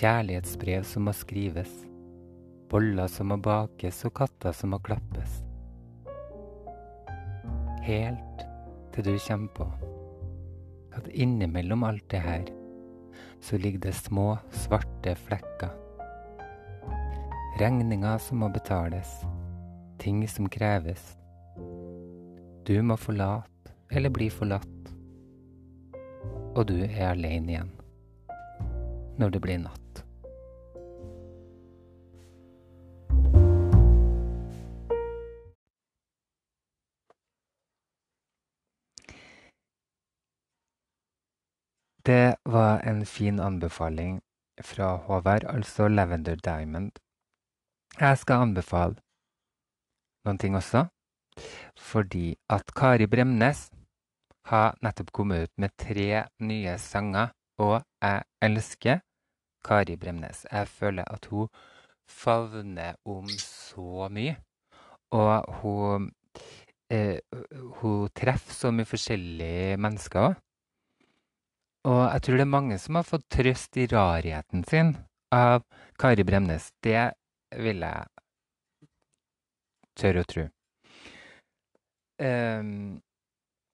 kjærlighetsbrev 0.00 0.88
som 0.94 1.10
må 1.10 1.12
skrives, 1.12 1.76
boller 2.72 3.12
som 3.12 3.34
må 3.34 3.36
bakes 3.36 4.00
og 4.08 4.16
katter 4.22 4.56
som 4.56 4.72
må 4.72 4.80
klappes. 4.80 5.42
Helt 7.88 8.42
til 8.92 9.06
du 9.06 9.14
kommer 9.16 9.48
på 9.56 9.66
at 10.98 11.06
innimellom 11.08 11.86
alt 11.88 12.04
det 12.12 12.20
her, 12.20 12.50
så 13.40 13.56
ligger 13.56 13.80
det 13.86 13.94
små, 13.96 14.34
svarte 14.52 15.14
flekker. 15.16 15.72
Regninger 17.62 18.18
som 18.20 18.42
må 18.42 18.50
betales, 18.52 19.08
ting 20.02 20.20
som 20.28 20.50
kreves. 20.52 21.16
Du 22.68 22.76
må 22.84 22.98
forlate 23.00 23.72
eller 23.88 24.12
bli 24.12 24.28
forlatt, 24.28 24.92
og 26.58 26.66
du 26.68 26.76
er 26.84 27.14
alene 27.14 27.54
igjen 27.54 27.72
når 29.18 29.32
det 29.32 29.46
blir 29.48 29.64
natt. 29.64 29.87
Det 42.08 42.36
var 42.44 42.80
en 42.80 43.06
fin 43.06 43.40
anbefaling 43.40 44.20
fra 44.64 44.96
Håvard, 44.96 45.44
altså 45.44 45.88
Lavender 45.88 46.36
Diamond. 46.36 46.92
Jeg 48.00 48.18
skal 48.18 48.44
anbefale 48.46 48.96
noen 50.24 50.40
ting 50.40 50.56
også, 50.56 50.86
fordi 51.90 52.30
at 52.48 52.72
Kari 52.80 53.10
Bremnes 53.12 53.66
har 54.48 54.78
nettopp 54.80 55.12
kommet 55.12 55.42
ut 55.42 55.54
med 55.60 55.76
tre 55.76 56.24
nye 56.40 56.78
sanger, 56.80 57.28
og 57.60 57.76
jeg 58.00 58.24
elsker 58.40 59.04
Kari 59.64 60.00
Bremnes. 60.00 60.46
Jeg 60.52 60.68
føler 60.68 61.04
at 61.12 61.28
hun 61.28 61.52
favner 62.08 62.96
om 63.04 63.28
så 63.44 64.08
mye, 64.08 64.38
og 65.12 65.60
hun, 65.60 66.10
eh, 66.90 67.20
hun 67.82 68.08
treffer 68.16 68.54
så 68.64 68.72
mye 68.72 68.88
forskjellige 68.96 69.76
mennesker 69.76 70.30
òg. 70.30 70.44
Og 71.88 72.02
jeg 72.04 72.22
tror 72.24 72.36
det 72.36 72.44
er 72.44 72.52
mange 72.52 72.76
som 72.82 72.98
har 72.98 73.06
fått 73.08 73.24
trøst 73.32 73.78
i 73.80 73.86
rarheten 73.88 74.64
sin 74.68 74.92
av 75.32 75.64
Kari 76.00 76.24
Bremnes. 76.26 76.68
Det 76.84 77.14
vil 77.56 77.84
jeg 77.84 78.08
tørre 79.98 80.24
å 80.24 80.28
tro. 80.28 80.44
Um, 82.18 82.98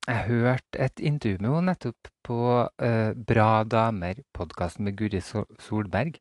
jeg 0.04 0.20
hørte 0.28 0.80
et 0.84 1.00
intervju 1.00 1.40
med 1.40 1.50
henne 1.50 1.72
nettopp 1.72 2.10
på 2.28 2.40
uh, 2.68 3.12
Bra 3.16 3.50
damer-podkasten 3.64 4.84
med 4.86 4.98
Guri 5.00 5.22
Solberg. 5.24 6.18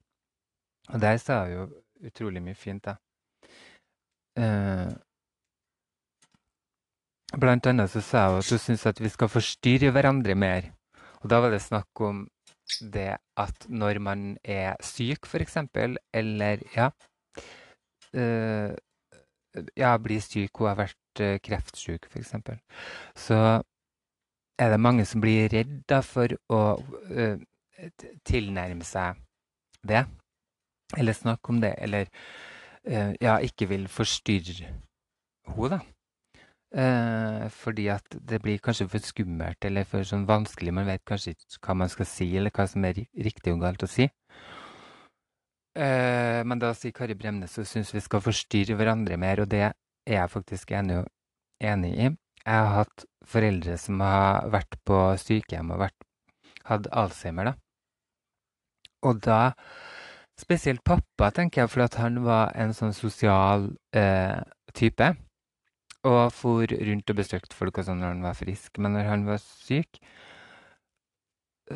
Og 0.93 1.01
der 1.03 1.19
sa 1.21 1.43
hun 1.43 1.53
jo 1.53 1.65
utrolig 2.07 2.41
mye 2.43 2.57
fint, 2.57 2.87
da. 2.87 2.97
Uh, 4.39 4.89
blant 7.37 7.67
annet 7.69 7.91
så 7.91 8.01
sa 8.01 8.29
hun 8.31 8.41
at 8.41 8.49
hun 8.49 8.61
syns 8.65 8.87
at 8.89 9.03
vi 9.03 9.11
skal 9.13 9.29
forstyrre 9.29 9.91
hverandre 9.93 10.35
mer. 10.35 10.73
Og 11.23 11.31
da 11.31 11.39
var 11.39 11.53
det 11.53 11.61
snakk 11.63 12.01
om 12.03 12.25
det 12.93 13.17
at 13.39 13.67
når 13.69 13.99
man 14.03 14.37
er 14.43 14.75
syk, 14.83 15.27
f.eks., 15.27 15.57
eller 16.13 16.63
ja 16.75 16.89
øh, 18.13 18.73
Ja, 19.77 19.97
blir 19.97 20.21
syk, 20.21 20.49
hun 20.57 20.67
har 20.67 20.79
vært 20.79 21.21
uh, 21.21 21.35
kreftsyk, 21.45 22.07
f.eks., 22.09 22.31
så 23.15 23.61
er 24.57 24.71
det 24.73 24.79
mange 24.81 25.05
som 25.05 25.21
blir 25.21 25.45
redd 25.53 25.93
for 26.01 26.33
å 26.49 26.61
øh, 27.09 27.37
tilnærme 28.25 28.81
seg 28.85 29.21
det. 29.85 30.07
Eller 30.97 31.13
snakke 31.13 31.53
om 31.53 31.61
det, 31.61 31.75
eller 31.77 32.09
ja, 33.21 33.37
ikke 33.37 33.69
vil 33.69 33.85
forstyrre 33.87 34.65
henne, 34.65 35.69
da. 35.71 35.79
Eh, 36.73 37.49
fordi 37.53 37.85
at 37.93 38.15
det 38.17 38.39
blir 38.41 38.57
kanskje 38.57 38.87
for 38.89 39.05
skummelt 39.05 39.65
eller 39.67 39.85
for 39.85 40.05
sånn 40.07 40.25
vanskelig. 40.25 40.73
Man 40.73 40.89
vet 40.89 41.03
kanskje 41.05 41.35
ikke 41.35 41.59
hva 41.67 41.75
man 41.83 41.91
skal 41.93 42.07
si, 42.09 42.31
eller 42.39 42.53
hva 42.53 42.65
som 42.69 42.85
er 42.87 43.03
riktig 43.13 43.53
og 43.53 43.61
galt 43.61 43.85
å 43.85 43.89
si. 43.89 44.07
Eh, 45.77 46.41
men 46.45 46.61
da 46.61 46.71
sier 46.77 46.93
Kari 46.93 47.13
Bremnes 47.17 47.57
hun 47.57 47.67
syns 47.69 47.93
vi 47.93 48.01
skal 48.01 48.23
forstyrre 48.25 48.77
hverandre 48.77 49.17
mer, 49.21 49.43
og 49.43 49.51
det 49.53 49.67
er 49.67 49.75
jeg 50.09 50.33
faktisk 50.33 50.73
enig, 50.73 51.03
enig 51.61 51.93
i. 51.93 52.07
Jeg 52.43 52.57
har 52.57 52.73
hatt 52.81 53.05
foreldre 53.29 53.77
som 53.79 54.01
har 54.03 54.49
vært 54.53 54.77
på 54.85 54.97
sykehjem 55.21 55.71
og 55.75 55.85
vært, 55.85 56.07
hatt 56.69 56.89
Alzheimer, 56.89 57.53
da. 57.53 57.57
Og 59.05 59.21
da 59.21 59.41
Spesielt 60.33 60.81
pappa, 60.81 61.27
tenker 61.29 61.61
jeg, 61.61 61.69
for 61.69 61.99
han 62.01 62.15
var 62.25 62.55
en 62.57 62.71
sånn 62.73 62.95
sosial 62.97 63.67
eh, 63.93 64.41
type 64.73 65.11
og 66.03 66.33
for 66.35 66.67
rundt 66.67 67.11
og 67.11 67.17
besøkte 67.17 67.55
folk 67.55 67.79
og 67.79 67.87
sånn 67.87 68.01
når 68.03 68.13
han 68.15 68.25
var 68.25 68.37
frisk. 68.37 68.79
Men 68.83 68.97
når 68.97 69.09
han 69.09 69.25
var 69.27 69.39
syk, 69.43 69.99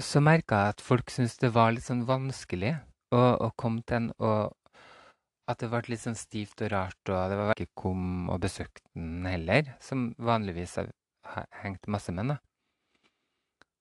så 0.03 0.21
merka 0.23 0.61
jeg 0.61 0.75
at 0.75 0.83
folk 0.83 1.11
syntes 1.13 1.37
det 1.41 1.53
var 1.55 1.71
litt 1.73 1.87
sånn 1.87 2.03
vanskelig 2.07 2.73
å, 3.15 3.21
å 3.47 3.51
komme 3.59 3.85
til 3.87 4.01
en, 4.01 4.09
og 4.19 4.51
at 5.47 5.63
det 5.63 5.69
ble 5.71 5.93
litt 5.93 6.03
sånn 6.03 6.19
stivt 6.19 6.59
og 6.65 6.73
rart, 6.73 6.99
og 7.07 7.31
det 7.31 7.39
var 7.39 7.55
ikke 7.55 7.79
kom 7.85 8.27
og 8.27 8.41
besøkte 8.43 8.83
den 8.97 9.23
heller, 9.29 9.71
som 9.79 10.09
vanligvis 10.19 10.75
har 10.81 10.91
hengt 11.63 11.87
masse 11.87 12.11
med. 12.11 12.33
da. 12.33 12.37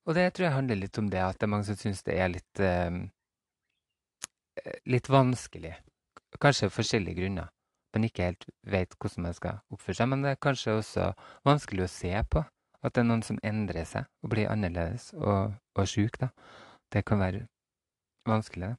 Og 0.06 0.14
det 0.14 0.28
tror 0.34 0.46
jeg 0.46 0.54
handler 0.54 0.78
litt 0.78 1.02
om 1.02 1.10
det, 1.10 1.24
at 1.26 1.40
det 1.40 1.48
er 1.48 1.50
mange 1.50 1.66
som 1.66 1.78
syns 1.80 2.06
det 2.06 2.14
er 2.22 2.30
litt 2.30 2.62
eh, 2.62 3.02
litt 4.86 5.10
vanskelig. 5.10 5.74
Kanskje 6.38 6.70
forskjellige 6.70 7.18
grunner 7.18 7.50
man 7.94 8.06
ikke 8.06 8.28
helt 8.30 8.46
vet 8.66 8.94
hvordan 9.00 9.28
man 9.28 9.36
skal 9.36 9.60
oppføre 9.72 9.98
seg. 10.00 10.10
Men 10.10 10.24
det 10.24 10.34
er 10.34 10.42
kanskje 10.42 10.78
også 10.80 11.10
vanskelig 11.46 11.86
å 11.86 11.92
se 11.92 12.12
på 12.30 12.42
at 12.86 12.94
det 12.94 13.02
er 13.02 13.08
noen 13.08 13.24
som 13.26 13.38
endrer 13.46 13.86
seg 13.88 14.08
og 14.22 14.32
blir 14.34 14.50
annerledes 14.52 15.12
og, 15.16 15.54
og 15.76 15.88
sjuk. 15.90 16.18
Da. 16.20 16.30
Det 16.92 17.04
kan 17.06 17.22
være 17.22 17.46
vanskelig. 18.28 18.74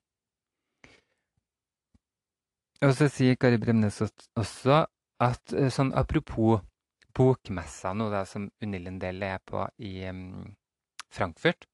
Og 2.86 2.94
så 2.94 3.08
sier 3.10 3.38
Kari 3.42 3.58
Bremnes 3.58 4.04
også 4.38 4.84
at 5.24 5.54
eh, 5.58 5.72
sånn 5.74 5.96
apropos 5.98 6.62
bokmessa 7.18 7.96
nå 7.98 8.12
da, 8.14 8.22
som 8.30 8.46
Unni 8.62 8.80
Lindell 8.84 9.24
er 9.26 9.40
på 9.42 9.64
i 9.82 10.06
um, 10.06 10.44
Frankfurt, 11.10 11.66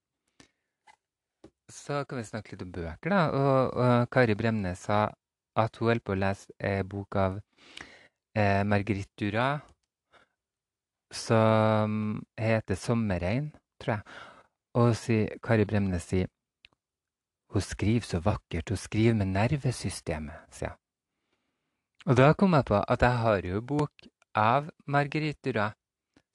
så 1.67 2.05
kan 2.07 2.21
vi 2.21 2.23
snakke 2.27 2.53
litt 2.53 2.63
om 2.63 2.71
bøker, 2.71 3.11
da. 3.11 3.21
Og, 3.35 3.73
og 3.83 4.07
Kari 4.13 4.37
Bremnes 4.39 4.85
sa 4.87 5.05
at 5.55 5.77
hun 5.77 5.87
holder 5.87 6.05
på 6.05 6.15
å 6.15 6.19
lese 6.19 6.53
eh, 6.59 6.83
bok 6.83 7.15
av 7.15 7.39
eh, 8.35 8.63
Marguerite 8.63 9.13
Dura 9.19 9.47
som 11.13 12.23
heter 12.37 12.75
'Sommerregn', 12.75 13.51
tror 13.79 13.93
jeg. 13.95 14.03
Og 14.73 14.95
si, 14.97 15.17
Kari 15.43 15.65
Bremnes 15.65 16.03
sier 16.09 16.27
hun 17.53 17.61
skriver 17.61 18.05
så 18.07 18.19
vakkert, 18.19 18.69
hun 18.69 18.77
skriver 18.77 19.13
med 19.13 19.27
nervesystemet, 19.27 20.49
sier 20.49 20.73
hun. 20.73 20.79
Og 22.05 22.17
da 22.17 22.33
kom 22.33 22.53
jeg 22.57 22.65
på 22.65 22.81
at 22.81 23.01
jeg 23.01 23.17
har 23.17 23.45
jo 23.47 23.61
bok 23.61 24.07
av 24.35 24.71
Marguerite 24.87 25.39
Dura 25.45 25.69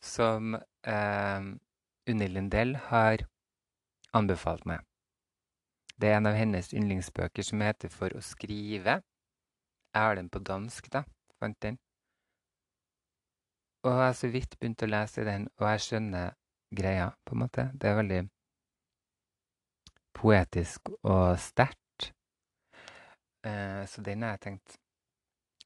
som 0.00 0.54
eh, 0.54 1.40
Unni 2.09 2.28
Lindell 2.31 2.76
har 2.88 3.26
anbefalt 4.14 4.64
meg. 4.64 4.88
Det 5.99 6.09
er 6.09 6.21
en 6.21 6.31
av 6.31 6.37
hennes 6.39 6.71
yndlingsbøker 6.73 7.43
som 7.43 7.63
heter 7.65 7.91
For 7.91 8.15
å 8.15 8.23
skrive. 8.23 9.01
Jeg 9.95 10.05
har 10.05 10.19
den 10.19 10.29
på 10.31 10.39
dansk, 10.47 10.91
da. 10.95 11.03
Fant 11.43 11.59
den. 11.65 11.79
Og 13.83 13.91
jeg 13.91 14.05
har 14.05 14.17
så 14.19 14.31
vidt 14.31 14.59
begynt 14.59 14.83
å 14.83 14.91
lese 14.91 15.25
den, 15.27 15.47
og 15.59 15.67
jeg 15.73 15.85
skjønner 15.87 16.35
greia, 16.75 17.13
på 17.27 17.35
en 17.35 17.43
måte. 17.45 17.69
Det 17.75 17.91
er 17.91 17.99
veldig 17.99 18.21
poetisk 20.19 20.93
og 21.03 21.39
sterkt. 21.43 22.11
Eh, 23.47 23.83
så 23.87 24.03
den 24.05 24.23
har 24.27 24.37
jeg 24.37 24.45
tenkt 24.47 24.79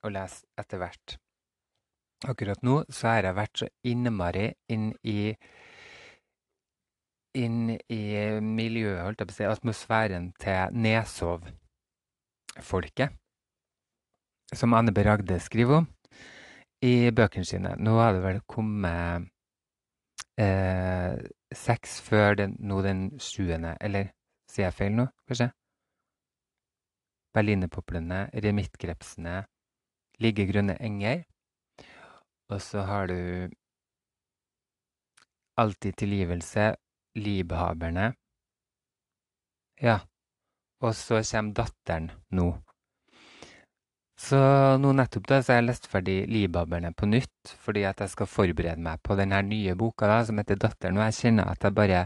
å 0.05 0.13
lese 0.13 0.45
etter 0.61 0.81
hvert. 0.83 1.17
Akkurat 2.29 2.63
nå 2.63 2.83
så 2.93 3.11
har 3.11 3.27
jeg 3.27 3.39
vært 3.39 3.63
så 3.65 3.69
innmari 3.89 4.47
inn 4.71 4.93
i 5.09 5.33
inn 7.39 7.71
i 7.73 8.39
miljøet, 8.45 9.03
holdt 9.05 9.21
jeg 9.23 9.29
på 9.29 9.33
å 9.33 9.37
si, 9.37 9.45
atmosfæren 9.49 10.33
til 10.41 10.61
Nesov-folket, 10.85 11.49
som 14.53 14.75
Anne 14.77 14.93
B. 14.93 14.99
Ragde 15.07 15.37
skriver 15.41 15.75
om 15.81 15.87
i 16.83 17.11
bøkene 17.15 17.47
sine. 17.49 17.77
Nå 17.79 17.93
har 18.01 18.13
det 18.17 18.23
vel 18.25 18.41
kommet 18.51 19.31
eh, 20.41 21.15
seks 21.55 22.01
før 22.05 22.35
den, 22.43 22.57
nå 22.61 22.83
den 22.85 23.01
sjuende, 23.23 23.77
eller 23.81 24.05
sier 24.51 24.67
jeg 24.69 24.77
feil 24.77 24.93
nå, 24.99 25.07
kanskje? 25.31 25.49
Berlinerpoplene, 27.33 28.29
remittkrepsene, 28.45 29.37
Ligge 30.21 30.45
grønne 30.47 30.77
enger. 30.85 31.25
Og 32.53 32.61
så 32.63 32.85
har 32.87 33.09
du 33.11 33.49
Alltid 35.61 35.97
tilgivelse, 36.01 36.77
Liebhaverne. 37.19 38.13
Ja, 39.83 39.99
og 40.83 40.95
så 40.95 41.23
kommer 41.23 41.57
datteren 41.63 42.11
nå. 42.31 42.53
Så 44.23 44.39
nå 44.79 44.93
nettopp 44.95 45.27
da, 45.27 45.41
så 45.43 45.55
har 45.55 45.63
jeg 45.63 45.67
lest 45.67 45.89
ferdig 45.91 46.17
Libaberne 46.31 46.93
på 46.95 47.09
nytt, 47.11 47.55
fordi 47.65 47.83
at 47.89 48.01
jeg 48.05 48.13
skal 48.13 48.29
forberede 48.31 48.83
meg 48.85 49.01
på 49.03 49.17
denne 49.19 49.41
nye 49.49 49.75
boka 49.79 50.07
da, 50.07 50.21
som 50.25 50.39
heter 50.39 50.61
'Datteren'. 50.61 50.99
Og 50.99 51.05
jeg 51.09 51.19
kjenner 51.19 51.51
at 51.51 51.65
jeg 51.65 51.75
bare 51.75 52.03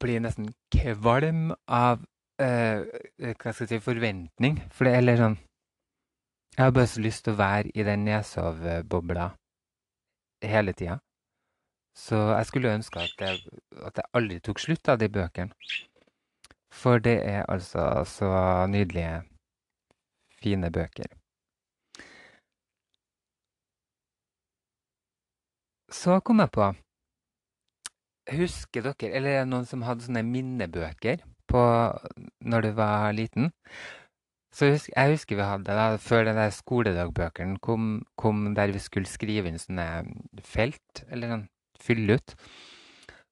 blir 0.00 0.20
nesten 0.20 0.48
kvalm 0.72 1.52
av 1.68 2.00
eh, 2.40 2.80
hva 3.18 3.52
skal 3.52 3.66
jeg 3.66 3.68
si, 3.74 3.80
forventning. 3.84 4.62
For 4.72 4.88
det 4.88 4.94
er 4.94 5.04
litt 5.04 5.20
sånn 5.20 5.36
Jeg 6.56 6.64
har 6.64 6.72
bare 6.72 6.90
så 6.90 7.00
lyst 7.00 7.24
til 7.24 7.36
å 7.36 7.38
være 7.38 7.70
i 7.74 7.84
den 7.86 8.04
nesovbobla 8.04 9.28
hele 10.42 10.72
tida. 10.72 10.98
Så 11.98 12.18
jeg 12.30 12.46
skulle 12.46 12.74
ønske 12.78 13.00
at 13.02 13.22
jeg, 13.24 13.40
at 13.82 13.96
jeg 13.98 14.10
aldri 14.14 14.38
tok 14.40 14.60
slutt 14.62 14.88
av 14.92 15.00
de 15.00 15.08
bøkene. 15.10 15.54
For 16.70 17.02
det 17.02 17.16
er 17.26 17.42
altså 17.50 18.04
så 18.06 18.30
nydelige, 18.70 19.22
fine 20.38 20.70
bøker. 20.70 21.10
Så 25.90 26.20
kom 26.20 26.44
jeg 26.44 26.52
på 26.52 26.68
Husker 28.28 28.84
dere, 28.84 29.08
eller 29.16 29.30
er 29.30 29.44
det 29.46 29.48
noen 29.48 29.64
som 29.64 29.82
hadde 29.86 30.04
sånne 30.04 30.20
minnebøker 30.28 31.22
på 31.48 31.60
når 32.44 32.66
du 32.66 32.72
var 32.76 33.14
liten? 33.16 33.48
Så 34.52 34.68
husk, 34.74 34.90
jeg 34.92 35.14
husker 35.14 35.38
vi 35.38 35.46
hadde 35.48 35.76
da, 35.78 35.86
før 35.96 36.28
den 36.28 36.36
der 36.36 36.52
skoledagbøkene 36.52 37.56
kom, 37.64 38.02
kom, 38.20 38.50
der 38.54 38.74
vi 38.74 38.82
skulle 38.84 39.08
skrive 39.08 39.48
inn 39.48 39.56
sånne 39.60 39.88
felt, 40.44 41.06
eller 41.08 41.32
sånn 41.32 41.48
fylle 41.82 42.18
ut. 42.18 42.34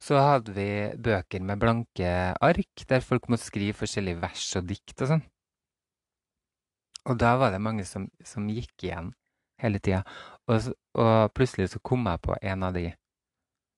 Så 0.02 0.18
hadde 0.20 0.52
vi 0.56 0.68
bøker 1.02 1.42
med 1.42 1.61
blanke 1.61 2.11
ark, 2.44 2.85
der 2.88 3.04
folk 3.04 3.30
måtte 3.32 3.48
skrive 3.48 3.78
forskjellige 3.78 4.20
vers 4.22 4.48
og 4.59 4.68
dikt 4.68 5.00
og 5.02 5.12
sånn. 5.14 5.24
Og 7.06 7.18
da 7.22 7.37
var 7.38 7.54
det 7.54 7.62
mange 7.62 7.87
som, 7.87 8.09
som 8.26 8.48
gikk 8.50 8.88
igjen 8.88 9.12
hele 9.62 9.80
tida. 9.80 10.02
Og, 10.50 10.72
og, 10.98 11.32
plutselig 11.35 11.70
så 11.72 11.80
kom 11.82 12.06
jeg 12.11 12.22
på 12.22 12.37
en 12.42 12.66
av 12.66 12.76
de 12.76 12.90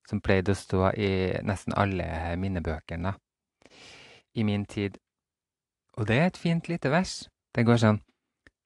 som 0.09 0.22
pleide 0.24 0.54
å 0.54 0.59
stå 0.59 0.92
i 0.96 1.11
nesten 1.44 1.76
alle 1.76 2.07
minnebøkene 2.40 3.12
i 4.38 4.44
min 4.48 4.64
tid. 4.64 4.96
Og 6.00 6.09
det 6.09 6.16
er 6.16 6.31
et 6.31 6.40
fint 6.40 6.68
lite 6.70 6.92
vers. 6.92 7.26
Det 7.54 7.66
går 7.68 7.83
sånn 7.83 8.02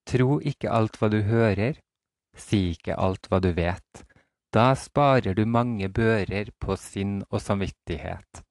Tro 0.07 0.41
ikke 0.43 0.71
alt 0.75 0.97
hva 0.99 1.07
du 1.13 1.21
hører, 1.23 1.77
si 2.35 2.73
ikke 2.73 2.97
alt 2.99 3.29
hva 3.31 3.39
du 3.43 3.53
vet. 3.55 4.03
Da 4.53 4.75
sparer 4.77 5.33
du 5.35 5.47
mange 5.49 5.89
bører 5.89 6.51
på 6.61 6.77
sinn 6.77 7.23
og 7.31 7.41
samvittighet. 7.41 8.43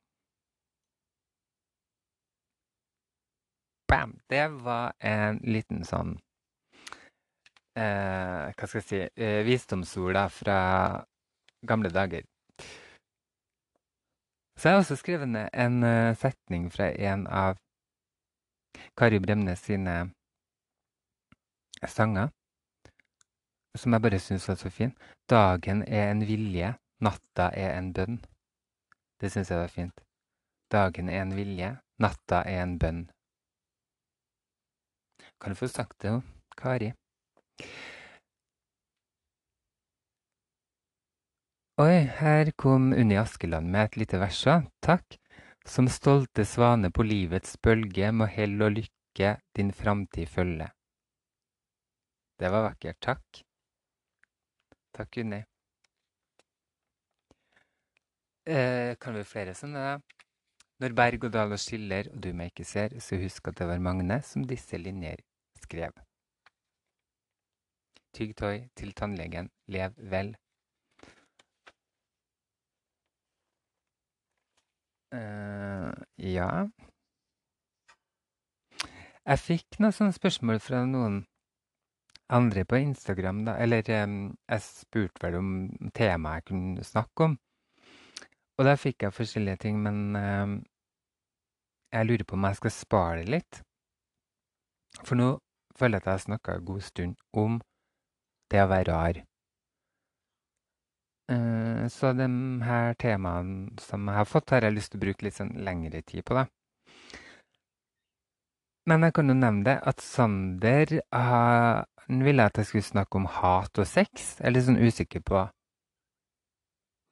Bam! 3.86 4.16
Det 4.30 4.48
var 4.64 4.96
en 4.98 5.38
liten 5.46 5.84
sånn 5.86 6.16
eh, 7.78 8.50
Hva 8.50 8.66
skal 8.66 8.80
jeg 8.80 8.88
si 8.88 9.04
eh, 9.04 9.44
Visdomsord 9.46 10.18
fra 10.34 10.58
gamle 11.70 11.94
dager. 11.94 12.26
Så 14.58 14.70
jeg 14.70 14.74
har 14.74 14.82
også 14.82 14.98
skrevet 14.98 15.30
ned 15.30 15.50
en 15.54 15.84
uh, 15.84 16.18
setning 16.18 16.68
fra 16.74 16.90
en 16.98 17.28
av 17.28 17.62
Kari 18.98 19.22
Bremnes 19.22 19.62
sine 19.66 19.96
sanger 21.86 22.30
som 23.78 23.94
jeg 23.94 24.04
bare 24.04 24.20
syns 24.20 24.48
var 24.50 24.58
så 24.60 24.70
fin. 24.70 24.94
Dagen 25.30 25.84
er 25.88 26.12
en 26.12 26.24
vilje, 26.28 26.74
natta 27.00 27.50
er 27.56 27.78
en 27.78 27.92
bønn. 27.96 28.20
Det 29.22 29.32
syns 29.32 29.52
jeg 29.52 29.62
var 29.62 29.72
fint. 29.72 30.04
Dagen 30.72 31.10
er 31.10 31.22
en 31.22 31.36
vilje, 31.36 31.72
natta 32.02 32.44
er 32.48 32.64
en 32.66 32.78
bønn. 32.82 33.06
Kan 35.42 35.54
du 35.54 35.58
få 35.58 35.68
sagt 35.68 36.00
det, 36.04 36.22
Kari? 36.58 36.92
Oi, 41.82 42.04
her 42.20 42.52
kom 42.58 42.92
Unni 42.94 43.18
Askeland 43.18 43.72
med 43.74 43.88
et 43.88 43.98
lite 43.98 44.20
vers 44.22 44.44
Takk. 44.86 45.18
Som 45.66 45.88
stolte 45.88 46.46
svane 46.46 46.90
på 46.92 47.04
livets 47.06 47.58
bølge 47.62 48.12
må 48.12 48.26
hell 48.26 48.62
og 48.62 48.76
lykke 48.78 49.38
din 49.56 49.72
framtid 49.72 50.28
følge. 50.30 50.68
Det 52.40 52.50
var 52.50 52.66
vakkert. 52.70 52.98
Takk. 53.02 53.42
Takk, 54.94 55.18
Unni. 55.18 55.44
Eh, 58.46 58.98
kan 59.00 59.16
vi 59.16 59.24
flere 59.24 59.54
sånne? 59.56 60.02
Når 60.82 60.96
berg 60.98 61.28
og 61.28 61.34
daler 61.36 61.60
skiller 61.62 62.10
og 62.12 62.22
du 62.24 62.32
meg 62.34 62.52
ikke 62.52 62.66
ser, 62.66 62.96
så 63.00 63.20
husk 63.22 63.48
at 63.52 63.60
det 63.60 63.68
var 63.70 63.84
Magne 63.86 64.18
som 64.26 64.44
disse 64.50 64.78
linjer 64.82 65.22
skrev. 65.62 65.94
Tygg 68.18 68.34
tøy 68.36 68.66
til 68.76 68.92
tannlegen, 68.98 69.52
lev 69.72 69.94
vel. 70.12 70.34
Uh, 75.12 75.92
ja 76.18 76.48
Jeg 79.28 79.40
fikk 79.44 79.80
noen 79.84 79.92
sånne 79.92 80.16
spørsmål 80.16 80.62
fra 80.64 80.86
noen 80.88 81.18
andre 82.32 82.66
på 82.66 82.80
Instagram, 82.80 83.46
da. 83.48 83.56
Eller 83.62 83.88
jeg 83.88 84.64
spurte 84.66 85.24
vel 85.26 85.38
om 85.40 85.54
temaet 85.96 86.42
jeg 86.42 86.48
kunne 86.52 86.86
snakke 86.88 87.30
om. 87.30 87.38
Og 88.60 88.68
da 88.68 88.76
fikk 88.78 89.04
jeg 89.04 89.16
forskjellige 89.16 89.64
ting, 89.64 89.80
men 89.82 90.14
jeg 91.92 92.08
lurer 92.08 92.24
på 92.28 92.38
om 92.38 92.48
jeg 92.48 92.60
skal 92.60 92.74
spare 92.76 93.18
det 93.24 93.34
litt. 93.36 93.62
For 95.02 95.18
nå 95.20 95.34
føler 95.76 95.98
jeg 95.98 96.04
at 96.04 96.08
jeg 96.08 96.18
har 96.18 96.24
snakka 96.28 96.56
en 96.56 96.66
god 96.70 96.88
stund 96.88 97.16
om 97.34 97.60
det 98.52 98.64
å 98.64 98.70
være 98.72 98.88
rar. 98.92 99.22
Uh, 101.32 101.88
så 101.88 102.12
de 102.16 102.28
her 102.68 102.94
temaene 103.00 103.80
som 103.80 104.08
jeg 104.08 104.20
har 104.20 104.28
fått, 104.28 104.52
har 104.52 104.68
jeg 104.68 104.76
lyst 104.76 104.92
til 104.92 105.00
å 105.00 105.06
bruke 105.06 105.28
litt 105.28 105.38
sånn 105.38 105.54
lengre 105.64 106.02
tid 106.04 106.26
på. 106.28 106.36
da. 106.36 106.46
Men 108.90 109.06
jeg 109.06 109.14
kan 109.14 109.30
jo 109.30 109.38
nevne 109.38 109.66
det 109.68 109.78
at 109.88 110.02
Sander 110.02 110.96
uh, 111.14 111.84
ville 112.26 112.46
at 112.46 112.58
jeg 112.58 112.66
skulle 112.66 112.88
snakke 112.88 113.20
om 113.20 113.28
hat 113.30 113.78
og 113.78 113.88
sex. 113.88 114.38
Jeg 114.40 114.48
er 114.48 114.56
litt 114.56 114.68
sånn 114.68 114.82
usikker 114.82 115.22
på 115.26 115.44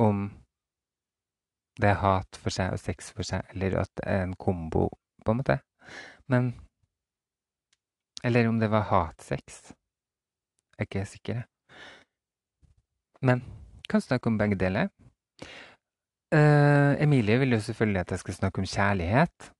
om 0.02 0.30
det 1.80 1.92
er 1.94 2.02
hat 2.02 2.40
for 2.40 2.52
seg 2.52 2.74
og 2.76 2.82
sex 2.82 3.12
for 3.16 3.28
seg, 3.28 3.46
eller 3.54 3.78
at 3.84 3.92
det 4.00 4.08
er 4.12 4.26
en 4.26 4.36
kombo, 4.40 4.90
på 5.24 5.32
en 5.32 5.40
måte. 5.44 5.60
Men 6.28 6.56
Eller 8.24 8.50
om 8.50 8.58
det 8.60 8.68
var 8.68 8.84
hatsex. 8.90 9.72
Jeg 10.76 10.80
er 10.80 10.88
ikke 10.88 11.06
sikker. 11.08 11.38
Men 13.22 13.44
kan 13.90 14.02
snakke 14.02 14.28
om 14.28 14.38
begge 14.38 14.58
deler. 14.60 14.90
Uh, 16.36 17.00
Emilie 17.00 17.40
vil 17.40 17.56
jo 17.56 17.60
selvfølgelig 17.64 18.00
at 18.00 18.12
jeg 18.12 18.20
skal 18.20 18.34
snakke 18.34 18.60
om 18.60 18.68
kjærlighet, 18.68 19.52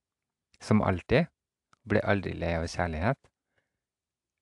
som 0.62 0.84
alltid. 0.84 1.32
Blir 1.90 2.06
aldri 2.06 2.34
lei 2.38 2.54
av 2.58 2.68
kjærlighet. 2.70 3.20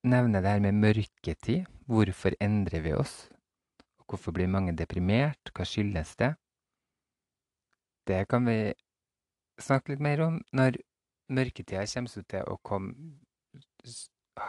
nevner 0.03 0.41
det 0.41 0.51
her 0.55 0.65
med 0.65 0.79
mørketid. 0.81 1.61
Hvorfor 1.85 2.31
endrer 2.41 2.81
vi 2.81 2.93
oss? 2.97 3.29
Hvorfor 4.09 4.33
blir 4.33 4.49
mange 4.49 4.73
deprimert? 4.77 5.51
Hva 5.53 5.65
skyldes 5.67 6.15
det? 6.17 6.33
Det 8.07 8.23
kan 8.29 8.45
vi 8.45 8.57
snakke 9.61 9.93
litt 9.93 10.03
mer 10.03 10.21
om 10.25 10.39
når 10.55 10.79
mørketida 11.33 11.85
kommer 11.87 12.25
til 12.33 12.49
å 12.49 12.57
komme 12.65 13.13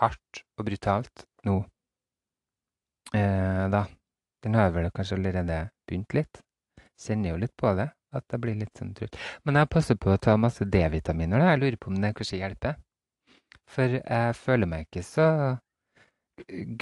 hardt 0.00 0.42
og 0.58 0.66
brutalt 0.66 1.26
nå. 1.46 1.58
Eh, 3.14 3.66
da. 3.70 3.84
Den 4.44 4.56
har 4.58 4.72
vel 4.74 4.90
kanskje 4.92 5.18
allerede 5.18 5.58
begynt 5.88 6.16
litt. 6.16 6.40
Kjenner 7.00 7.32
jo 7.32 7.40
litt 7.40 7.54
på 7.56 7.72
det, 7.78 7.88
at 8.14 8.24
det 8.30 8.40
blir 8.42 8.58
litt 8.58 8.78
sånn 8.78 8.94
trutt. 8.96 9.16
Men 9.44 9.60
jeg 9.60 9.70
passer 9.72 9.98
på 10.00 10.12
å 10.12 10.20
ta 10.20 10.36
masse 10.40 10.66
D-vitaminer. 10.68 11.46
Jeg 11.50 11.60
lurer 11.62 11.78
på 11.80 11.92
om 11.92 12.00
det 12.02 12.12
kanskje 12.18 12.40
hjelper. 12.42 12.76
For 13.70 13.96
jeg 13.96 14.34
føler 14.36 14.68
meg 14.68 14.86
ikke 14.86 15.04
så 15.06 15.28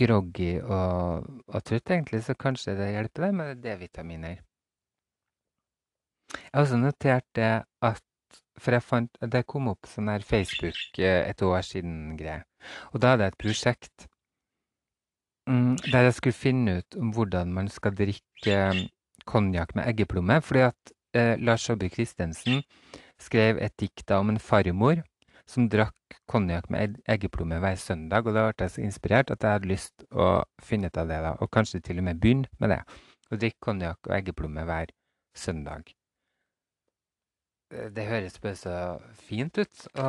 groggy 0.01 0.57
og, 0.63 1.29
og 1.47 1.65
trøtt, 1.69 1.93
egentlig, 1.93 2.23
så 2.27 2.35
kanskje 2.39 2.75
det 2.79 2.93
hjelper 2.95 3.27
det 3.27 3.33
med 3.39 3.63
D-vitaminer. 3.63 4.41
Jeg 6.33 6.55
har 6.55 6.65
også 6.65 6.81
notert 6.81 7.29
det 7.37 7.53
at 7.83 8.03
for 8.61 8.77
jeg 8.77 8.85
fant 8.85 9.19
Det 9.33 9.45
kom 9.49 9.69
opp 9.73 9.89
sånn 9.89 10.11
her 10.13 10.25
Facebook 10.27 10.99
eh, 11.01 11.23
et 11.29 11.43
år 11.43 11.63
siden-greie. 11.67 12.43
Og 12.93 13.03
da 13.03 13.15
hadde 13.15 13.27
jeg 13.27 13.35
et 13.35 13.43
prosjekt 13.43 14.07
mm, 15.49 15.77
der 15.89 16.09
jeg 16.09 16.17
skulle 16.19 16.37
finne 16.37 16.79
ut 16.81 16.99
om 17.01 17.13
hvordan 17.17 17.55
man 17.57 17.71
skal 17.73 17.97
drikke 17.97 18.59
konjakk 19.29 19.75
med 19.79 19.89
eggeplomme. 19.89 20.41
Fordi 20.45 20.67
at 20.69 20.93
eh, 21.17 21.35
Lars 21.41 21.67
Saabye 21.67 21.93
Christensen 21.93 22.63
skrev 23.21 23.59
et 23.63 23.75
dikt 23.81 24.11
om 24.15 24.33
en 24.33 24.43
farmor 24.43 25.03
som 25.49 25.69
drakk 25.69 26.19
konjakk 26.31 26.69
med 26.71 27.01
eggeplomme 27.11 27.59
hver 27.63 27.81
søndag. 27.81 28.27
Og 28.27 28.37
da 28.37 28.49
ble 28.51 28.69
jeg 28.69 28.77
så 28.77 28.85
inspirert 28.85 29.33
at 29.33 29.43
jeg 29.43 29.59
hadde 29.59 29.73
lyst 29.73 30.07
å 30.13 30.45
finne 30.63 30.93
ut 30.93 31.01
av 31.01 31.11
det, 31.11 31.19
da, 31.25 31.35
og 31.41 31.51
kanskje 31.53 31.83
til 31.83 32.03
og 32.03 32.09
med 32.09 32.21
begynne 32.23 32.53
med 32.63 32.77
det. 32.77 32.83
Å 33.33 33.41
drikke 33.41 33.65
konjakk 33.71 34.07
og 34.09 34.17
eggeplomme 34.19 34.65
hver 34.69 34.95
søndag. 35.35 35.93
Det 37.73 38.05
høres 38.05 38.39
bare 38.43 38.59
så 38.59 38.77
fint 39.17 39.57
ut 39.57 39.87
å 39.97 40.09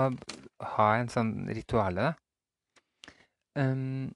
ha 0.76 0.88
en 1.00 1.12
sånn 1.12 1.34
rituale, 1.56 2.10
da. 2.10 2.14
Um, 3.56 4.12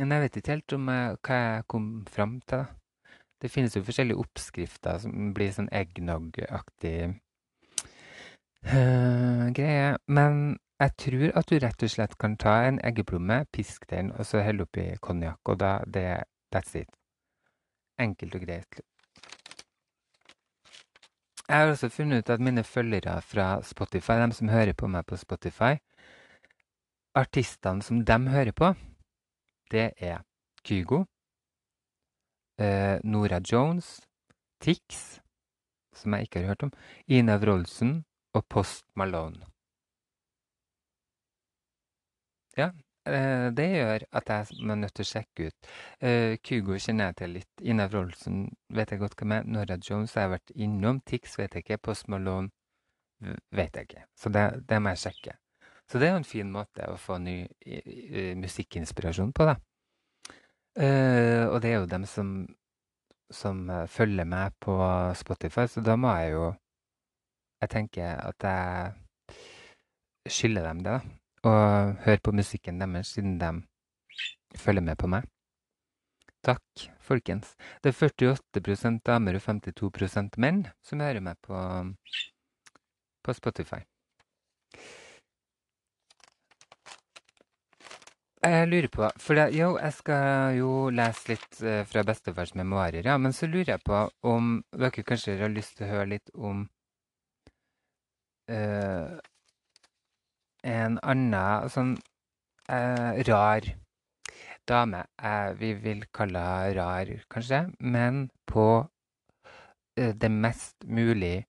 men 0.00 0.14
jeg 0.14 0.22
vet 0.24 0.38
ikke 0.40 0.54
helt 0.54 0.74
om 0.74 0.88
jeg, 0.88 1.18
hva 1.26 1.36
jeg 1.38 1.66
kom 1.70 1.88
fram 2.10 2.38
til. 2.40 2.64
da. 2.64 3.18
Det 3.42 3.50
finnes 3.50 3.74
jo 3.76 3.82
forskjellige 3.82 4.22
oppskrifter 4.22 4.98
som 5.02 5.32
blir 5.34 5.50
sånn 5.54 5.70
eggnog-aktig 5.74 6.96
uh, 8.70 9.46
greie. 9.54 9.96
Men 10.06 10.58
jeg 10.82 10.94
tror 11.04 11.26
at 11.38 11.50
du 11.50 11.58
rett 11.58 11.86
og 11.86 11.92
slett 11.94 12.14
kan 12.22 12.36
ta 12.40 12.54
en 12.68 12.78
eggeplomme, 12.86 13.42
piske 13.54 13.90
den, 13.90 14.12
og 14.14 14.26
så 14.26 14.42
helle 14.46 14.66
oppi 14.66 14.88
konjakk. 15.02 15.42
Og 15.50 15.58
da 15.62 15.72
det 15.86 16.24
That's 16.52 16.74
it. 16.76 16.90
Enkelt 18.00 18.34
og 18.36 18.42
greit. 18.44 18.80
Jeg 21.48 21.58
har 21.58 21.70
også 21.70 21.88
funnet 21.88 22.18
ut 22.18 22.30
at 22.30 22.40
mine 22.40 22.64
følgere 22.64 23.22
fra 23.22 23.62
Spotify, 23.62 24.12
de 24.12 24.32
som 24.32 24.48
hører 24.48 24.72
på 24.72 24.86
meg 24.86 25.06
på 25.06 25.16
Spotify 25.16 25.74
Artistene 27.14 27.82
som 27.82 28.04
de 28.04 28.16
hører 28.28 28.52
på, 28.56 28.72
det 29.70 29.92
er 29.96 30.22
Kygo, 30.64 31.04
eh, 32.58 33.00
Nora 33.04 33.40
Jones, 33.52 34.00
Tix, 34.60 35.20
som 35.92 36.14
jeg 36.14 36.22
ikke 36.22 36.40
har 36.40 36.46
hørt 36.46 36.62
om, 36.62 36.72
Ina 37.08 37.36
Wroldsen 37.36 38.04
og 38.32 38.46
Post 38.48 38.86
Malone. 38.96 39.44
Ja, 42.56 42.70
det 43.04 43.66
gjør 43.66 44.04
at 44.14 44.28
jeg 44.30 44.46
er 44.62 44.76
nødt 44.78 44.94
til 44.94 45.02
å 45.02 45.10
sjekke 45.10 45.46
ut. 45.48 45.70
Eh, 46.00 46.36
Kygo 46.38 46.76
kjenner 46.78 47.10
jeg 47.10 47.18
til 47.18 47.36
litt. 47.38 47.62
Ina 47.62 47.88
Wroldsen 47.90 48.44
vet 48.70 48.94
jeg 48.94 49.02
godt 49.02 49.16
hvem 49.18 49.36
er. 49.38 49.48
Nora 49.48 49.78
Jones 49.82 50.14
har 50.14 50.28
jeg 50.28 50.34
vært 50.36 50.54
innom. 50.54 51.00
Tix 51.06 51.34
vet 51.40 51.56
jeg 51.56 51.66
ikke. 51.66 51.80
Post 51.82 52.06
Malone 52.12 52.52
vet 53.50 53.74
jeg 53.76 53.88
ikke. 53.88 54.04
Så 54.18 54.30
det, 54.34 54.44
det 54.70 54.78
må 54.82 54.94
jeg 54.94 55.02
sjekke. 55.06 55.36
Så 55.90 55.98
det 55.98 56.08
er 56.08 56.14
jo 56.14 56.22
en 56.22 56.30
fin 56.30 56.50
måte 56.50 56.86
å 56.88 56.96
få 56.96 57.18
ny 57.20 57.36
musikkinspirasjon 58.38 59.34
på, 59.36 59.50
da. 59.50 59.58
Uh, 60.72 61.52
og 61.52 61.58
det 61.60 61.68
er 61.68 61.82
jo 61.82 61.88
dem 61.90 62.06
som, 62.08 62.28
som 63.28 63.58
uh, 63.68 63.84
følger 63.92 64.24
meg 64.24 64.54
på 64.56 64.72
Spotify, 65.20 65.66
så 65.68 65.82
da 65.84 65.98
må 66.00 66.14
jeg 66.16 66.32
jo 66.32 66.46
Jeg 67.62 67.70
tenker 67.70 68.16
at 68.18 68.42
jeg 68.42 70.32
skylder 70.32 70.64
dem 70.66 70.80
det, 70.82 70.94
da. 70.96 71.21
Og 71.42 71.94
høre 72.04 72.22
på 72.22 72.34
musikken 72.34 72.78
deres, 72.78 73.14
siden 73.16 73.38
de 73.40 73.52
følger 74.58 74.84
med 74.84 74.98
på 75.00 75.10
meg. 75.10 75.26
Takk, 76.42 76.88
folkens. 76.98 77.54
Det 77.82 77.92
er 77.92 78.10
48% 78.10 79.02
damer 79.06 79.38
og 79.38 79.44
52% 79.46 80.38
menn 80.42 80.64
som 80.82 81.02
hører 81.02 81.22
meg 81.22 81.38
på, 81.46 81.58
på 83.22 83.34
Spotify. 83.38 83.82
Jeg 88.42 88.66
lurer 88.66 88.88
på 88.90 89.06
For 89.22 89.38
det, 89.38 89.52
jo, 89.54 89.76
jeg 89.78 89.94
skal 89.94 90.56
jo 90.58 90.70
lese 90.90 91.30
litt 91.30 91.60
uh, 91.62 91.82
fra 91.86 92.02
bestefars 92.06 92.56
memoarer, 92.58 93.06
ja. 93.06 93.14
Men 93.18 93.34
så 93.34 93.46
lurer 93.46 93.76
jeg 93.76 93.84
på 93.86 94.00
om 94.26 94.56
dere 94.74 95.04
kanskje 95.06 95.38
har 95.38 95.52
lyst 95.52 95.76
til 95.78 95.86
å 95.86 95.92
høre 95.92 96.08
litt 96.16 96.32
om 96.34 96.64
uh, 98.50 99.14
en 100.62 100.98
annen 101.02 101.70
sånn 101.72 101.94
eh, 102.68 103.22
rar 103.28 103.66
dame. 104.68 105.04
vi 105.58 105.72
vil 105.74 106.04
kalle 106.14 106.38
henne 106.38 106.74
rar, 106.78 107.10
kanskje, 107.28 107.64
men 107.80 108.28
på 108.46 108.86
det 109.96 110.30
mest 110.30 110.84
mulig 110.86 111.44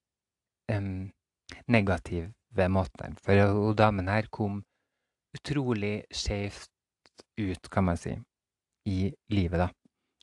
negative 1.68 2.68
måten. 2.70 3.18
For 3.22 3.38
hun 3.38 3.76
damen 3.78 4.09
her 4.09 4.28
kom 4.32 4.64
utrolig 5.38 6.03
skjevt 6.11 6.70
ut, 7.38 7.70
kan 7.70 7.86
man 7.86 7.97
si, 7.97 8.18
i 8.89 9.14
livet, 9.30 9.59
da. 9.59 9.70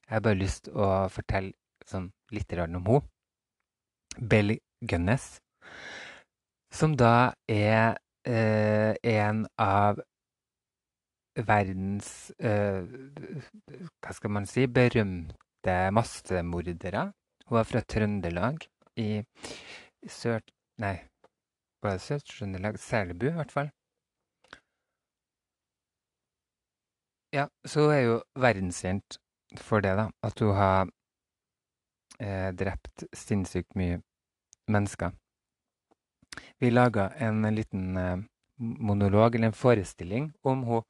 Jeg 0.07 0.17
har 0.17 0.27
bare 0.27 0.39
lyst 0.39 0.69
å 0.75 1.09
fortelle 1.09 1.55
sånn 1.87 2.11
litt 2.35 2.53
om 2.59 2.85
henne. 2.85 3.01
Bell 4.19 4.59
Gunnes, 4.83 5.39
som 6.75 6.97
da 6.99 7.33
er 7.49 7.99
eh, 8.27 8.95
en 9.03 9.47
av 9.59 10.01
verdens 11.47 12.31
eh, 12.39 12.85
Hva 14.03 14.15
skal 14.17 14.35
man 14.35 14.49
si 14.51 14.67
berømte 14.67 15.77
massemordere. 15.95 17.11
Hun 17.47 17.57
var 17.57 17.69
fra 17.69 17.83
Trøndelag 17.83 18.67
i 19.01 19.23
sør... 20.09 20.41
Nei, 20.81 20.97
var 21.83 21.97
det 21.97 22.01
Sør-Trøndelag? 22.01 22.79
Selbu, 22.81 23.27
i 23.29 23.37
hvert 23.37 23.53
fall. 23.53 23.71
Ja, 27.33 27.47
så 27.65 27.91
er 27.95 28.01
jo 28.01 28.15
verdenskjent 28.35 29.21
for 29.61 29.85
det, 29.85 29.93
da. 29.97 30.09
At 30.27 30.41
hun 30.41 30.55
har 30.57 30.89
eh, 32.19 32.51
drept 32.57 33.05
sinnssykt 33.15 33.77
mye 33.79 34.01
mennesker. 34.69 35.13
Vi 36.61 36.71
laga 36.71 37.09
en 37.19 37.43
liten 37.55 37.97
eh, 37.97 38.19
monolog, 38.61 39.35
eller 39.35 39.51
en 39.51 39.57
forestilling, 39.57 40.33
om 40.43 40.65
henne 40.69 40.85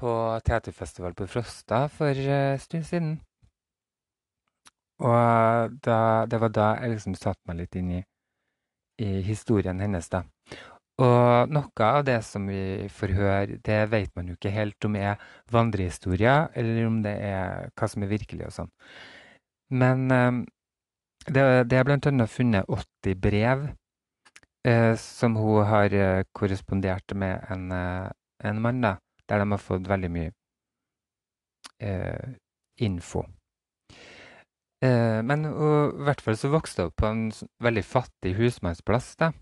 på 0.00 0.12
teaterfestival 0.46 1.14
på 1.14 1.26
Frosta 1.28 1.82
for 1.92 2.16
en 2.16 2.54
uh, 2.54 2.60
stund 2.62 2.86
siden. 2.88 3.10
Og 5.00 5.74
da, 5.84 5.98
det 6.30 6.40
var 6.40 6.52
da 6.56 6.68
jeg 6.80 6.94
liksom 6.94 7.16
satte 7.18 7.40
meg 7.48 7.58
litt 7.58 7.76
inn 7.76 7.90
i, 7.98 8.00
i 9.04 9.10
historien 9.26 9.80
hennes, 9.80 10.08
da. 10.12 10.22
Og 11.00 11.52
noe 11.52 11.86
av 11.86 12.02
det 12.04 12.18
som 12.26 12.48
vi 12.48 12.88
får 12.92 13.14
høre, 13.16 13.58
det 13.64 13.78
vet 13.92 14.12
man 14.16 14.28
jo 14.28 14.36
ikke 14.36 14.52
helt 14.52 14.88
om 14.88 14.96
er 15.00 15.20
vandrehistorier, 15.52 16.50
eller 16.52 16.88
om 16.88 16.98
det 17.04 17.14
er 17.24 17.70
hva 17.72 17.88
som 17.88 18.04
er 18.04 18.12
virkelig 18.12 18.48
og 18.50 18.56
sånn. 18.56 18.72
Men 19.80 20.10
eh, 20.12 20.40
det, 21.28 21.44
det 21.70 21.78
er 21.78 21.88
bl.a. 21.88 22.26
funnet 22.28 22.68
80 22.68 23.16
brev 23.20 23.68
eh, 24.68 24.96
som 24.96 25.36
hun 25.36 25.64
har 25.64 25.94
eh, 25.94 26.22
korrespondert 26.32 27.14
med 27.14 27.44
en, 27.48 27.72
eh, 27.72 28.10
en, 28.44 28.62
mann, 28.62 28.80
da, 28.80 28.96
der 29.28 29.38
de 29.38 29.50
har 29.50 29.62
fått 29.62 29.88
veldig 29.88 30.10
mye 30.10 30.32
eh, 31.80 32.34
info. 32.80 33.24
Eh, 34.84 35.20
men 35.22 35.44
hun, 35.44 36.00
i 36.00 36.08
hvert 36.08 36.24
fall 36.24 36.36
så 36.40 36.52
vokste 36.52 36.88
hun 36.88 36.96
på 36.96 37.06
en 37.06 37.22
veldig 37.62 37.84
fattig 37.84 38.34
husmannsplass. 38.38 39.14
da. 39.20 39.32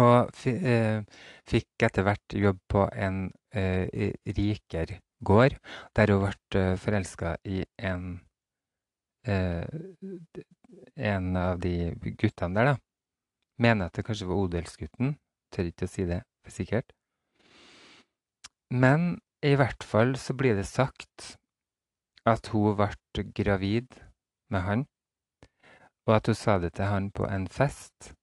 Og 0.00 0.30
fikk 0.32 1.84
etter 1.84 2.06
hvert 2.06 2.32
jobb 2.32 2.62
på 2.72 2.86
en 2.96 3.26
rikere 3.52 5.02
gård, 5.20 5.58
der 5.92 6.12
hun 6.14 6.22
ble 6.24 6.62
forelska 6.80 7.34
i 7.44 7.60
en 7.76 8.22
en 10.96 11.36
av 11.36 11.60
de 11.60 11.92
guttene 12.16 12.56
der, 12.56 12.72
da. 12.72 12.91
Mener 13.62 13.86
at 13.88 13.96
det 13.96 14.04
kanskje 14.06 14.28
var 14.30 14.40
odelsgutten. 14.42 15.16
Tør 15.52 15.70
ikke 15.70 15.86
å 15.86 15.92
si 15.92 16.06
det 16.08 16.22
for 16.42 16.54
sikkert. 16.54 16.94
Men 18.72 19.20
i 19.44 19.54
hvert 19.58 19.84
fall 19.84 20.16
så 20.18 20.34
blir 20.34 20.56
det 20.58 20.66
sagt 20.66 21.36
at 22.26 22.48
hun 22.54 22.76
ble 22.78 23.24
gravid 23.36 23.98
med 24.52 24.64
han, 24.66 24.84
og 26.06 26.16
at 26.16 26.30
hun 26.30 26.38
sa 26.38 26.58
det 26.62 26.74
til 26.78 26.88
han 26.88 27.10
på 27.14 27.26
en 27.28 27.48
fest. 27.50 28.14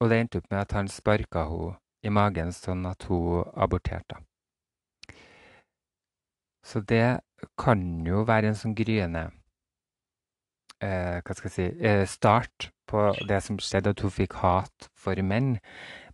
Og 0.00 0.10
det 0.10 0.18
endte 0.18 0.42
opp 0.42 0.50
med 0.50 0.60
at 0.64 0.74
han 0.76 0.90
sparka 0.90 1.46
henne 1.48 1.78
i 2.02 2.10
magen 2.10 2.50
sånn 2.50 2.82
at 2.90 3.06
hun 3.06 3.46
aborterte. 3.54 4.18
Så 6.66 6.82
det 6.82 7.22
kan 7.58 7.80
jo 8.06 8.24
være 8.26 8.50
en 8.50 8.58
sånn 8.58 8.74
gryende 8.78 9.28
eh, 10.82 11.18
hva 11.22 11.36
skal 11.36 11.48
jeg 11.48 11.54
si, 11.54 11.66
eh, 11.86 12.04
start 12.10 12.70
på 12.90 13.08
det 13.28 13.40
som 13.44 13.58
skjedde, 13.62 13.94
at 13.94 14.02
hun 14.04 14.12
fikk 14.12 14.38
hat 14.42 14.88
for 14.98 15.18
menn. 15.22 15.56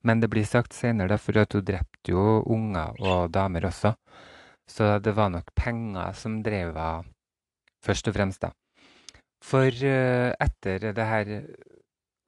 Men 0.07 0.21
det 0.23 0.31
blir 0.31 0.47
sagt 0.47 0.77
senere, 0.77 1.19
for 1.19 1.41
at 1.41 1.57
hun 1.57 1.65
drepte 1.67 2.13
jo 2.13 2.43
unger 2.47 2.95
og 3.01 3.33
damer 3.35 3.67
også. 3.67 3.95
Så 4.69 4.99
det 5.03 5.17
var 5.17 5.33
nok 5.33 5.51
penger 5.57 6.13
som 6.13 6.43
drev 6.45 6.77
henne 6.77 7.09
først 7.85 8.09
og 8.11 8.15
fremst, 8.15 8.43
da. 8.43 8.53
For 9.45 9.71
eh, 9.71 10.35
etter 10.43 10.91
det 10.93 11.05
her 11.07 11.29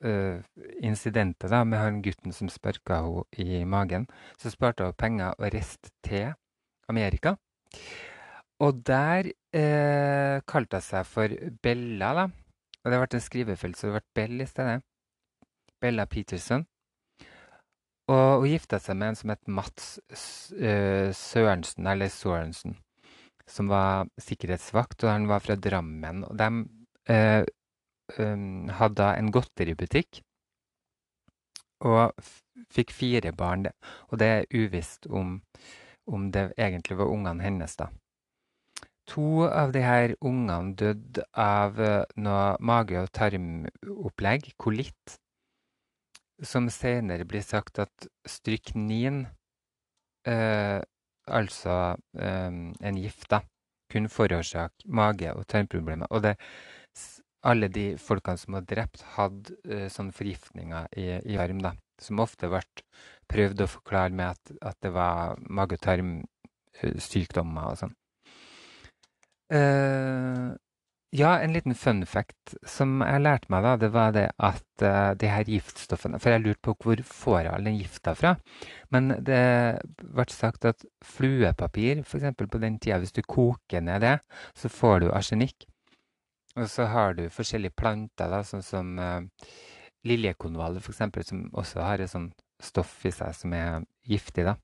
uh, 0.05 0.39
incidentet 0.81 1.51
da, 1.51 1.65
med 1.65 1.81
han 1.83 2.03
gutten 2.05 2.33
som 2.33 2.49
sparka 2.49 3.01
henne 3.03 3.25
i 3.37 3.65
magen, 3.65 4.07
så 4.39 4.53
sparte 4.53 4.87
hun 4.87 4.97
penger 4.97 5.35
og 5.37 5.51
reiste 5.53 5.91
til 6.07 6.33
Amerika. 6.89 7.35
Og 8.61 8.83
der 8.85 9.31
eh, 9.57 10.43
kalte 10.49 10.81
hun 10.81 10.85
seg 10.85 11.07
for 11.09 11.33
Bella, 11.63 12.13
da. 12.19 12.27
Og 12.81 12.93
det 12.93 12.99
ble 13.01 13.17
en 13.17 13.25
skrivefeil, 13.25 13.77
så 13.77 13.89
det 13.89 13.97
ble 13.97 14.05
Bell 14.17 14.45
i 14.45 14.49
stedet. 14.49 14.83
Bella 15.81 16.07
Peterson. 16.09 16.67
Og 18.11 18.43
hun 18.43 18.51
gifta 18.51 18.81
seg 18.83 18.99
med 18.99 19.13
en 19.13 19.19
som 19.21 19.33
het 19.33 19.49
Mats 19.49 19.87
Sørensen, 20.11 21.87
eller 21.87 22.11
Sorensen, 22.13 22.75
som 23.49 23.71
var 23.71 24.11
sikkerhetsvakt, 24.21 25.05
og 25.05 25.13
han 25.13 25.29
var 25.31 25.45
fra 25.45 25.57
Drammen. 25.57 26.25
Og 26.27 26.37
de 26.41 26.51
eh, 27.13 27.47
hadde 28.81 29.09
en 29.15 29.31
godteributikk 29.33 30.21
og 31.87 32.13
fikk 32.73 32.93
fire 32.93 33.33
barn. 33.33 33.69
Og 34.11 34.21
det 34.21 34.31
er 34.35 34.51
uvisst 34.53 35.07
om, 35.07 35.39
om 36.11 36.29
det 36.35 36.51
egentlig 36.59 36.99
var 36.99 37.13
ungene 37.13 37.47
hennes, 37.47 37.77
da. 37.79 37.89
To 39.11 39.49
av 39.49 39.73
de 39.75 39.83
her 39.83 40.15
ungene 40.23 40.77
døde 40.79 41.25
av 41.35 41.81
noe 42.17 42.45
mage- 42.63 43.01
og 43.03 43.11
tarmopplegg, 43.17 44.53
kolitt 44.61 45.19
som 46.43 46.69
senere 46.73 47.27
blir 47.29 47.43
sagt 47.45 47.79
at 47.83 48.07
stryknin, 48.29 49.25
eh, 50.27 50.81
altså 51.27 51.77
eh, 52.19 52.51
en 52.51 53.01
gift, 53.01 53.29
da, 53.31 53.43
kunne 53.91 54.13
forårsake 54.13 54.87
mage- 54.87 55.35
og 55.35 55.47
tarmproblemer. 55.47 56.07
Og 56.11 56.23
det, 56.25 56.37
alle 57.43 57.69
de 57.69 57.97
folkene 57.99 58.39
som 58.39 58.57
var 58.57 58.67
drept, 58.69 59.05
hadde 59.17 59.57
eh, 59.69 59.89
sånne 59.93 60.17
forgiftninger 60.17 60.91
i, 60.97 61.09
i 61.35 61.39
arm, 61.41 61.61
da, 61.65 61.75
som 62.01 62.23
ofte 62.23 62.49
ble 62.49 62.63
prøvd 63.31 63.65
å 63.65 63.71
forklare 63.71 64.15
med 64.15 64.37
at, 64.37 64.55
at 64.73 64.81
det 64.83 64.95
var 64.95 65.41
mage- 65.49 65.77
og 65.79 65.85
tarmsykdommer 65.89 67.73
og 67.73 67.83
sånn. 67.85 67.97
Uh, 69.51 70.55
ja, 71.11 71.33
en 71.43 71.53
liten 71.53 71.75
fun 71.75 72.05
fact 72.07 72.53
som 72.63 73.01
jeg 73.03 73.23
lærte 73.25 73.51
meg, 73.51 73.65
da, 73.67 73.73
det 73.83 73.89
var 73.91 74.13
det 74.15 74.29
at 74.39 74.85
uh, 74.85 75.11
de 75.19 75.31
her 75.31 75.49
giftstoffene 75.49 76.21
For 76.23 76.31
jeg 76.31 76.45
lurte 76.45 76.63
på 76.69 76.77
hvor 76.85 77.03
får 77.03 77.39
jeg 77.41 77.51
all 77.51 77.67
den 77.67 77.81
gifta 77.81 78.15
fra? 78.15 78.37
Men 78.95 79.17
det 79.27 79.43
ble 79.99 80.27
sagt 80.31 80.69
at 80.71 80.87
fluepapir, 81.03 82.05
f.eks. 82.05 82.31
på 82.39 82.63
den 82.63 82.79
tida, 82.79 83.01
hvis 83.03 83.17
du 83.17 83.25
koker 83.27 83.83
ned 83.83 84.07
det, 84.07 84.15
så 84.55 84.71
får 84.71 85.03
du 85.03 85.11
arsenikk. 85.11 85.67
Og 86.55 86.71
så 86.71 86.87
har 86.91 87.19
du 87.19 87.27
forskjellige 87.31 87.75
planter, 87.79 88.31
da, 88.31 88.45
sånn 88.47 88.63
som 88.67 88.95
uh, 89.03 89.19
liljekonvaller 90.07 90.79
f.eks., 90.79 91.27
som 91.27 91.45
også 91.59 91.83
har 91.85 92.03
et 92.03 92.13
sånt 92.13 92.39
stoff 92.63 93.01
i 93.09 93.13
seg 93.15 93.35
som 93.35 93.55
er 93.57 93.83
giftig, 94.07 94.47
da. 94.47 94.55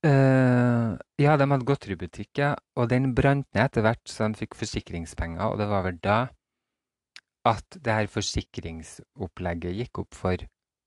Uh, 0.00 0.96
ja, 1.20 1.34
de 1.36 1.44
hadde 1.44 1.66
godteributikk, 1.68 2.30
ja. 2.40 2.54
Og 2.80 2.88
den 2.88 3.10
brant 3.16 3.44
ned 3.52 3.66
etter 3.66 3.84
hvert, 3.84 4.00
så 4.08 4.30
de 4.30 4.40
fikk 4.40 4.56
forsikringspenger. 4.56 5.42
Og 5.44 5.60
det 5.60 5.68
var 5.68 5.84
vel 5.84 5.98
da 6.00 6.20
at 7.48 7.76
det 7.84 7.96
her 7.96 8.08
forsikringsopplegget 8.12 9.76
gikk 9.76 10.02
opp 10.02 10.16
for 10.16 10.44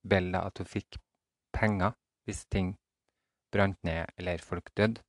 Bella, 0.10 0.44
at 0.48 0.62
hun 0.62 0.70
fikk 0.70 0.98
penger 1.54 1.94
hvis 2.26 2.44
ting 2.54 2.74
brant 3.54 3.78
ned 3.86 4.10
eller 4.18 4.42
folk 4.42 4.72
døde. 4.78 5.02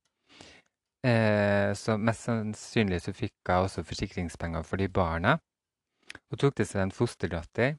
Uh, 1.05 1.73
så 1.77 1.97
mest 2.01 2.25
sannsynlig 2.25 3.01
så 3.05 3.13
fikk 3.13 3.33
hun 3.49 3.65
også 3.65 3.85
forsikringspenger 3.85 4.65
for 4.65 4.81
de 4.81 4.89
barna. 4.89 5.35
Hun 6.29 6.41
tok 6.41 6.55
til 6.57 6.69
seg 6.69 6.85
en 6.85 6.93
fosterdatter. 6.93 7.75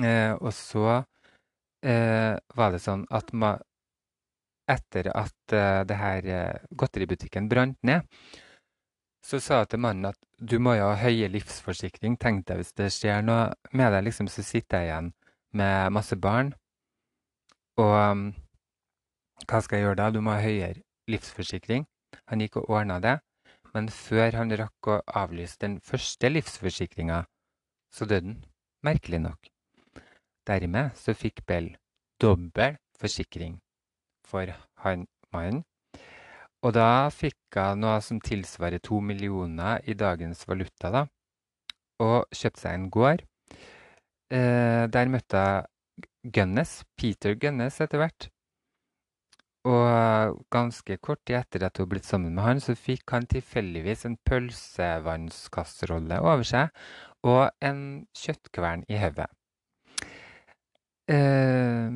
Uh, 0.00 0.34
og 0.40 0.52
så 0.56 1.04
var 1.78 2.72
det 2.74 2.80
sånn 2.82 3.04
at 3.14 3.28
etter 4.68 5.10
at 5.14 5.54
uh, 5.56 5.82
det 5.88 5.96
her 5.98 6.28
uh, 6.28 6.68
godteributikken 6.76 7.48
brant 7.48 7.78
ned, 7.86 8.06
så 9.24 9.40
sa 9.42 9.62
jeg 9.62 9.72
til 9.72 9.82
mannen 9.82 10.10
at 10.10 10.18
du 10.38 10.58
må 10.62 10.76
jo 10.78 10.88
ha 10.88 10.96
høye 11.00 11.28
livsforsikring. 11.32 12.16
Tenk 12.20 12.46
deg 12.48 12.60
hvis 12.60 12.74
det 12.78 12.90
skjer 12.94 13.24
noe 13.26 13.50
med 13.76 13.92
deg, 13.92 14.06
liksom, 14.06 14.30
så 14.30 14.44
sitter 14.46 14.84
jeg 14.84 14.90
igjen 14.90 15.12
med 15.58 15.94
masse 15.96 16.16
barn. 16.16 16.52
Og 17.78 17.94
um, 17.94 18.28
hva 19.46 19.60
skal 19.62 19.78
jeg 19.78 19.88
gjøre 19.88 20.00
da? 20.00 20.10
Du 20.14 20.20
må 20.24 20.34
ha 20.34 20.42
høyere 20.42 20.82
livsforsikring. 21.10 21.86
Han 22.30 22.44
gikk 22.44 22.60
og 22.62 22.70
ordna 22.78 22.98
det. 23.04 23.18
Men 23.74 23.90
før 23.92 24.38
han 24.38 24.54
rakk 24.56 24.88
å 24.88 25.00
avlyse 25.20 25.60
den 25.60 25.76
første 25.84 26.30
livsforsikringa, 26.32 27.22
så 27.92 28.08
døde 28.08 28.32
han. 28.32 28.42
Merkelig 28.86 29.20
nok. 29.24 29.48
Dermed 30.48 30.94
så 30.96 31.12
fikk 31.18 31.42
Bell 31.46 31.72
dobbel 32.22 32.78
forsikring 32.98 33.58
for 34.28 34.52
han 34.84 35.06
mannen. 35.34 35.64
Og 36.66 36.74
da 36.74 37.08
fikk 37.14 37.58
hun 37.58 37.84
noe 37.84 37.98
som 38.02 38.18
tilsvarer 38.20 38.82
to 38.82 39.00
millioner 39.00 39.84
i 39.86 39.94
dagens 39.94 40.42
valuta, 40.48 40.90
da, 40.90 41.04
og 42.02 42.26
kjøpte 42.34 42.64
seg 42.64 42.74
en 42.74 42.88
gård. 42.94 43.22
Eh, 44.28 44.84
der 44.92 45.12
møtte 45.12 45.44
hun 45.44 45.74
Gunnes, 46.34 46.82
Peter 46.98 47.34
Gunnes 47.38 47.78
etter 47.80 48.02
hvert. 48.02 48.28
Og 49.68 50.38
ganske 50.54 50.96
kort 51.04 51.20
tid 51.26 51.38
etter 51.40 51.64
at 51.66 51.78
hun 51.80 51.88
ble 51.90 52.00
sammen 52.04 52.34
med 52.34 52.44
han, 52.44 52.60
så 52.62 52.74
fikk 52.78 53.14
han 53.14 53.26
tilfeldigvis 53.30 54.04
en 54.08 54.18
pølsevannskasserolle 54.28 56.20
over 56.22 56.46
seg 56.46 56.70
og 57.26 57.50
en 57.64 57.80
kjøttkvern 58.16 58.84
i 58.88 59.00
hodet. 59.02 59.28
Eh, 61.08 61.90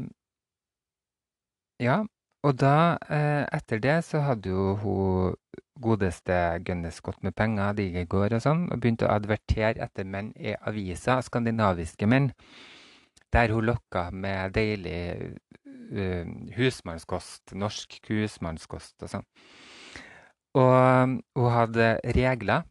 ja, 1.83 2.03
og 2.43 2.57
da, 2.59 2.99
eh, 3.09 3.45
etter 3.55 3.79
det, 3.83 3.99
så 4.05 4.23
hadde 4.27 4.51
jo 4.51 4.75
hun 4.83 5.35
godeste 5.83 6.39
Gunnes 6.67 7.01
gått 7.01 7.23
med 7.23 7.35
penger, 7.39 7.75
Digegård 7.79 8.37
og 8.37 8.43
sånn, 8.45 8.67
og 8.71 8.81
begynte 8.83 9.07
å 9.09 9.15
advertere 9.15 9.83
etter 9.83 10.07
menn 10.07 10.33
i 10.39 10.55
aviser, 10.55 11.23
skandinaviske 11.23 12.07
menn, 12.11 12.33
der 13.33 13.55
hun 13.55 13.67
lokka 13.71 14.11
med 14.13 14.53
deilig 14.55 15.33
uh, 15.97 16.27
husmannskost, 16.59 17.55
norsk 17.57 17.99
husmannskost 18.11 19.07
og 19.07 19.15
sånn. 19.15 19.27
Og 20.59 20.75
um, 20.77 21.17
hun 21.39 21.51
hadde 21.55 21.89
regler 22.13 22.67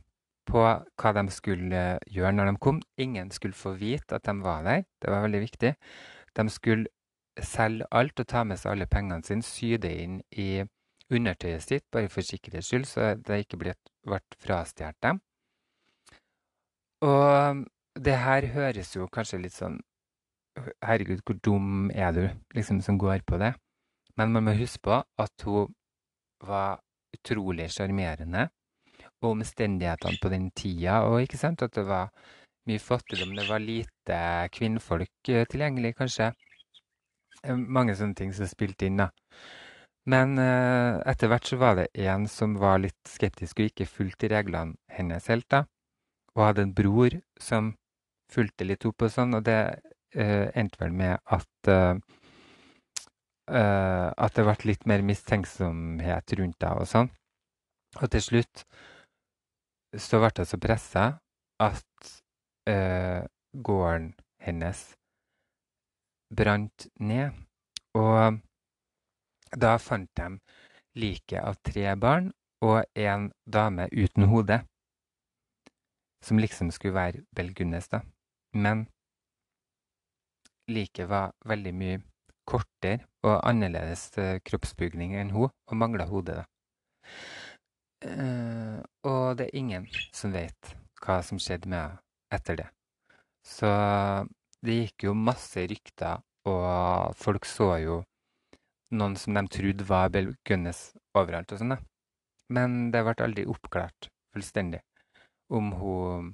på 0.51 0.61
hva 0.61 1.11
de 1.17 1.25
skulle 1.33 1.83
gjøre 2.11 2.33
når 2.35 2.51
de 2.51 2.61
kom. 2.61 2.81
Ingen 3.01 3.31
skulle 3.33 3.57
få 3.57 3.73
vite 3.79 4.17
at 4.17 4.27
de 4.27 4.35
var 4.43 4.65
der, 4.67 4.83
det 5.01 5.13
var 5.13 5.25
veldig 5.25 5.41
viktig. 5.47 5.73
De 6.37 6.47
skulle 6.53 6.91
selge 7.39 7.87
alt 7.91 8.19
og 8.19 8.27
ta 8.27 8.43
med 8.43 8.59
seg 8.59 8.73
alle 8.73 8.87
pengene 8.91 9.23
sine, 9.23 9.45
sy 9.45 9.77
det 9.81 9.91
inn 10.03 10.21
i 10.31 10.63
undertøyet 11.11 11.63
sitt, 11.63 11.85
bare 11.91 12.09
for 12.11 12.25
sikkerhets 12.25 12.71
skyld, 12.71 12.87
så 12.87 13.13
det 13.15 13.43
ikke 13.45 13.59
ble, 13.59 13.75
ble 14.07 14.19
frastjålet 14.43 14.99
dem. 15.03 15.21
Og 17.01 17.63
det 17.99 18.17
her 18.23 18.47
høres 18.53 18.95
jo 18.95 19.09
kanskje 19.11 19.41
litt 19.41 19.57
sånn 19.57 19.79
Herregud, 20.83 21.21
hvor 21.23 21.37
dum 21.39 21.87
er 21.95 22.11
du, 22.11 22.25
liksom, 22.51 22.81
som 22.83 22.97
går 22.99 23.21
på 23.23 23.37
det? 23.39 23.53
Men 24.19 24.33
man 24.35 24.43
må 24.43 24.53
huske 24.57 24.81
på 24.83 24.97
at 24.99 25.45
hun 25.47 25.71
var 26.43 26.81
utrolig 27.15 27.69
sjarmerende. 27.71 28.49
Og 29.21 29.29
omstendighetene 29.37 30.19
på 30.21 30.31
den 30.33 30.49
tida, 30.51 31.05
og 31.07 31.23
ikke 31.23 31.39
sant, 31.39 31.63
at 31.63 31.71
det 31.77 31.85
var 31.87 32.11
mye 32.67 32.83
fattigdom, 32.83 33.31
det 33.37 33.47
var 33.47 33.63
lite 33.63 34.19
kvinnfolk 34.53 35.31
eh, 35.31 35.47
tilgjengelig, 35.49 35.95
kanskje. 36.01 36.33
Eh, 37.47 37.57
mange 37.57 37.95
sånne 37.97 38.17
ting 38.17 38.33
som 38.35 38.49
spilte 38.49 38.87
inn, 38.87 39.01
da. 39.01 39.09
Men 40.09 40.37
eh, 40.41 40.97
etter 41.11 41.29
hvert 41.29 41.49
så 41.49 41.59
var 41.61 41.77
det 41.77 41.89
en 42.07 42.25
som 42.29 42.55
var 42.61 42.81
litt 42.81 43.09
skeptisk 43.09 43.61
og 43.61 43.69
ikke 43.69 43.89
fulgte 43.89 44.31
reglene 44.31 44.77
hennes 44.89 45.29
helt, 45.29 45.47
da. 45.53 45.65
Og 46.35 46.45
hadde 46.47 46.65
en 46.67 46.75
bror 46.77 47.17
som 47.41 47.75
fulgte 48.31 48.65
litt 48.65 48.85
opp 48.87 49.05
og 49.05 49.11
sånn, 49.13 49.35
og 49.37 49.45
det 49.45 49.59
eh, 50.15 50.47
endte 50.57 50.81
vel 50.81 50.95
med 50.95 51.19
at 51.25 51.71
eh, 51.71 51.95
eh 53.51 54.07
At 54.17 54.35
det 54.35 54.45
ble 54.45 54.55
litt 54.69 54.85
mer 54.87 55.01
mistenksomhet 55.01 56.33
rundt 56.39 56.59
deg 56.61 56.81
og 56.81 56.87
sånn. 56.87 57.09
Og 58.01 58.07
til 58.11 58.21
slutt 58.21 58.63
så 59.97 60.19
ble 60.21 60.31
hun 60.37 60.47
så 60.47 60.57
pressa 60.57 61.05
at 61.59 62.11
eh, 62.69 63.25
gården 63.51 64.13
hennes 64.39 64.93
brant 66.31 66.87
ned. 66.99 67.35
Og 67.97 68.39
da 69.51 69.75
fant 69.83 70.09
de 70.15 70.29
liket 71.01 71.43
av 71.43 71.59
tre 71.65 71.91
barn 71.99 72.31
og 72.63 72.83
en 72.95 73.31
dame 73.45 73.87
uten 73.91 74.29
hode. 74.31 74.61
Som 76.21 76.39
liksom 76.39 76.71
skulle 76.71 76.95
være 76.95 77.25
Belgunnes, 77.35 77.89
da. 77.89 78.03
Men 78.53 78.85
liket 80.69 81.09
var 81.09 81.33
veldig 81.45 81.73
mye 81.75 82.01
kortere 82.47 83.07
og 83.25 83.39
annerledes 83.47 84.09
eh, 84.21 84.37
kroppsbygning 84.45 85.15
enn 85.17 85.31
hun, 85.33 85.49
og 85.49 85.77
mangla 85.77 86.05
hodet, 86.09 86.41
da. 86.41 86.45
Uh, 88.01 88.81
og 89.05 89.37
det 89.37 89.45
er 89.45 89.57
ingen 89.59 89.83
som 90.09 90.31
vet 90.33 90.71
hva 91.03 91.19
som 91.25 91.37
skjedde 91.37 91.69
med 91.69 91.83
henne 91.83 91.99
etter 92.33 92.57
det. 92.57 92.67
Så 93.45 93.69
det 94.65 94.77
gikk 94.77 95.07
jo 95.07 95.15
masse 95.17 95.63
rykter, 95.69 96.21
og 96.49 97.15
folk 97.17 97.47
så 97.49 97.73
jo 97.81 98.01
noen 98.91 99.15
som 99.17 99.37
de 99.37 99.43
trodde 99.55 99.87
var 99.87 100.11
Bill 100.13 100.33
Gunnes 100.47 100.91
overalt 101.17 101.53
og 101.53 101.61
sånn, 101.61 101.75
da. 101.75 101.79
Men 102.51 102.91
det 102.93 103.03
ble 103.05 103.15
aldri 103.25 103.47
oppklart 103.49 104.09
fullstendig 104.35 104.81
om 105.51 105.71
hun 105.79 106.31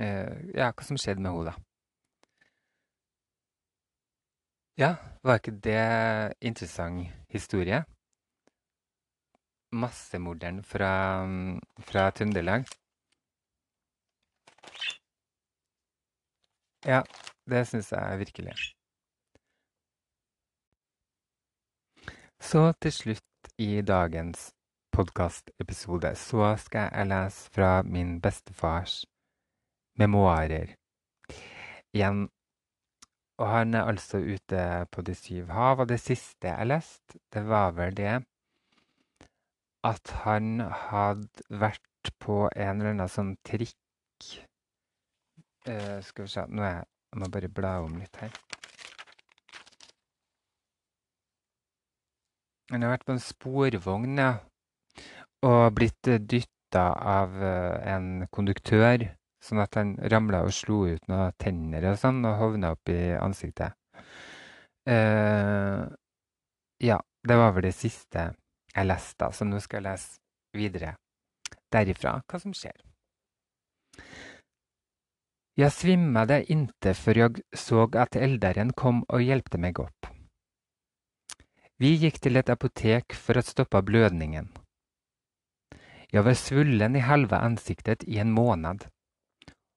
eh, 0.00 0.52
ja, 0.56 0.70
hva 0.72 0.86
som 0.86 0.98
skjedde 1.00 1.22
med 1.22 1.32
henne, 1.32 1.52
da. 1.52 1.56
Ja, 4.80 4.94
var 5.22 5.40
ikke 5.40 5.58
det 5.60 5.80
interessant 6.40 7.10
historie? 7.28 7.82
Massemorderen 9.76 10.62
fra, 10.66 10.92
fra 11.86 12.06
Trøndelag. 12.16 12.64
Ja, 16.86 17.02
det 17.50 17.66
syns 17.68 17.92
jeg 17.92 18.18
virkelig. 18.18 18.54
Så 22.40 22.72
til 22.80 22.92
slutt 22.92 23.50
i 23.60 23.82
dagens 23.84 24.54
podkastepisode 24.96 26.14
så 26.16 26.54
skal 26.56 26.88
jeg 26.88 27.10
lese 27.10 27.50
fra 27.52 27.82
min 27.82 28.20
bestefars 28.20 29.04
memoarer. 30.00 30.72
Igjen. 31.92 32.28
Og 33.40 33.48
han 33.48 33.74
er 33.74 33.88
altså 33.88 34.18
ute 34.18 34.86
på 34.92 35.02
de 35.02 35.14
syv 35.14 35.52
hav, 35.52 35.80
og 35.80 35.88
det 35.88 36.00
siste 36.00 36.48
jeg 36.48 36.66
leste, 36.66 37.20
det 37.32 37.44
var 37.48 37.72
vel 37.76 37.96
det 37.96 38.20
at 39.84 40.12
han 40.24 40.60
hadde 40.60 41.44
vært 41.48 42.12
på 42.20 42.42
en 42.52 42.80
eller 42.80 42.94
annen 42.94 43.08
sånn 43.08 43.34
trikk 43.48 43.76
uh, 45.68 45.98
Skal 46.06 46.26
vi 46.26 46.32
se 46.32 46.46
Nå 46.48 46.64
er 46.64 46.74
jeg, 46.78 46.88
jeg 47.10 47.22
må 47.22 47.30
bare 47.34 47.52
bla 47.52 47.74
om 47.84 47.98
litt 47.98 48.20
her. 48.22 48.32
Han 52.70 52.86
har 52.86 52.94
vært 52.94 53.06
på 53.08 53.16
en 53.16 53.24
sporvogn, 53.24 54.18
ja, 54.22 54.34
og 55.42 55.62
blitt 55.74 56.06
dytta 56.30 56.84
av 56.94 57.34
uh, 57.34 57.80
en 57.90 58.28
konduktør 58.30 59.08
Sånn 59.40 59.62
at 59.62 59.76
han 59.78 59.94
ramla 60.12 60.42
og 60.44 60.52
slo 60.52 60.82
ut 60.90 61.06
noen 61.08 61.32
tenner 61.40 61.86
og 61.88 61.96
sånn, 62.00 62.20
og 62.28 62.36
hovna 62.42 62.74
opp 62.74 62.90
i 62.92 62.98
ansiktet. 63.16 63.72
Uh, 64.84 65.88
ja, 66.84 66.98
det 67.24 67.38
var 67.40 67.54
vel 67.56 67.70
det 67.70 67.76
siste 67.76 68.30
jeg 68.74 68.86
leste, 68.86 69.30
så 69.32 69.48
nå 69.48 69.60
skal 69.64 69.80
jeg 69.80 69.88
lese 69.88 70.56
videre 70.56 70.94
derifra 71.72 72.18
hva 72.28 72.40
som 72.42 72.54
skjer. 72.56 72.76
Jeg 75.58 75.72
svimmade 75.72 76.44
inte 76.52 76.94
før 76.94 77.18
jeg 77.24 77.42
så 77.54 77.88
at 77.98 78.16
elderen 78.16 78.70
kom 78.72 79.02
og 79.08 79.22
hjelpte 79.22 79.58
meg 79.58 79.80
opp. 79.82 80.06
Vi 81.80 81.96
gikk 81.96 82.20
til 82.20 82.36
et 82.36 82.52
apotek 82.52 83.16
for 83.16 83.40
å 83.40 83.44
stoppe 83.44 83.82
blødningen. 83.82 84.52
Jeg 86.12 86.24
var 86.26 86.36
svullen 86.38 86.96
i 86.96 87.04
halve 87.04 87.38
ansiktet 87.38 88.04
i 88.06 88.18
en 88.22 88.32
måned 88.34 88.86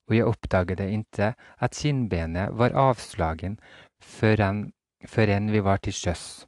og 0.07 0.15
jeg 0.15 0.27
oppdaget 0.27 0.81
ikke 0.83 1.33
at 1.63 1.77
kinnbenet 1.79 2.55
var 2.59 2.75
avslagen 2.75 3.57
før 4.03 5.29
enn 5.35 5.51
vi 5.53 5.61
var 5.63 5.79
til 5.83 5.95
sjøs. 5.95 6.45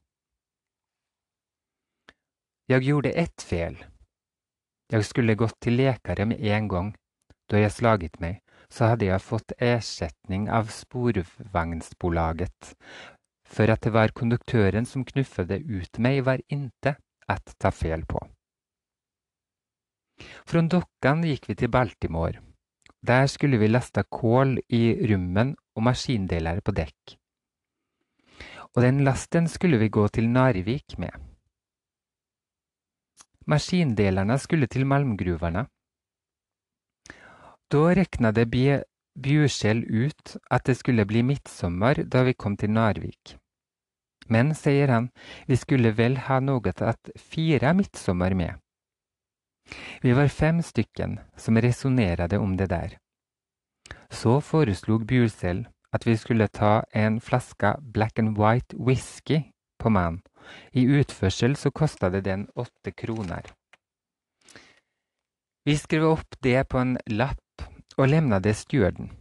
Jeg 2.68 2.82
gjorde 2.82 3.14
ett 3.14 3.42
fel. 3.42 3.78
Jeg 4.92 5.06
skulle 5.06 5.38
gått 5.38 5.58
til 5.62 5.78
lekare 5.78 6.26
med 6.26 6.42
en 6.42 6.68
gang. 6.68 6.96
Da 7.50 7.60
jeg 7.62 7.72
slaget 7.72 8.20
meg, 8.20 8.42
så 8.76 8.92
hadde 8.92 9.08
jeg 9.08 9.24
fått 9.24 9.54
erstatning 9.64 10.50
av 10.52 10.68
sporvognsbolaget, 10.74 12.74
for 13.48 13.72
at 13.72 13.86
det 13.86 13.94
var 13.96 14.12
konduktøren 14.18 14.88
som 14.90 15.06
knuffet 15.08 15.54
ut 15.64 16.00
meg, 16.04 16.26
var 16.28 16.44
inte 16.52 16.98
at 17.32 17.56
ta 17.62 17.72
fel 17.72 18.04
på. 18.10 18.20
Fra 20.48 20.62
Dokkan 20.62 21.24
gikk 21.28 21.50
vi 21.50 21.56
til 21.60 21.72
Baltimore. 21.72 22.42
Der 23.06 23.28
skulle 23.30 23.60
vi 23.62 23.70
laste 23.70 24.04
kål 24.10 24.58
i 24.74 24.84
rummen 25.12 25.54
og 25.76 25.86
maskindeler 25.88 26.62
på 26.66 26.74
dekk. 26.76 27.16
Og 28.76 28.82
den 28.84 29.04
lasten 29.08 29.48
skulle 29.48 29.80
vi 29.80 29.94
gå 29.94 30.08
til 30.12 30.28
Narvik 30.32 30.98
med. 31.00 31.14
Maskindelerne 33.48 34.40
skulle 34.42 34.68
til 34.68 34.88
malmgruvene. 34.90 35.68
Da 37.72 37.96
rekna 37.96 38.32
det 38.32 38.46
Bjurskjell 39.16 39.84
ut 39.88 40.36
at 40.52 40.66
det 40.68 40.76
skulle 40.78 41.06
bli 41.08 41.24
midtsommer 41.24 42.04
da 42.04 42.24
vi 42.28 42.34
kom 42.34 42.58
til 42.58 42.74
Narvik. 42.76 43.38
Men, 44.28 44.54
sier 44.58 44.90
han, 44.90 45.10
vi 45.48 45.58
skulle 45.58 45.94
vel 45.98 46.18
ha 46.28 46.40
noe 46.42 46.74
at 46.74 47.12
fire 47.18 47.74
midtsommer 47.78 48.34
med. 48.34 48.60
Vi 50.02 50.14
var 50.14 50.30
fem 50.30 50.62
stykken 50.62 51.20
som 51.38 51.58
resonnerte 51.58 52.38
om 52.38 52.58
det 52.58 52.70
der. 52.70 52.98
Så 54.10 54.40
foreslog 54.42 55.06
Bjursel 55.08 55.66
at 55.94 56.06
vi 56.06 56.16
skulle 56.18 56.48
ta 56.48 56.84
en 56.94 57.22
flaske 57.22 57.76
Black 57.82 58.20
and 58.20 58.38
White 58.38 58.78
whisky 58.78 59.42
på 59.80 59.90
mann. 59.90 60.22
I 60.74 60.86
utførsel 60.86 61.56
så 61.56 61.72
kosta 61.72 62.10
det 62.10 62.26
den 62.26 62.48
åtte 62.56 62.92
kroner. 62.92 63.46
Vi 65.66 65.78
skrev 65.78 66.06
opp 66.06 66.36
det 66.44 66.68
på 66.70 66.78
en 66.78 66.98
lapp 67.08 67.42
og 67.98 68.10
lemna 68.10 68.40
det 68.40 68.56
stewarden. 68.56 69.12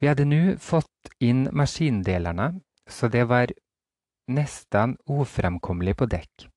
Vi 0.00 0.06
hadde 0.06 0.28
nå 0.28 0.42
fått 0.62 1.10
inn 1.20 1.48
maskindelarna 1.52 2.52
så 2.88 3.08
det 3.08 3.24
var 3.28 3.52
nesten 4.28 4.96
ufremkommelig 5.06 5.96
på 5.96 6.06
dekk. 6.06 6.48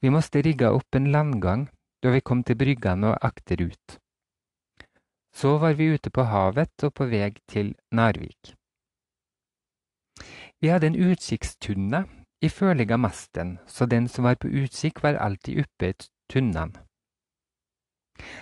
Vi 0.00 0.10
måtte 0.14 0.42
rigge 0.42 0.70
opp 0.70 0.94
en 0.94 1.10
landgang 1.12 1.66
da 2.02 2.12
vi 2.14 2.22
kom 2.22 2.44
til 2.46 2.58
bryggene 2.58 3.12
og 3.12 3.24
akterut. 3.26 3.98
Så 5.34 5.58
var 5.58 5.74
vi 5.78 5.90
ute 5.94 6.10
på 6.10 6.22
havet 6.22 6.86
og 6.86 6.94
på 6.94 7.06
vei 7.10 7.32
til 7.50 7.74
Narvik. 7.92 8.54
Vi 10.60 10.70
hadde 10.72 10.86
en 10.86 10.98
utkikkstunne 11.10 12.06
i 12.42 12.48
av 12.48 12.98
masten, 12.98 13.58
så 13.66 13.86
den 13.86 14.08
som 14.08 14.24
var 14.24 14.34
på 14.34 14.48
utkikk, 14.48 15.02
var 15.02 15.14
alltid 15.14 15.60
oppe 15.60 15.88
i 15.88 15.94
tunnen. 16.30 16.87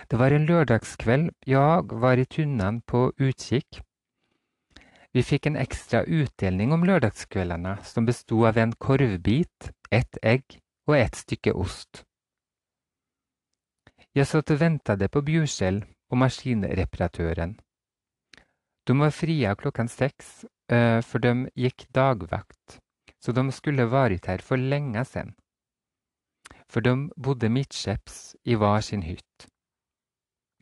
Det 0.09 0.19
var 0.19 0.31
en 0.31 0.47
lørdagskveld, 0.49 1.29
jeg 1.45 1.99
var 2.03 2.17
i 2.17 2.25
tunnen 2.25 2.81
på 2.81 3.11
utkikk. 3.19 3.81
Vi 5.13 5.23
fikk 5.25 5.47
en 5.49 5.57
ekstra 5.57 6.03
utdeling 6.03 6.73
om 6.75 6.83
lørdagskveldene, 6.85 7.77
som 7.83 8.05
bestod 8.05 8.51
av 8.51 8.57
en 8.61 8.73
korvbit, 8.77 9.71
ett 9.91 10.19
egg 10.21 10.59
og 10.87 10.97
ett 10.97 11.15
stykke 11.15 11.53
ost. 11.57 12.03
Jeg 14.17 14.27
satt 14.29 14.51
og 14.53 14.59
ventet 14.61 15.03
på 15.13 15.21
Bjurskjell 15.21 15.83
og 16.11 16.21
maskinreparatøren. 16.23 17.57
De 18.87 18.95
var 18.97 19.11
fria 19.11 19.51
klokken 19.59 19.89
seks, 19.91 20.45
uh, 20.71 21.03
for 21.03 21.19
de 21.23 21.49
gikk 21.59 21.85
dagvakt, 21.93 22.79
så 23.19 23.33
de 23.35 23.43
skulle 23.51 23.89
vært 23.91 24.29
her 24.31 24.41
for 24.41 24.57
lenge 24.57 25.03
siden. 25.05 25.35
For 26.71 26.83
de 26.83 27.09
bodde 27.19 27.49
midtskjeps 27.51 28.35
i 28.47 28.55
hver 28.55 28.81
sin 28.85 29.03
hytt. 29.03 29.47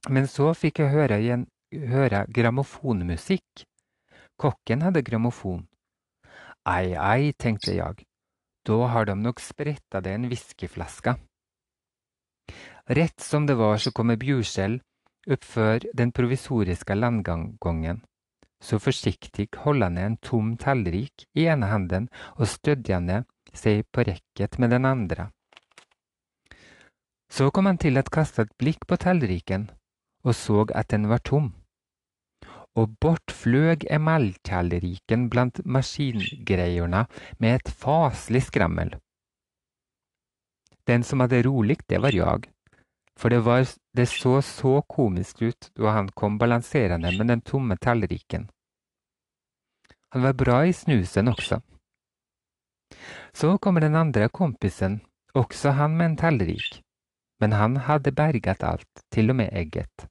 Men 0.09 0.27
så 0.29 0.51
fikk 0.53 0.83
jeg 0.83 0.93
høre, 0.93 1.17
igjen, 1.21 1.47
høre 1.89 2.25
grammofonmusikk. 2.29 3.65
Kokken 4.37 4.83
hadde 4.85 5.01
grammofon. 5.05 5.63
Ei, 6.67 6.93
ei, 6.93 7.31
tenkte 7.37 7.73
jeg, 7.75 8.05
da 8.65 8.77
har 8.91 9.05
de 9.05 9.15
nok 9.17 9.41
spretta 9.41 10.01
det 10.01 10.15
en 10.17 10.27
whiskyflaske. 10.29 11.15
Rett 12.97 13.21
som 13.21 13.45
det 13.45 13.55
var 13.57 13.77
så 13.81 13.93
kommer 13.95 14.17
Bjurskjell 14.21 14.79
oppfør 15.31 15.87
den 15.97 16.11
provisoriske 16.13 16.97
landgangen, 16.97 18.03
så 18.61 18.77
forsiktig 18.81 19.47
holdende 19.63 20.03
en 20.05 20.17
tom 20.21 20.53
tallrik 20.61 21.25
i 21.33 21.47
ene 21.49 21.69
handen 21.71 22.09
og 22.37 22.49
stødjende 22.49 23.23
seg 23.53 23.85
på 23.93 24.05
rekket 24.05 24.59
med 24.61 24.73
den 24.75 24.85
andre. 24.85 25.31
Så 27.29 27.49
kom 27.51 27.65
han 27.65 27.81
til 27.81 27.97
å 27.97 28.05
kaste 28.05 28.45
et 28.45 28.53
blikk 28.61 28.85
på 28.85 28.99
tallriken 29.01 29.69
og 30.25 30.35
så 30.35 30.65
at 30.73 30.89
den 30.91 31.07
var 31.11 31.23
tom 31.23 31.53
og 32.75 32.95
bort 33.01 33.31
fløg 33.31 33.85
emaltallriken 33.91 35.29
blant 35.31 35.61
maskingreiorna 35.65 37.05
med 37.39 37.59
et 37.59 37.71
faslig 37.71 38.43
skrammel. 38.49 38.95
Den 40.85 41.03
som 41.03 41.23
hadde 41.23 41.45
rolig, 41.47 41.79
det 41.89 42.01
var 42.03 42.13
jeg, 42.13 42.49
for 43.17 43.31
det, 43.31 43.41
var, 43.45 43.63
det 43.95 44.07
så 44.11 44.41
så 44.43 44.81
komisk 44.91 45.41
ut 45.41 45.69
da 45.79 45.95
han 45.95 46.11
kom 46.11 46.37
balanserende 46.37 47.13
med 47.17 47.31
den 47.31 47.41
tomme 47.41 47.77
tallriken. 47.77 48.49
Han 50.13 50.23
var 50.23 50.35
bra 50.37 50.59
i 50.67 50.73
snusen 50.73 51.31
også. 51.31 51.61
Så 53.33 53.57
kommer 53.57 53.81
den 53.81 53.95
andre 53.95 54.29
kompisen, 54.29 55.01
også 55.33 55.73
han 55.79 55.97
med 55.97 56.05
en 56.05 56.17
tallrik, 56.17 56.81
men 57.41 57.51
han 57.51 57.79
hadde 57.87 58.11
berget 58.11 58.63
alt, 58.63 59.07
til 59.11 59.31
og 59.31 59.39
med 59.41 59.49
egget. 59.51 60.07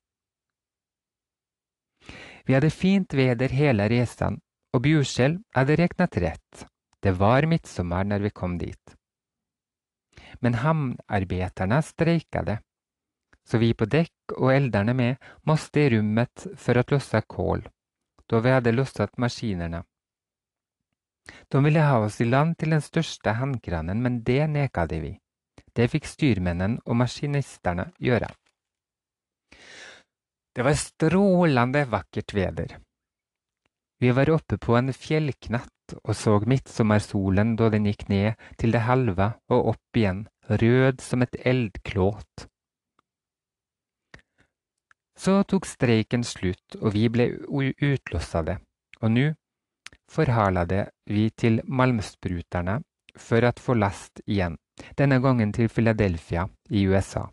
Vi 2.44 2.54
hadde 2.54 2.70
fint 2.70 3.14
veder 3.14 3.48
hele 3.48 3.88
resan 3.88 4.40
og 4.74 4.82
Bjurskjell 4.82 5.38
hadde 5.54 5.78
regnet 5.78 6.18
rett. 6.24 6.66
Det 7.02 7.14
var 7.20 7.46
midtsommer 7.46 8.06
når 8.08 8.26
vi 8.26 8.34
kom 8.34 8.58
dit. 8.58 8.94
Men 10.42 10.58
hamnarbeiderne 10.58 11.80
streiket, 11.84 12.58
så 13.44 13.60
vi 13.60 13.74
på 13.76 13.86
dekk 13.86 14.34
og 14.38 14.50
elderne 14.54 14.94
med 14.96 15.30
måste 15.46 15.80
i 15.80 15.90
rummet 15.90 16.46
för 16.56 16.74
att 16.74 16.90
lossa 16.90 17.20
kol, 17.20 17.68
då 18.28 18.40
vi 18.40 18.50
hade 18.50 18.72
lossat 18.72 19.18
maskinerna. 19.18 19.84
De 21.48 21.64
ville 21.64 21.80
ha 21.80 21.98
oss 21.98 22.20
i 22.20 22.24
land 22.24 22.58
til 22.58 22.70
den 22.70 22.80
største 22.80 23.30
handkranen, 23.30 24.02
men 24.02 24.22
det 24.24 24.46
nekade 24.46 25.00
vi. 25.00 25.18
Det 25.72 25.88
fikk 25.90 26.06
styrmennene 26.06 26.80
og 26.84 26.96
maskinistene 26.96 27.92
gjøre. 27.98 28.28
Det 30.54 30.62
var 30.62 30.78
strålende 30.78 31.84
vakkert 31.90 32.34
veder. 32.34 32.76
Vi 33.98 34.10
var 34.10 34.30
oppe 34.30 34.58
på 34.58 34.76
en 34.78 34.92
fjellknatt 34.92 35.70
og 36.02 36.14
så 36.16 36.38
midtsommersolen 36.46 37.54
da 37.58 37.68
den 37.72 37.86
gikk 37.88 38.06
ned 38.08 38.40
til 38.60 38.74
det 38.74 38.84
halve 38.86 39.32
og 39.52 39.74
opp 39.74 39.98
igjen, 39.98 40.24
rød 40.48 41.02
som 41.04 41.24
et 41.26 41.36
eldklåt. 41.44 42.46
Så 45.16 45.42
tok 45.48 45.66
streiken 45.66 46.24
slutt, 46.26 46.76
og 46.80 46.94
vi 46.94 47.06
ble 47.08 47.28
utlossade, 47.48 48.58
og 49.00 49.14
nå 49.14 49.28
forhalade 50.10 50.88
vi 51.06 51.28
til 51.30 51.60
Malmspruterne 51.64 52.80
for 53.16 53.46
å 53.46 53.54
få 53.60 53.78
last 53.78 54.20
igjen, 54.26 54.58
denne 54.98 55.20
gangen 55.22 55.54
til 55.54 55.70
Philadelphia 55.70 56.48
i 56.70 56.84
USA. 56.90 57.28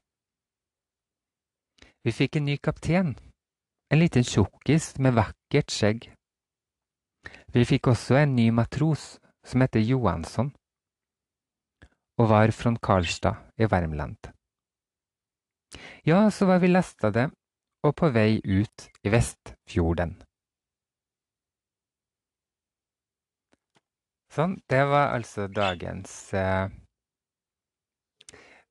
Vi 2.02 2.12
fikk 2.12 2.40
en 2.40 2.48
ny 2.50 2.56
kaptein, 2.58 3.12
en 3.94 4.00
liten 4.02 4.24
tjukkis 4.26 4.96
med 4.98 5.14
vakkert 5.20 5.70
skjegg. 5.70 6.08
Vi 7.54 7.66
fikk 7.70 7.92
også 7.92 8.18
en 8.24 8.34
ny 8.34 8.48
matros 8.50 9.20
som 9.46 9.62
heter 9.62 9.84
Johansson, 9.86 10.50
og 12.18 12.32
var 12.34 12.54
fra 12.58 12.74
Karlstad 12.82 13.38
i 13.62 13.70
Värmland. 13.70 14.32
Ja, 16.04 16.30
så 16.30 16.50
var 16.50 16.60
vi 16.60 16.74
lastade 16.74 17.30
og 17.86 17.96
på 17.98 18.10
vei 18.14 18.42
ut 18.46 18.90
i 19.06 19.14
Vestfjorden. 19.14 20.18
Sånn, 24.32 24.58
det 24.72 24.86
var 24.88 25.14
altså 25.14 25.46
dagens 25.52 26.34
eh, 26.34 26.70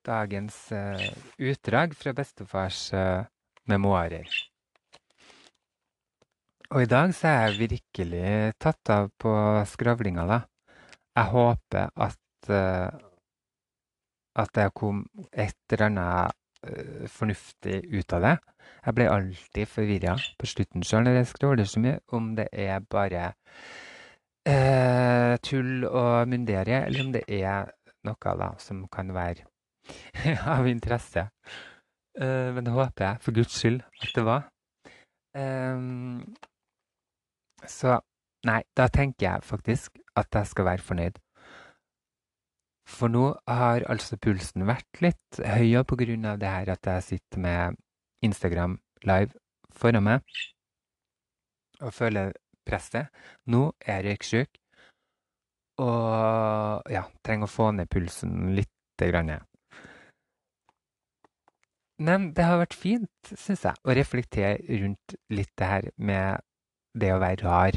Dagens 0.06 0.56
uh, 0.72 1.02
utdrag 1.36 1.92
fra 1.96 2.14
bestefars 2.16 2.78
uh, 2.96 3.26
memoarer. 3.68 4.28
Og 6.70 6.84
i 6.84 6.88
dag 6.88 7.12
så 7.12 7.28
er 7.28 7.40
jeg 7.42 7.58
virkelig 7.66 8.30
tatt 8.62 8.92
av 8.94 9.10
på 9.20 9.34
skravlinga, 9.68 10.24
da. 10.30 10.38
Jeg 11.18 11.32
håper 11.34 11.92
at 12.06 12.48
uh, 12.48 12.88
at 14.40 14.56
jeg 14.56 14.72
kom 14.78 15.02
et 15.32 15.58
eller 15.74 15.88
annet 15.90 16.36
fornuftig 17.10 17.80
ut 17.90 18.12
av 18.14 18.24
det. 18.24 18.34
Jeg 18.84 18.96
ble 18.96 19.06
alltid 19.10 19.68
forvirra 19.68 20.14
på 20.38 20.48
slutten 20.48 20.84
sjøl 20.86 21.02
når 21.04 21.18
jeg 21.18 21.28
skravler 21.32 21.68
så 21.68 21.80
mye, 21.82 21.98
om 22.14 22.30
det 22.38 22.46
er 22.52 22.84
bare 22.84 23.32
tull 25.44 25.86
og 25.88 26.28
munderie, 26.30 26.84
eller 26.86 27.04
om 27.04 27.12
det 27.16 27.24
er 27.26 27.72
noe 28.06 28.36
da 28.44 28.52
som 28.62 28.84
kan 28.92 29.10
være 29.16 29.48
av 30.54 30.68
interesse. 30.68 31.28
Uh, 32.20 32.50
men 32.54 32.66
det 32.66 32.74
håper 32.74 33.06
jeg, 33.06 33.22
for 33.24 33.36
guds 33.36 33.56
skyld, 33.56 33.80
at 34.02 34.14
det 34.16 34.24
var. 34.26 34.46
Um, 35.36 36.22
så 37.68 38.00
nei, 38.48 38.62
da 38.76 38.88
tenker 38.90 39.26
jeg 39.26 39.46
faktisk 39.46 40.00
at 40.18 40.32
jeg 40.34 40.50
skal 40.50 40.66
være 40.70 40.84
fornøyd. 40.84 41.20
For 42.90 43.12
nå 43.12 43.26
har 43.46 43.84
altså 43.92 44.18
pulsen 44.18 44.66
vært 44.66 45.02
litt 45.04 45.38
høyere 45.38 45.86
på 45.86 45.98
grunn 46.00 46.26
av 46.26 46.40
det 46.42 46.50
her 46.50 46.72
at 46.74 46.88
jeg 46.90 47.06
sitter 47.06 47.42
med 47.44 47.78
Instagram 48.26 48.80
live 49.06 49.38
foran 49.70 50.04
meg 50.08 50.40
og 51.80 51.94
føler 51.94 52.34
presset. 52.66 53.12
Nå 53.46 53.70
er 53.86 54.02
jeg 54.02 54.08
røyksjuk 54.08 54.58
og 55.80 56.90
ja, 56.92 57.06
trenger 57.24 57.48
å 57.48 57.54
få 57.54 57.70
ned 57.76 57.90
pulsen 57.92 58.52
litt. 58.58 58.74
Grann. 59.00 59.30
Men 62.00 62.30
det 62.36 62.46
har 62.48 62.62
vært 62.62 62.76
fint, 62.80 63.32
syns 63.36 63.66
jeg, 63.66 63.76
å 63.84 63.94
reflektere 63.96 64.78
rundt 64.80 65.16
litt 65.28 65.50
det 65.60 65.66
her 65.68 65.88
med 66.00 66.40
det 66.96 67.10
å 67.12 67.20
være 67.20 67.44
rar. 67.44 67.76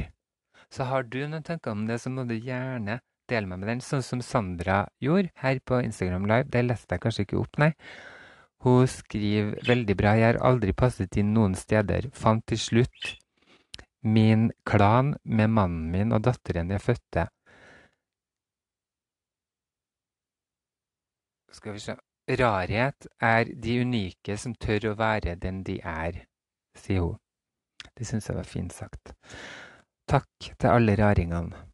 Så 0.74 0.88
har 0.90 1.04
du 1.04 1.20
noen 1.28 1.44
tanker 1.44 1.76
om 1.76 1.84
det, 1.90 2.00
så 2.02 2.10
må 2.10 2.24
du 2.30 2.38
gjerne 2.38 3.02
dele 3.30 3.50
meg 3.50 3.60
med 3.62 3.70
den, 3.70 3.84
sånn 3.84 4.04
som 4.06 4.24
Sandra 4.24 4.86
gjorde 5.04 5.34
her 5.44 5.60
på 5.68 5.82
Instagram 5.84 6.28
Live. 6.32 6.48
Det 6.56 6.64
leste 6.64 6.96
jeg 6.96 7.04
kanskje 7.04 7.28
ikke 7.28 7.42
opp, 7.42 7.60
nei. 7.62 7.74
Hun 8.64 8.88
skriver 8.88 9.60
veldig 9.68 9.98
bra. 10.00 10.16
Jeg 10.16 10.30
har 10.32 10.40
aldri 10.48 10.72
passet 10.72 11.20
inn 11.20 11.34
noen 11.36 11.56
steder. 11.60 12.08
Fant 12.16 12.46
til 12.48 12.62
slutt 12.64 13.12
min 14.04 14.50
klan 14.68 15.14
med 15.24 15.52
mannen 15.52 15.92
min 15.92 16.16
og 16.16 16.24
datteren 16.28 16.72
jeg 16.72 16.84
fødte. 16.84 17.28
Skal 21.54 21.76
vi 21.76 21.84
se 21.84 22.00
Rarhet 22.28 23.08
er 23.20 23.50
de 23.60 23.82
unike 23.84 24.38
som 24.40 24.56
tør 24.56 24.94
å 24.94 24.96
være 24.96 25.36
den 25.36 25.64
de 25.68 25.80
er, 25.84 26.24
sier 26.80 27.04
hun. 27.04 27.20
Det 27.94 28.08
syns 28.08 28.30
jeg 28.30 28.38
var 28.38 28.48
fint 28.48 28.74
sagt. 28.74 29.12
Takk 30.10 30.48
til 30.48 30.70
alle 30.70 30.96
raringene 31.00 31.66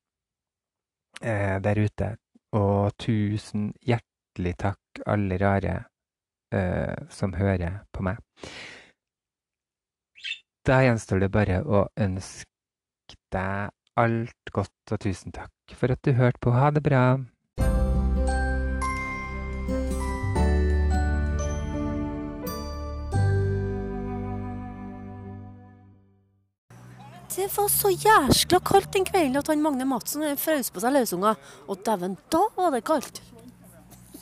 eh, 1.22 1.58
der 1.62 1.80
ute. 1.86 2.10
Og 2.58 2.97
tusen 2.97 3.70
hjertelig 3.86 4.56
takk, 4.58 5.04
alle 5.06 5.38
rare 5.38 5.76
eh, 6.52 6.97
som 7.14 7.36
hører 7.38 7.84
på 7.93 8.06
meg. 8.10 8.18
Da 10.66 10.82
gjenstår 10.82 11.22
det 11.24 11.32
bare 11.34 11.62
å 11.62 11.86
ønske 12.02 12.50
deg 13.34 13.70
alt 14.00 14.54
godt, 14.56 14.91
og 14.91 15.02
tusen 15.04 15.34
takk 15.36 15.78
for 15.78 15.93
at 15.93 16.02
du 16.06 16.16
hørte 16.18 16.41
på. 16.41 16.58
Ha 16.58 16.72
det 16.74 16.84
bra. 16.84 17.04
Det 27.50 27.58
var 27.58 27.70
så 27.74 27.89
jæskla 27.89 28.60
kaldt 28.62 28.91
den 28.93 29.08
kvelden 29.08 29.39
at 29.39 29.47
han 29.50 29.62
Magne 29.64 29.86
Madsen 29.89 30.38
frøs 30.38 30.68
på 30.70 30.84
seg 30.84 30.93
løsunger. 30.93 31.39
Og 31.66 31.80
dæven, 31.82 32.14
da 32.30 32.43
var 32.54 32.76
det 32.76 32.84
kaldt! 32.86 33.24